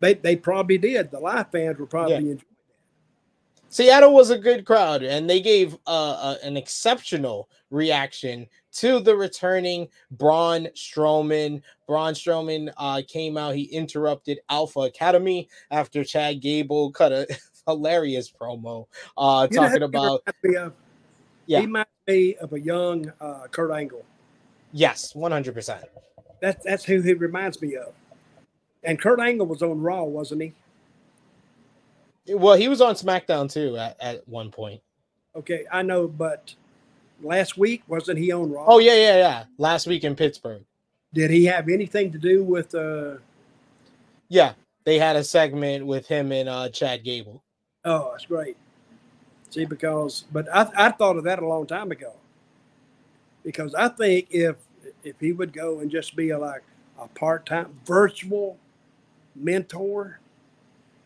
They 0.00 0.14
they 0.14 0.36
probably 0.36 0.78
did. 0.78 1.10
The 1.10 1.20
live 1.20 1.50
fans 1.50 1.78
were 1.78 1.86
probably 1.86 2.12
yeah. 2.12 2.18
enjoying 2.18 2.36
that. 2.36 2.46
Seattle 3.68 4.14
was 4.14 4.30
a 4.30 4.38
good 4.38 4.64
crowd, 4.64 5.02
and 5.02 5.28
they 5.28 5.40
gave 5.40 5.74
uh, 5.86 6.12
uh, 6.12 6.36
an 6.42 6.56
exceptional 6.56 7.48
reaction 7.70 8.46
to 8.72 9.00
the 9.00 9.14
returning 9.14 9.88
Braun 10.12 10.68
Strowman. 10.74 11.62
Braun 11.86 12.14
Strowman 12.14 12.72
uh, 12.76 13.02
came 13.06 13.36
out. 13.36 13.54
He 13.54 13.64
interrupted 13.64 14.38
Alpha 14.48 14.80
Academy 14.80 15.48
after 15.70 16.04
Chad 16.04 16.40
Gable 16.40 16.90
cut 16.92 17.12
a 17.12 17.26
hilarious 17.66 18.30
promo 18.30 18.86
uh, 19.16 19.46
talking 19.48 19.82
about. 19.82 20.22
Yeah. 21.46 21.60
He 21.60 21.66
might 21.66 21.84
be 21.84 21.85
of 22.08 22.52
a 22.52 22.60
young 22.60 23.12
uh, 23.20 23.46
Kurt 23.50 23.70
Angle. 23.72 24.04
Yes, 24.72 25.12
100%. 25.14 25.84
That's, 26.40 26.64
that's 26.64 26.84
who 26.84 27.00
he 27.00 27.14
reminds 27.14 27.60
me 27.60 27.76
of. 27.76 27.92
And 28.84 29.00
Kurt 29.00 29.20
Angle 29.20 29.46
was 29.46 29.62
on 29.62 29.80
Raw, 29.80 30.04
wasn't 30.04 30.42
he? 30.42 30.52
Well, 32.28 32.56
he 32.56 32.68
was 32.68 32.80
on 32.80 32.94
SmackDown 32.94 33.50
too 33.52 33.76
at, 33.76 33.96
at 34.00 34.28
one 34.28 34.50
point. 34.50 34.80
Okay, 35.34 35.64
I 35.72 35.82
know, 35.82 36.08
but 36.08 36.54
last 37.22 37.56
week 37.56 37.82
wasn't 37.88 38.18
he 38.18 38.32
on 38.32 38.50
Raw? 38.50 38.64
Oh 38.66 38.78
yeah, 38.78 38.94
yeah, 38.94 39.16
yeah. 39.16 39.44
Last 39.58 39.86
week 39.86 40.04
in 40.04 40.16
Pittsburgh. 40.16 40.64
Did 41.14 41.30
he 41.30 41.44
have 41.44 41.68
anything 41.68 42.10
to 42.12 42.18
do 42.18 42.42
with? 42.42 42.74
uh 42.74 43.14
Yeah, 44.28 44.54
they 44.84 44.98
had 44.98 45.16
a 45.16 45.22
segment 45.22 45.86
with 45.86 46.06
him 46.08 46.32
and 46.32 46.48
uh 46.48 46.68
Chad 46.68 47.04
Gable. 47.04 47.42
Oh, 47.84 48.10
that's 48.10 48.26
great. 48.26 48.56
See, 49.56 49.64
because 49.64 50.26
but 50.30 50.46
I, 50.54 50.68
I 50.76 50.90
thought 50.90 51.16
of 51.16 51.24
that 51.24 51.38
a 51.38 51.46
long 51.46 51.66
time 51.66 51.90
ago. 51.90 52.12
Because 53.42 53.74
I 53.74 53.88
think 53.88 54.26
if 54.30 54.56
if 55.02 55.18
he 55.18 55.32
would 55.32 55.54
go 55.54 55.80
and 55.80 55.90
just 55.90 56.14
be 56.14 56.28
a, 56.28 56.38
like 56.38 56.62
a 56.98 57.08
part 57.08 57.46
time 57.46 57.80
virtual 57.86 58.58
mentor, 59.34 60.20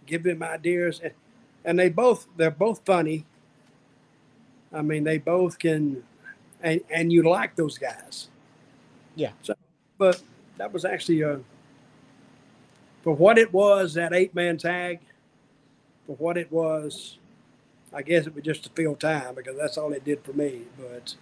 give 0.05 0.27
him 0.27 0.43
ideas, 0.43 1.01
and, 1.01 1.13
and 1.65 1.79
they 1.79 1.91
both 1.91 2.27
they're 2.37 2.51
both 2.51 2.81
funny. 2.85 3.25
I 4.73 4.83
mean, 4.83 5.05
they 5.05 5.19
both 5.19 5.57
can, 5.57 6.03
and 6.61 6.81
and 6.91 7.13
you 7.13 7.23
like 7.23 7.55
those 7.55 7.79
guys. 7.79 8.31
Yeah. 9.15 9.31
So, 9.43 9.55
but 9.97 10.21
that 10.57 10.73
was 10.73 10.85
actually 10.85 11.23
a 11.23 11.39
for 13.03 13.15
what 13.15 13.39
it 13.39 13.53
was 13.53 13.95
that 13.95 14.13
eight 14.13 14.35
man 14.35 14.59
tag, 14.59 14.99
for 16.09 16.17
what 16.17 16.37
it 16.37 16.51
was 16.51 17.17
I 17.93 18.03
guess 18.03 18.27
it 18.27 18.35
was 18.35 18.45
just 18.45 18.65
to 18.65 18.71
fill 18.71 18.95
time 18.95 19.35
because 19.35 19.57
that's 19.57 19.77
all 19.77 19.93
it 19.93 20.05
did 20.05 20.23
for 20.23 20.33
me. 20.33 20.63
But 20.79 21.15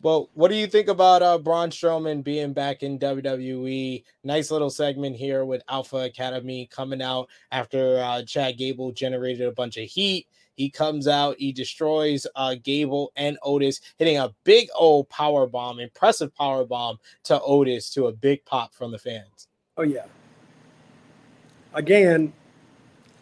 Well, 0.00 0.30
what 0.34 0.48
do 0.48 0.54
you 0.54 0.66
think 0.66 0.88
about 0.88 1.22
uh, 1.22 1.38
Braun 1.38 1.70
Strowman 1.70 2.24
being 2.24 2.52
back 2.52 2.82
in 2.82 2.98
WWE? 2.98 4.02
Nice 4.24 4.50
little 4.50 4.70
segment 4.70 5.16
here 5.16 5.44
with 5.44 5.62
Alpha 5.68 5.98
Academy 5.98 6.68
coming 6.72 7.02
out 7.02 7.28
after 7.50 7.98
uh, 7.98 8.22
Chad 8.22 8.56
Gable 8.56 8.92
generated 8.92 9.46
a 9.46 9.52
bunch 9.52 9.76
of 9.76 9.84
heat. 9.84 10.26
He 10.54 10.70
comes 10.70 11.08
out, 11.08 11.36
he 11.38 11.52
destroys 11.52 12.26
uh, 12.36 12.56
Gable 12.62 13.12
and 13.16 13.38
Otis, 13.42 13.80
hitting 13.96 14.18
a 14.18 14.34
big 14.44 14.68
old 14.74 15.08
power 15.08 15.46
bomb, 15.46 15.80
impressive 15.80 16.34
power 16.34 16.64
bomb 16.64 16.98
to 17.24 17.40
Otis 17.40 17.90
to 17.90 18.06
a 18.06 18.12
big 18.12 18.44
pop 18.44 18.74
from 18.74 18.92
the 18.92 18.98
fans. 18.98 19.48
Oh 19.76 19.82
yeah. 19.82 20.04
Again, 21.74 22.34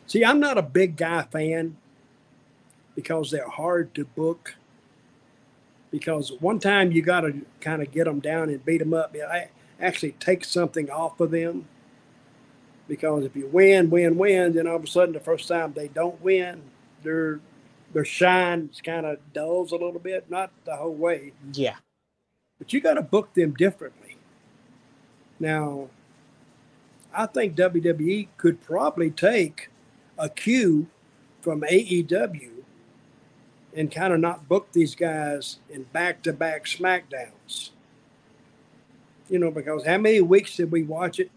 see, 0.07 0.25
I'm 0.25 0.41
not 0.41 0.59
a 0.59 0.63
big 0.63 0.97
guy 0.97 1.23
fan 1.23 1.77
because 3.01 3.31
they're 3.31 3.49
hard 3.49 3.95
to 3.95 4.05
book 4.05 4.55
because 5.91 6.33
one 6.39 6.59
time 6.59 6.93
you 6.93 7.01
got 7.01 7.23
to 7.23 7.41
kind 7.63 7.81
of 7.81 7.91
get 7.91 8.05
them 8.05 8.21
down 8.21 8.51
and 8.51 8.63
beat 8.63 8.79
them 8.79 8.93
up. 8.93 9.17
I 9.17 9.49
actually 9.81 10.13
take 10.13 10.45
something 10.45 10.91
off 10.91 11.19
of 11.19 11.31
them 11.31 11.67
because 12.87 13.25
if 13.25 13.35
you 13.35 13.47
win, 13.47 13.89
win, 13.89 14.19
win, 14.19 14.53
then 14.53 14.67
all 14.67 14.77
of 14.77 14.85
a 14.85 14.87
sudden 14.87 15.15
the 15.15 15.21
first 15.21 15.49
time 15.49 15.73
they 15.73 15.89
don't 15.89 16.21
win, 16.21 16.61
their 17.03 17.41
their 17.95 18.05
shine 18.05 18.69
kind 18.85 19.07
of 19.07 19.19
dulls 19.33 19.73
a 19.73 19.77
little 19.77 19.99
bit, 19.99 20.31
not 20.31 20.53
the 20.65 20.77
whole 20.77 20.95
way. 20.95 21.33
Yeah, 21.55 21.77
but 22.59 22.71
you 22.75 22.83
got 22.83 22.95
to 22.95 23.03
book 23.03 23.33
them 23.33 23.55
differently. 23.55 24.17
Now, 25.41 25.89
I 27.15 27.25
think 27.25 27.57
WWE 27.57 28.29
could 28.37 28.61
probably 28.61 29.11
take 29.11 29.71
a 30.19 30.29
cue 30.29 30.87
from 31.41 31.63
AEW 31.63 32.60
and 33.75 33.91
kind 33.91 34.13
of 34.13 34.21
not 34.21 34.49
book 34.49 34.69
these 34.73 34.95
guys 34.95 35.59
in 35.69 35.85
back 35.85 36.23
to 36.23 36.33
back 36.33 36.65
SmackDowns. 36.65 37.71
You 39.29 39.39
know, 39.39 39.51
because 39.51 39.87
how 39.87 39.99
many 39.99 40.21
weeks 40.21 40.57
did 40.57 40.73
we 40.73 40.83
watch 40.83 41.21
it? 41.21 41.31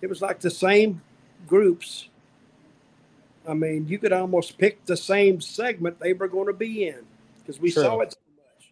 It 0.00 0.08
was 0.08 0.22
like 0.22 0.40
the 0.40 0.50
same 0.50 1.02
groups. 1.46 2.08
I 3.46 3.54
mean, 3.54 3.86
you 3.88 3.98
could 3.98 4.12
almost 4.12 4.58
pick 4.58 4.84
the 4.86 4.96
same 4.96 5.40
segment 5.40 6.00
they 6.00 6.12
were 6.12 6.28
going 6.28 6.46
to 6.46 6.52
be 6.52 6.88
in 6.88 7.04
because 7.38 7.60
we 7.60 7.70
True. 7.70 7.82
saw 7.82 8.00
it 8.00 8.12
so 8.12 8.18
much. 8.36 8.70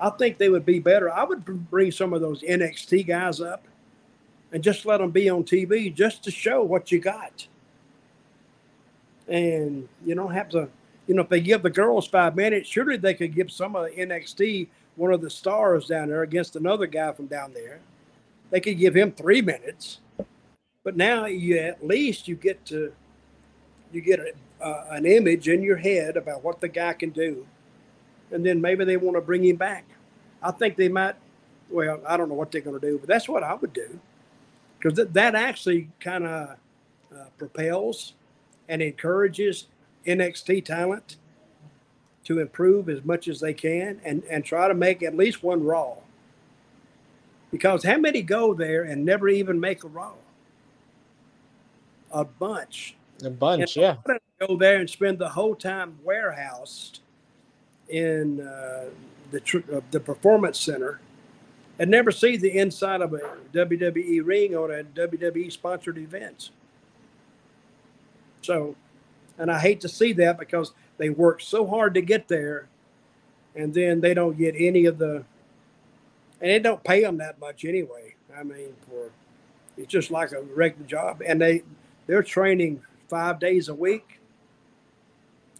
I 0.00 0.16
think 0.16 0.38
they 0.38 0.48
would 0.48 0.66
be 0.66 0.78
better. 0.78 1.12
I 1.12 1.24
would 1.24 1.44
bring 1.70 1.92
some 1.92 2.12
of 2.12 2.20
those 2.20 2.42
NXT 2.42 3.06
guys 3.06 3.40
up 3.40 3.64
and 4.52 4.64
just 4.64 4.86
let 4.86 4.98
them 4.98 5.10
be 5.10 5.28
on 5.28 5.44
TV 5.44 5.94
just 5.94 6.24
to 6.24 6.30
show 6.30 6.62
what 6.62 6.90
you 6.90 6.98
got. 6.98 7.46
And 9.28 9.88
you 10.04 10.14
don't 10.14 10.32
have 10.32 10.48
to 10.50 10.68
you 11.10 11.16
know, 11.16 11.22
if 11.22 11.28
they 11.28 11.40
give 11.40 11.64
the 11.64 11.70
girls 11.70 12.06
five 12.06 12.36
minutes, 12.36 12.68
surely 12.68 12.96
they 12.96 13.14
could 13.14 13.34
give 13.34 13.50
some 13.50 13.74
of 13.74 13.86
the 13.86 13.90
NXT 13.90 14.68
one 14.94 15.12
of 15.12 15.20
the 15.20 15.28
stars 15.28 15.88
down 15.88 16.08
there 16.08 16.22
against 16.22 16.54
another 16.54 16.86
guy 16.86 17.10
from 17.10 17.26
down 17.26 17.52
there. 17.52 17.80
They 18.50 18.60
could 18.60 18.78
give 18.78 18.94
him 18.94 19.10
three 19.10 19.42
minutes, 19.42 19.98
but 20.84 20.96
now 20.96 21.24
you 21.26 21.58
at 21.58 21.84
least 21.84 22.28
you 22.28 22.36
get 22.36 22.64
to 22.66 22.92
you 23.90 24.00
get 24.00 24.20
a, 24.20 24.64
uh, 24.64 24.86
an 24.90 25.04
image 25.04 25.48
in 25.48 25.64
your 25.64 25.78
head 25.78 26.16
about 26.16 26.44
what 26.44 26.60
the 26.60 26.68
guy 26.68 26.92
can 26.92 27.10
do, 27.10 27.44
and 28.30 28.46
then 28.46 28.60
maybe 28.60 28.84
they 28.84 28.96
want 28.96 29.16
to 29.16 29.20
bring 29.20 29.44
him 29.44 29.56
back. 29.56 29.86
I 30.40 30.52
think 30.52 30.76
they 30.76 30.88
might. 30.88 31.16
Well, 31.70 32.00
I 32.06 32.16
don't 32.16 32.28
know 32.28 32.36
what 32.36 32.52
they're 32.52 32.60
going 32.60 32.78
to 32.78 32.86
do, 32.86 32.98
but 32.98 33.08
that's 33.08 33.28
what 33.28 33.42
I 33.42 33.54
would 33.54 33.72
do 33.72 33.98
because 34.78 34.96
th- 34.96 35.08
that 35.10 35.34
actually 35.34 35.88
kind 35.98 36.24
of 36.24 36.50
uh, 37.12 37.24
propels 37.36 38.14
and 38.68 38.80
encourages 38.80 39.66
NXT 40.06 40.64
talent 40.64 41.16
to 42.24 42.38
improve 42.38 42.88
as 42.88 43.04
much 43.04 43.28
as 43.28 43.40
they 43.40 43.54
can 43.54 44.00
and, 44.04 44.22
and 44.30 44.44
try 44.44 44.68
to 44.68 44.74
make 44.74 45.02
at 45.02 45.16
least 45.16 45.42
one 45.42 45.64
Raw. 45.64 45.96
Because 47.50 47.82
how 47.82 47.98
many 47.98 48.22
go 48.22 48.54
there 48.54 48.84
and 48.84 49.04
never 49.04 49.28
even 49.28 49.58
make 49.58 49.82
a 49.82 49.88
Raw? 49.88 50.14
A 52.12 52.24
bunch. 52.24 52.94
A 53.24 53.30
bunch, 53.30 53.76
and 53.76 53.82
yeah. 53.82 54.16
Go 54.46 54.56
there 54.56 54.78
and 54.78 54.88
spend 54.88 55.18
the 55.18 55.28
whole 55.28 55.54
time 55.54 55.98
warehoused 56.02 57.00
in 57.88 58.40
uh, 58.40 58.84
the 59.30 59.62
uh, 59.72 59.80
the 59.90 60.00
performance 60.00 60.58
center 60.58 61.00
and 61.80 61.90
never 61.90 62.10
see 62.10 62.36
the 62.36 62.58
inside 62.58 63.00
of 63.00 63.14
a 63.14 63.20
WWE 63.54 64.20
ring 64.24 64.54
or 64.54 64.70
a 64.70 64.84
WWE 64.84 65.50
sponsored 65.50 65.96
event. 65.96 66.50
So 68.42 68.76
and 69.40 69.50
I 69.50 69.58
hate 69.58 69.80
to 69.80 69.88
see 69.88 70.12
that 70.12 70.38
because 70.38 70.72
they 70.98 71.08
work 71.08 71.40
so 71.40 71.66
hard 71.66 71.94
to 71.94 72.02
get 72.02 72.28
there, 72.28 72.68
and 73.56 73.72
then 73.72 74.00
they 74.00 74.12
don't 74.12 74.36
get 74.38 74.54
any 74.56 74.84
of 74.84 74.98
the, 74.98 75.24
and 76.40 76.50
it 76.50 76.62
don't 76.62 76.84
pay 76.84 77.00
them 77.00 77.16
that 77.16 77.40
much 77.40 77.64
anyway. 77.64 78.14
I 78.36 78.42
mean, 78.42 78.74
for 78.86 79.10
it's 79.78 79.88
just 79.88 80.10
like 80.10 80.32
a 80.32 80.42
regular 80.42 80.86
job, 80.86 81.22
and 81.26 81.40
they 81.40 81.62
they're 82.06 82.22
training 82.22 82.82
five 83.08 83.40
days 83.40 83.68
a 83.68 83.74
week. 83.74 84.20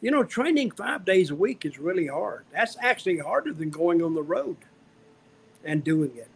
You 0.03 0.11
know, 0.11 0.25
training 0.25 0.73
five 0.73 1.07
days 1.07 1.31
a 1.31 1.35
week 1.35 1.65
is 1.65 1.79
really 1.79 2.07
hard. 2.07 2.45
That's 2.53 2.77
actually 2.81 3.19
harder 3.19 3.53
than 3.53 3.71
going 3.71 4.03
on 4.03 4.15
the 4.15 4.23
road 4.23 4.57
and 5.65 5.83
doing 5.83 6.13
it 6.17 6.29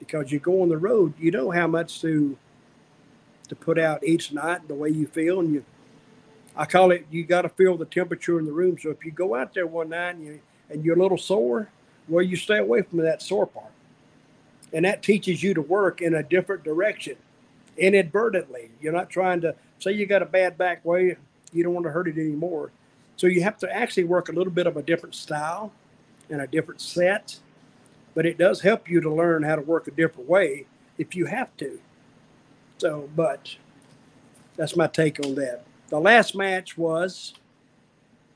because 0.00 0.32
you 0.32 0.40
go 0.40 0.62
on 0.62 0.68
the 0.68 0.76
road, 0.76 1.14
you 1.20 1.30
know 1.30 1.50
how 1.52 1.68
much 1.68 2.00
to 2.00 2.36
to 3.48 3.54
put 3.54 3.78
out 3.78 4.02
each 4.04 4.32
night, 4.32 4.66
the 4.66 4.74
way 4.74 4.88
you 4.90 5.06
feel, 5.06 5.38
and 5.38 5.54
you 5.54 5.64
I 6.60 6.66
call 6.66 6.90
it 6.90 7.06
you 7.10 7.24
got 7.24 7.42
to 7.42 7.48
feel 7.48 7.78
the 7.78 7.86
temperature 7.86 8.38
in 8.38 8.44
the 8.44 8.52
room. 8.52 8.76
So 8.78 8.90
if 8.90 9.02
you 9.02 9.12
go 9.12 9.34
out 9.34 9.54
there 9.54 9.66
one 9.66 9.88
night 9.88 10.16
and, 10.16 10.24
you, 10.26 10.40
and 10.68 10.84
you're 10.84 10.94
a 10.94 11.02
little 11.02 11.16
sore, 11.16 11.70
well, 12.06 12.22
you 12.22 12.36
stay 12.36 12.58
away 12.58 12.82
from 12.82 12.98
that 12.98 13.22
sore 13.22 13.46
part. 13.46 13.72
And 14.70 14.84
that 14.84 15.02
teaches 15.02 15.42
you 15.42 15.54
to 15.54 15.62
work 15.62 16.02
in 16.02 16.14
a 16.14 16.22
different 16.22 16.62
direction 16.62 17.16
inadvertently. 17.78 18.70
You're 18.78 18.92
not 18.92 19.08
trying 19.08 19.40
to 19.40 19.54
say 19.78 19.92
you 19.92 20.04
got 20.04 20.20
a 20.20 20.26
bad 20.26 20.58
back 20.58 20.84
way, 20.84 21.16
you 21.50 21.64
don't 21.64 21.72
want 21.72 21.86
to 21.86 21.92
hurt 21.92 22.08
it 22.08 22.18
anymore. 22.18 22.72
So 23.16 23.26
you 23.26 23.42
have 23.42 23.56
to 23.60 23.74
actually 23.74 24.04
work 24.04 24.28
a 24.28 24.32
little 24.32 24.52
bit 24.52 24.66
of 24.66 24.76
a 24.76 24.82
different 24.82 25.14
style 25.14 25.72
and 26.28 26.42
a 26.42 26.46
different 26.46 26.82
set. 26.82 27.38
But 28.14 28.26
it 28.26 28.36
does 28.36 28.60
help 28.60 28.86
you 28.86 29.00
to 29.00 29.10
learn 29.10 29.44
how 29.44 29.56
to 29.56 29.62
work 29.62 29.88
a 29.88 29.92
different 29.92 30.28
way 30.28 30.66
if 30.98 31.16
you 31.16 31.24
have 31.24 31.56
to. 31.56 31.80
So, 32.76 33.08
but 33.16 33.56
that's 34.58 34.76
my 34.76 34.88
take 34.88 35.24
on 35.24 35.36
that. 35.36 35.64
The 35.90 36.00
last 36.00 36.36
match 36.36 36.78
was. 36.78 37.34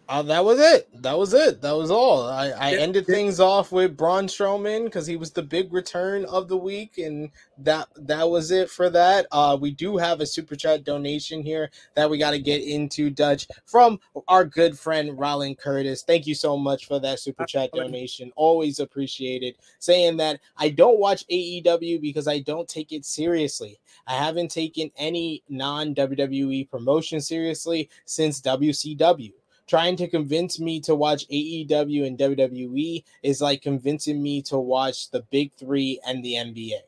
Uh, 0.07 0.23
that 0.23 0.45
was 0.45 0.61
it. 0.61 1.03
That 1.03 1.17
was 1.17 1.33
it. 1.33 1.63
That 1.63 1.73
was 1.73 1.91
all. 1.91 2.29
I, 2.29 2.51
I 2.51 2.75
ended 2.75 3.07
things 3.07 3.41
off 3.41 3.73
with 3.73 3.97
Braun 3.97 4.27
Strowman 4.27 4.85
because 4.85 5.07
he 5.07 5.17
was 5.17 5.31
the 5.31 5.43
big 5.43 5.73
return 5.73 6.27
of 6.27 6.47
the 6.47 6.57
week, 6.59 6.99
and 6.99 7.31
that 7.59 7.89
that 7.97 8.29
was 8.29 8.51
it 8.51 8.69
for 8.69 8.91
that. 8.91 9.27
Uh, 9.33 9.57
we 9.59 9.71
do 9.71 9.97
have 9.97 10.21
a 10.21 10.27
super 10.27 10.57
chat 10.57 10.85
donation 10.85 11.43
here 11.43 11.71
that 11.95 12.09
we 12.09 12.19
got 12.19 12.33
to 12.33 12.39
get 12.39 12.63
into, 12.63 13.09
Dutch, 13.09 13.47
from 13.65 13.99
our 14.29 14.45
good 14.45 14.79
friend 14.79 15.19
Rollin 15.19 15.57
Curtis. 15.57 16.03
Thank 16.03 16.27
you 16.27 16.35
so 16.35 16.55
much 16.55 16.87
for 16.87 17.01
that 17.01 17.19
super 17.19 17.47
chat 17.47 17.71
donation. 17.73 18.31
Always 18.37 18.81
appreciated. 18.81 19.57
Saying 19.79 20.19
that 20.19 20.39
I 20.59 20.69
don't 20.69 20.99
watch 20.99 21.27
AEW 21.29 22.03
because 22.03 22.29
I 22.29 22.41
don't 22.41 22.69
take 22.69 22.93
it 22.93 23.07
seriously. 23.07 23.79
I 24.07 24.17
haven't 24.17 24.51
taken 24.51 24.91
any 24.99 25.43
non 25.49 25.95
WWE 25.95 26.69
promotion 26.69 27.23
seriously 27.23 27.89
since 28.05 28.43
WCW. 28.43 29.33
Trying 29.67 29.97
to 29.97 30.09
convince 30.09 30.61
me 30.61 30.81
to 30.81 30.95
watch 30.95 31.27
AEW 31.29 32.07
and 32.07 32.19
WWE 32.19 33.03
is 33.23 33.41
like 33.41 33.63
convincing 33.63 34.23
me 34.23 34.43
to 34.43 34.59
watch 34.59 35.11
the 35.11 35.21
big 35.31 35.53
three 35.55 36.01
and 36.07 36.23
the 36.23 36.35
NBA. 36.35 36.81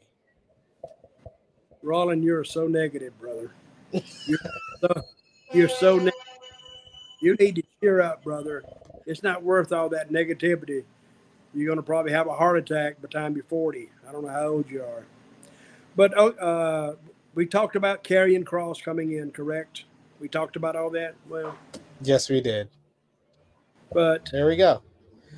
Rollin, 1.83 2.23
you're 2.23 2.45
so 2.45 2.67
negative, 2.67 3.19
brother. 3.19 3.53
You're 4.27 4.39
so, 4.81 5.03
you're 5.53 5.69
so 5.69 6.11
you 7.21 7.35
need 7.37 7.57
to 7.57 7.63
cheer 7.81 8.01
up, 8.01 8.23
brother. 8.23 8.65
It's 9.07 9.23
not 9.23 9.43
worth 9.43 9.73
all 9.73 9.89
that 9.91 10.11
negativity. 10.11 10.85
You're 11.55 11.67
going 11.67 11.77
to 11.77 11.83
probably 11.83 12.13
have 12.13 12.27
a 12.27 12.35
heart 12.35 12.59
attack 12.59 12.97
by 12.97 13.03
the 13.03 13.09
time 13.09 13.35
you're 13.35 13.45
40. 13.45 13.89
I 14.07 14.13
don't 14.13 14.25
know 14.25 14.31
how 14.31 14.47
old 14.49 14.71
you 14.71 14.83
are. 14.83 15.07
But 15.95 16.13
oh, 16.17 16.31
uh, 16.33 16.97
we 17.35 17.47
talked 17.47 17.77
about 17.77 18.05
Karrion 18.05 18.45
Kross 18.45 18.83
coming 18.83 19.13
in, 19.13 19.31
correct? 19.31 19.85
We 20.21 20.29
talked 20.29 20.57
about 20.57 20.77
all 20.77 20.91
that. 20.91 21.15
Well, 21.29 21.57
yes, 22.03 22.29
we 22.29 22.41
did. 22.41 22.69
But 23.93 24.29
there 24.33 24.47
we 24.47 24.57
go. 24.57 24.83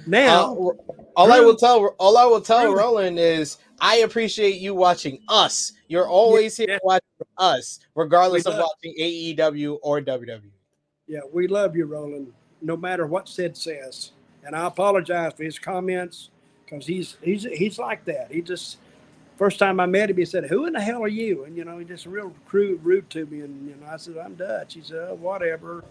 Now, 0.06 0.72
all 1.16 1.32
I 1.32 1.40
will 1.40 1.56
tell, 1.56 1.94
all 1.98 2.16
I 2.16 2.24
will 2.24 2.40
tell 2.40 2.72
Roland 2.72 3.18
is, 3.18 3.58
I 3.80 3.98
appreciate 3.98 4.56
you 4.56 4.74
watching 4.74 5.20
us. 5.28 5.72
You're 5.88 6.08
always 6.08 6.58
yeah, 6.58 6.66
here 6.66 6.74
yeah. 6.74 6.78
watching 6.82 7.26
us, 7.36 7.80
regardless 7.94 8.46
of 8.46 8.54
watching 8.54 8.94
AEW 8.98 9.78
or 9.82 10.00
WWE. 10.00 10.40
Yeah, 11.06 11.20
we 11.32 11.46
love 11.46 11.76
you, 11.76 11.86
Roland. 11.86 12.32
No 12.60 12.76
matter 12.76 13.06
what 13.06 13.28
Sid 13.28 13.56
says, 13.56 14.12
and 14.44 14.56
I 14.56 14.66
apologize 14.66 15.32
for 15.34 15.44
his 15.44 15.58
comments 15.58 16.30
because 16.64 16.86
he's 16.86 17.16
he's 17.22 17.44
he's 17.44 17.78
like 17.78 18.04
that. 18.06 18.28
He 18.30 18.42
just 18.42 18.78
first 19.36 19.58
time 19.58 19.80
I 19.80 19.86
met 19.86 20.10
him, 20.10 20.16
he 20.16 20.24
said, 20.24 20.44
"Who 20.46 20.66
in 20.66 20.72
the 20.72 20.80
hell 20.80 21.02
are 21.02 21.08
you?" 21.08 21.44
And 21.44 21.56
you 21.56 21.64
know, 21.64 21.78
he 21.78 21.84
just 21.84 22.06
real 22.06 22.32
crude, 22.46 22.84
rude 22.84 23.08
to 23.10 23.26
me. 23.26 23.40
And 23.40 23.68
you 23.68 23.76
know, 23.76 23.86
I 23.90 23.96
said, 23.96 24.18
"I'm 24.18 24.34
Dutch." 24.34 24.74
He 24.74 24.82
said, 24.82 25.08
oh, 25.10 25.14
"Whatever." 25.14 25.84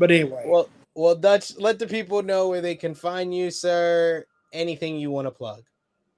But 0.00 0.10
anyway, 0.10 0.42
well, 0.46 0.68
Well, 0.96 1.14
Dutch, 1.14 1.56
let 1.58 1.78
the 1.78 1.86
people 1.86 2.22
know 2.22 2.48
where 2.48 2.60
they 2.60 2.74
can 2.74 2.94
find 2.94 3.32
you, 3.32 3.50
sir. 3.52 4.24
Anything 4.52 4.98
you 4.98 5.12
want 5.12 5.26
to 5.26 5.30
plug. 5.30 5.62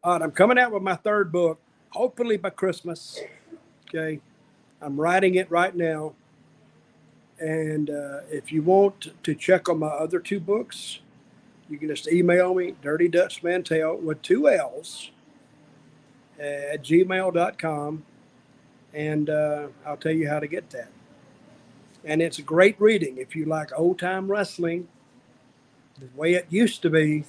All 0.03 0.15
right, 0.15 0.23
I'm 0.23 0.31
coming 0.31 0.59
out 0.59 0.73
with 0.73 0.83
my 0.83 0.95
third 0.95 1.31
book, 1.31 1.61
hopefully 1.91 2.39
by 2.39 2.51
Christmas. 2.51 3.21
Okay. 3.89 4.21
I'm 4.81 4.99
writing 4.99 5.35
it 5.35 5.51
right 5.51 5.75
now. 5.77 6.15
And 7.39 7.91
uh, 7.91 8.21
if 8.31 8.51
you 8.53 8.63
want 8.63 9.13
to 9.23 9.35
check 9.35 9.69
on 9.69 9.79
my 9.79 9.89
other 9.89 10.19
two 10.19 10.41
books, 10.41 11.01
you 11.69 11.79
can 11.79 11.89
just 11.89 12.09
email 12.09 12.55
me, 12.55 12.75
Dirty 12.83 13.09
Dutch 13.09 13.43
Mantell 13.43 13.97
with 13.97 14.23
two 14.23 14.49
L's 14.49 15.11
at 16.39 16.83
gmail.com. 16.83 18.05
And 18.95 19.31
uh, 19.31 19.69
I'll 19.87 19.97
tell 19.97 20.13
you 20.13 20.29
how 20.29 20.41
to 20.41 20.47
get 20.47 20.71
that. 20.71 20.89
And 22.05 22.20
it's 22.20 22.39
a 22.39 22.43
great 22.43 22.81
reading 22.81 23.19
if 23.19 23.37
you 23.37 23.45
like 23.45 23.70
old 23.79 23.99
time 23.99 24.31
wrestling, 24.31 24.89
the 25.99 26.09
way 26.16 26.35
it 26.35 26.47
used 26.51 26.83
to 26.83 26.91
be. 26.91 27.24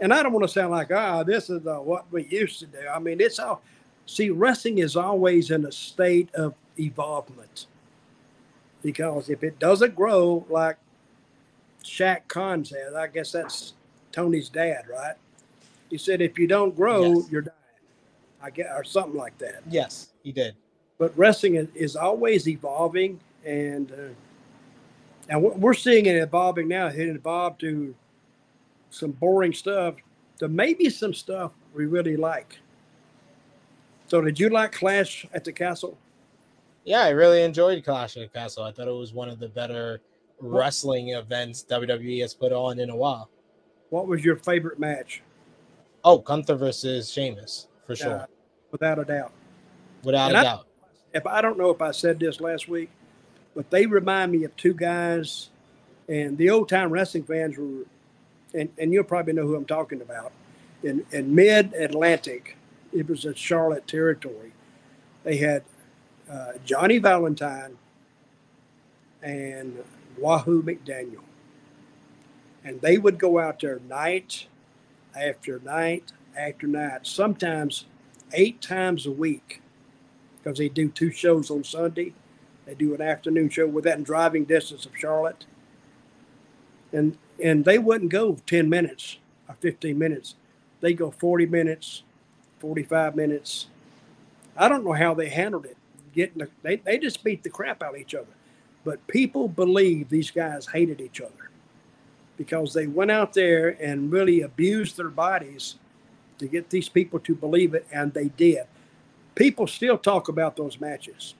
And 0.00 0.12
I 0.12 0.22
don't 0.22 0.32
want 0.32 0.44
to 0.44 0.52
sound 0.52 0.72
like, 0.72 0.92
ah, 0.92 1.22
this 1.22 1.48
is 1.48 1.66
uh, 1.66 1.76
what 1.76 2.10
we 2.12 2.24
used 2.26 2.58
to 2.60 2.66
do. 2.66 2.78
I 2.92 2.98
mean, 2.98 3.20
it's 3.20 3.38
all, 3.38 3.62
see, 4.06 4.30
wrestling 4.30 4.78
is 4.78 4.96
always 4.96 5.50
in 5.50 5.64
a 5.64 5.72
state 5.72 6.34
of 6.34 6.54
evolvement. 6.78 7.66
Because 8.82 9.30
if 9.30 9.42
it 9.42 9.58
doesn't 9.58 9.94
grow 9.94 10.44
like 10.50 10.76
Shad 11.82 12.28
Khan 12.28 12.64
said, 12.64 12.94
I 12.94 13.06
guess 13.06 13.32
that's 13.32 13.72
Tony's 14.12 14.50
dad, 14.50 14.84
right? 14.90 15.14
He 15.88 15.96
said, 15.96 16.20
if 16.20 16.38
you 16.38 16.46
don't 16.46 16.76
grow, 16.76 17.14
yes. 17.14 17.30
you're 17.30 17.42
dying. 17.42 17.56
I 18.42 18.50
get, 18.50 18.66
or 18.72 18.84
something 18.84 19.18
like 19.18 19.38
that. 19.38 19.62
Yes, 19.70 20.08
he 20.22 20.30
did 20.30 20.54
but 20.98 21.16
wrestling 21.16 21.68
is, 21.74 21.96
always 21.96 22.48
evolving, 22.48 23.20
and 23.44 23.90
uh, 23.92 24.14
and 25.28 25.42
we're 25.42 25.74
seeing 25.74 26.06
it 26.06 26.16
evolving 26.16 26.68
now. 26.68 26.86
It 26.86 27.08
evolved 27.08 27.60
to 27.60 27.94
some 28.90 29.12
boring 29.12 29.52
stuff 29.52 29.96
to 30.38 30.48
maybe 30.48 30.88
some 30.90 31.14
stuff 31.14 31.52
we 31.74 31.86
really 31.86 32.16
like. 32.16 32.58
So, 34.06 34.20
did 34.20 34.38
you 34.38 34.50
like 34.50 34.72
Clash 34.72 35.26
at 35.32 35.44
the 35.44 35.52
Castle? 35.52 35.98
Yeah, 36.84 37.00
I 37.00 37.10
really 37.10 37.42
enjoyed 37.42 37.82
Clash 37.84 38.16
at 38.16 38.22
the 38.32 38.38
Castle. 38.38 38.62
I 38.62 38.70
thought 38.70 38.86
it 38.86 38.92
was 38.92 39.12
one 39.12 39.28
of 39.28 39.38
the 39.38 39.48
better 39.48 40.00
wrestling 40.38 41.10
events 41.10 41.64
WWE 41.68 42.20
has 42.20 42.34
put 42.34 42.52
on 42.52 42.78
in 42.78 42.90
a 42.90 42.96
while. 42.96 43.30
What 43.88 44.06
was 44.06 44.22
your 44.22 44.36
favorite 44.36 44.78
match? 44.78 45.22
Oh, 46.04 46.18
Gunther 46.18 46.56
versus 46.56 47.10
Sheamus, 47.10 47.68
for 47.86 47.96
sure. 47.96 48.20
Uh, 48.20 48.26
without 48.70 48.98
a 48.98 49.04
doubt. 49.04 49.32
Without 50.02 50.28
and 50.28 50.36
a 50.36 50.40
I, 50.40 50.42
doubt 50.42 50.66
if 51.14 51.26
I 51.26 51.40
don't 51.40 51.56
know 51.56 51.70
if 51.70 51.80
I 51.80 51.92
said 51.92 52.18
this 52.18 52.40
last 52.40 52.68
week, 52.68 52.90
but 53.54 53.70
they 53.70 53.86
remind 53.86 54.32
me 54.32 54.42
of 54.44 54.54
two 54.56 54.74
guys, 54.74 55.48
and 56.08 56.36
the 56.36 56.50
old 56.50 56.68
time 56.68 56.90
wrestling 56.90 57.22
fans 57.22 57.56
were, 57.56 57.86
and, 58.52 58.68
and 58.76 58.92
you'll 58.92 59.04
probably 59.04 59.32
know 59.32 59.46
who 59.46 59.54
I'm 59.54 59.64
talking 59.64 60.02
about. 60.02 60.32
In, 60.82 61.06
in 61.12 61.34
mid 61.34 61.72
Atlantic, 61.72 62.56
it 62.92 63.08
was 63.08 63.24
a 63.24 63.34
Charlotte 63.34 63.86
territory. 63.86 64.52
They 65.22 65.36
had 65.36 65.62
uh, 66.30 66.54
Johnny 66.64 66.98
Valentine 66.98 67.78
and 69.22 69.82
Wahoo 70.18 70.62
McDaniel. 70.62 71.22
And 72.64 72.80
they 72.80 72.98
would 72.98 73.18
go 73.18 73.38
out 73.38 73.60
there 73.60 73.80
night 73.88 74.46
after 75.14 75.60
night 75.60 76.12
after 76.36 76.66
night, 76.66 77.06
sometimes 77.06 77.84
eight 78.32 78.60
times 78.60 79.06
a 79.06 79.12
week 79.12 79.62
because 80.44 80.58
they 80.58 80.68
do 80.68 80.88
two 80.88 81.10
shows 81.10 81.50
on 81.50 81.64
Sunday. 81.64 82.12
They 82.66 82.74
do 82.74 82.94
an 82.94 83.00
afternoon 83.00 83.48
show 83.48 83.66
with 83.66 83.86
within 83.86 84.02
driving 84.02 84.44
distance 84.44 84.84
of 84.84 84.92
Charlotte. 84.96 85.46
And 86.92 87.16
and 87.42 87.64
they 87.64 87.78
wouldn't 87.78 88.12
go 88.12 88.36
10 88.46 88.68
minutes 88.68 89.18
or 89.48 89.56
15 89.60 89.98
minutes. 89.98 90.36
They 90.80 90.92
go 90.92 91.10
40 91.10 91.46
minutes, 91.46 92.02
45 92.60 93.16
minutes. 93.16 93.66
I 94.56 94.68
don't 94.68 94.84
know 94.84 94.92
how 94.92 95.14
they 95.14 95.30
handled 95.30 95.64
it. 95.64 95.76
Getting 96.14 96.38
the, 96.38 96.48
they, 96.62 96.76
they 96.76 96.98
just 96.98 97.24
beat 97.24 97.42
the 97.42 97.50
crap 97.50 97.82
out 97.82 97.96
of 97.96 98.00
each 98.00 98.14
other. 98.14 98.28
But 98.84 99.04
people 99.08 99.48
believe 99.48 100.10
these 100.10 100.30
guys 100.30 100.68
hated 100.68 101.00
each 101.00 101.20
other 101.20 101.50
because 102.36 102.72
they 102.72 102.86
went 102.86 103.10
out 103.10 103.32
there 103.32 103.70
and 103.82 104.12
really 104.12 104.42
abused 104.42 104.96
their 104.96 105.08
bodies 105.08 105.76
to 106.38 106.46
get 106.46 106.70
these 106.70 106.88
people 106.88 107.18
to 107.20 107.34
believe 107.34 107.74
it, 107.74 107.86
and 107.92 108.12
they 108.12 108.28
did 108.28 108.66
people 109.34 109.66
still 109.66 109.98
talk 109.98 110.28
about 110.28 110.56
those 110.56 110.80
matches. 110.80 111.34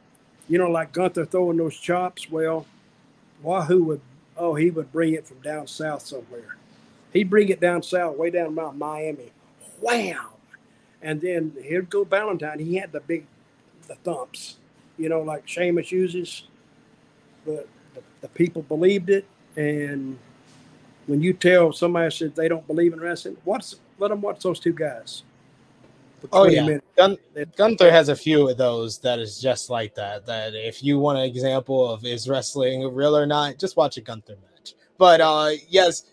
You 0.49 0.59
know, 0.59 0.71
like 0.71 0.93
Gunther 0.93 1.27
throwing 1.27 1.57
those 1.57 1.77
chops. 1.77 2.31
Well, 2.31 2.67
Wahoo 3.43 3.83
would, 3.85 4.01
oh, 4.37 4.55
he 4.55 4.71
would 4.71 4.93
bring 4.93 5.15
it 5.15 5.27
from 5.27 5.41
down 5.41 5.67
south 5.67 6.03
somewhere. 6.03 6.57
He'd 7.13 7.31
bring 7.31 7.49
it 7.49 7.61
down 7.61 7.83
south, 7.83 8.17
way 8.17 8.31
down 8.31 8.59
around 8.59 8.79
Miami. 8.79 9.31
Wow. 9.81 10.31
And 11.03 11.21
then 11.21 11.53
here'd 11.63 11.91
go 11.91 12.05
Valentine. 12.05 12.59
He 12.59 12.77
had 12.77 12.93
the 12.93 13.01
big, 13.01 13.27
the 13.87 13.95
thumps, 13.97 14.57
you 14.99 15.09
know, 15.09 15.21
like 15.21 15.47
Sheamus 15.47 15.93
uses. 15.93 16.45
But 17.47 17.69
the, 17.95 18.03
the 18.23 18.29
people 18.29 18.63
believed 18.63 19.11
it. 19.11 19.27
And 19.57 20.19
when 21.07 21.21
you 21.21 21.33
tell 21.33 21.73
somebody 21.73 22.11
said 22.11 22.35
they 22.35 22.49
don't 22.49 22.67
believe 22.67 22.93
in 22.93 23.01
wrestling, 23.01 23.37
what's 23.45 23.77
let 23.99 24.09
them 24.09 24.21
watch 24.21 24.43
those 24.43 24.59
two 24.59 24.73
guys. 24.73 25.23
Oh 26.33 26.47
yeah, 26.47 26.79
Gun- 26.97 27.19
Gunther 27.57 27.91
has 27.91 28.09
a 28.09 28.17
few 28.17 28.49
of 28.49 28.57
those 28.57 28.99
that 29.01 29.19
is 29.19 29.41
just 29.41 29.71
like 29.71 29.95
that. 29.95 30.27
That 30.27 30.55
if 30.55 30.83
you 30.83 30.99
want 30.99 31.19
an 31.19 31.25
example 31.25 31.91
of 31.91 32.05
is 32.05 32.29
wrestling 32.29 32.93
real 32.95 33.17
or 33.17 33.27
not, 33.27 33.59
just 33.59 33.77
watch 33.77 33.97
a 33.97 34.01
Gunther 34.01 34.37
match. 34.37 34.75
But 34.99 35.21
uh, 35.21 35.51
yes, 35.69 36.05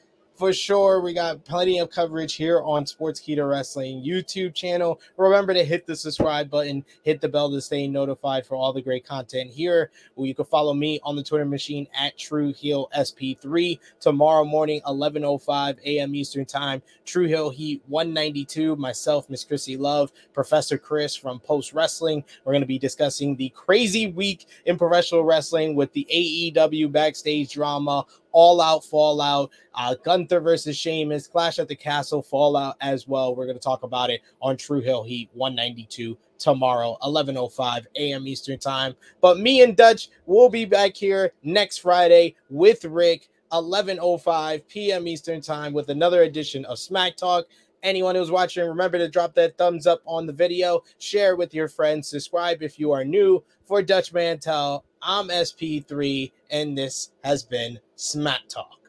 for 0.42 0.52
sure. 0.52 1.02
We 1.02 1.14
got 1.14 1.46
plenty 1.46 1.78
of 1.78 1.92
coverage 1.92 2.34
here 2.34 2.62
on 2.62 2.84
Sportskeeda 2.86 3.48
Wrestling 3.48 4.04
YouTube 4.04 4.56
channel. 4.56 5.00
Remember 5.16 5.54
to 5.54 5.64
hit 5.64 5.86
the 5.86 5.96
subscribe 5.96 6.50
button, 6.50 6.84
hit 7.04 7.22
the 7.22 7.30
bell 7.30 7.52
to 7.52 7.62
stay 7.62 7.88
notified 7.88 8.48
for 8.48 8.56
all 8.56 8.74
the 8.74 8.82
great 8.82 9.06
content 9.06 9.52
here. 9.52 9.92
Well, 10.16 10.26
you 10.26 10.34
can 10.34 10.46
follow 10.46 10.74
me 10.74 11.00
on 11.04 11.16
the 11.16 11.22
Twitter 11.22 11.46
machine 11.46 11.88
at 11.96 12.18
True 12.18 12.54
Heel 12.54 12.90
SP3 12.98 13.78
tomorrow 14.00 14.44
morning, 14.44 14.82
11:05 14.88 15.78
a.m. 15.86 16.16
Eastern 16.16 16.46
Time. 16.46 16.82
True 17.06 17.28
Heel 17.28 17.52
Heat 17.52 17.84
192. 17.88 18.76
Myself, 18.78 19.30
Miss 19.30 19.44
Chrissy 19.44 19.78
Love, 19.78 20.12
Professor 20.34 20.80
Chris 20.80 21.16
from 21.16 21.40
Post 21.40 21.72
Wrestling. 21.74 22.24
We're 22.46 22.54
going 22.54 22.64
to 22.64 22.68
be 22.68 22.80
discussing 22.80 23.36
the 23.36 23.50
crazy 23.50 24.08
week 24.08 24.48
in 24.66 24.80
professional 24.80 25.24
wrestling 25.24 25.76
with 25.76 25.94
the 25.94 26.08
AEW 26.12 26.92
backstage 26.92 27.54
drama 27.54 28.08
all 28.32 28.62
Out 28.62 28.84
Fallout, 28.84 29.52
uh, 29.76 29.96
Gunther 30.04 30.40
versus 30.40 30.78
Sheamus, 30.78 31.28
Clash 31.28 31.60
at 31.60 31.68
the 31.68 31.76
Castle 31.76 32.22
Fallout 32.22 32.76
as 32.82 33.08
well. 33.08 33.36
We're 33.36 33.46
going 33.46 33.58
to 33.58 33.64
talk 33.64 33.84
about 33.84 34.10
it 34.10 34.22
on 34.42 34.58
True 34.58 34.82
Heel 34.82 35.04
Heat 35.04 35.30
192 35.34 36.18
tomorrow, 36.38 36.98
11:05 37.04 37.86
a.m. 37.96 38.28
Eastern 38.28 38.60
Time. 38.60 38.96
But 39.22 39.40
me 39.40 39.62
and 39.62 39.78
Dutch 39.78 40.10
will 40.26 40.50
be 40.50 40.66
back 40.66 40.96
here 40.96 41.34
next 41.44 41.78
Friday 41.80 42.36
with 42.50 42.84
Rick, 42.86 43.30
11:05 43.52 44.68
p.m. 44.68 45.08
Eastern 45.08 45.42
Time, 45.42 45.74
with 45.74 45.90
another 45.90 46.24
edition 46.24 46.66
of 46.66 46.80
Smack 46.80 47.16
Talk. 47.16 47.46
Anyone 47.84 48.14
who's 48.14 48.30
watching, 48.30 48.68
remember 48.68 49.00
to 49.00 49.10
drop 49.10 49.34
that 49.36 49.58
thumbs 49.58 49.88
up 49.88 50.02
on 50.06 50.28
the 50.28 50.34
video, 50.34 50.84
share 51.00 51.36
with 51.36 51.52
your 51.52 51.68
friends, 51.68 52.08
subscribe 52.08 52.62
if 52.62 52.78
you 52.78 52.92
are 52.92 53.04
new. 53.04 53.44
For 53.64 53.82
Dutch 53.82 54.14
Mantell, 54.14 54.86
I'm 55.02 55.30
SP3, 55.30 56.32
and 56.52 56.78
this 56.78 57.12
has 57.24 57.42
been 57.42 57.80
Smack 58.04 58.48
Talk. 58.50 58.81